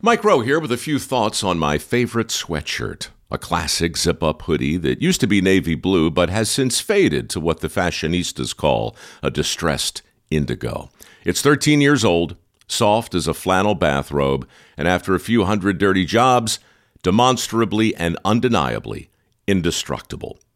Mike 0.00 0.22
Rowe 0.22 0.42
here 0.42 0.60
with 0.60 0.70
a 0.70 0.76
few 0.76 1.00
thoughts 1.00 1.42
on 1.42 1.58
my 1.58 1.76
favorite 1.76 2.28
sweatshirt. 2.28 3.08
A 3.32 3.36
classic 3.36 3.96
zip 3.96 4.22
up 4.22 4.42
hoodie 4.42 4.76
that 4.76 5.02
used 5.02 5.20
to 5.22 5.26
be 5.26 5.40
navy 5.40 5.74
blue 5.74 6.08
but 6.08 6.30
has 6.30 6.48
since 6.48 6.80
faded 6.80 7.28
to 7.30 7.40
what 7.40 7.62
the 7.62 7.68
fashionistas 7.68 8.54
call 8.54 8.94
a 9.20 9.28
distressed 9.28 10.02
indigo. 10.30 10.88
It's 11.24 11.42
13 11.42 11.80
years 11.80 12.04
old, 12.04 12.36
soft 12.68 13.12
as 13.12 13.26
a 13.26 13.34
flannel 13.34 13.74
bathrobe, 13.74 14.46
and 14.76 14.86
after 14.86 15.16
a 15.16 15.18
few 15.18 15.46
hundred 15.46 15.78
dirty 15.78 16.04
jobs, 16.04 16.60
demonstrably 17.02 17.92
and 17.96 18.16
undeniably 18.24 19.10
indestructible. 19.48 20.38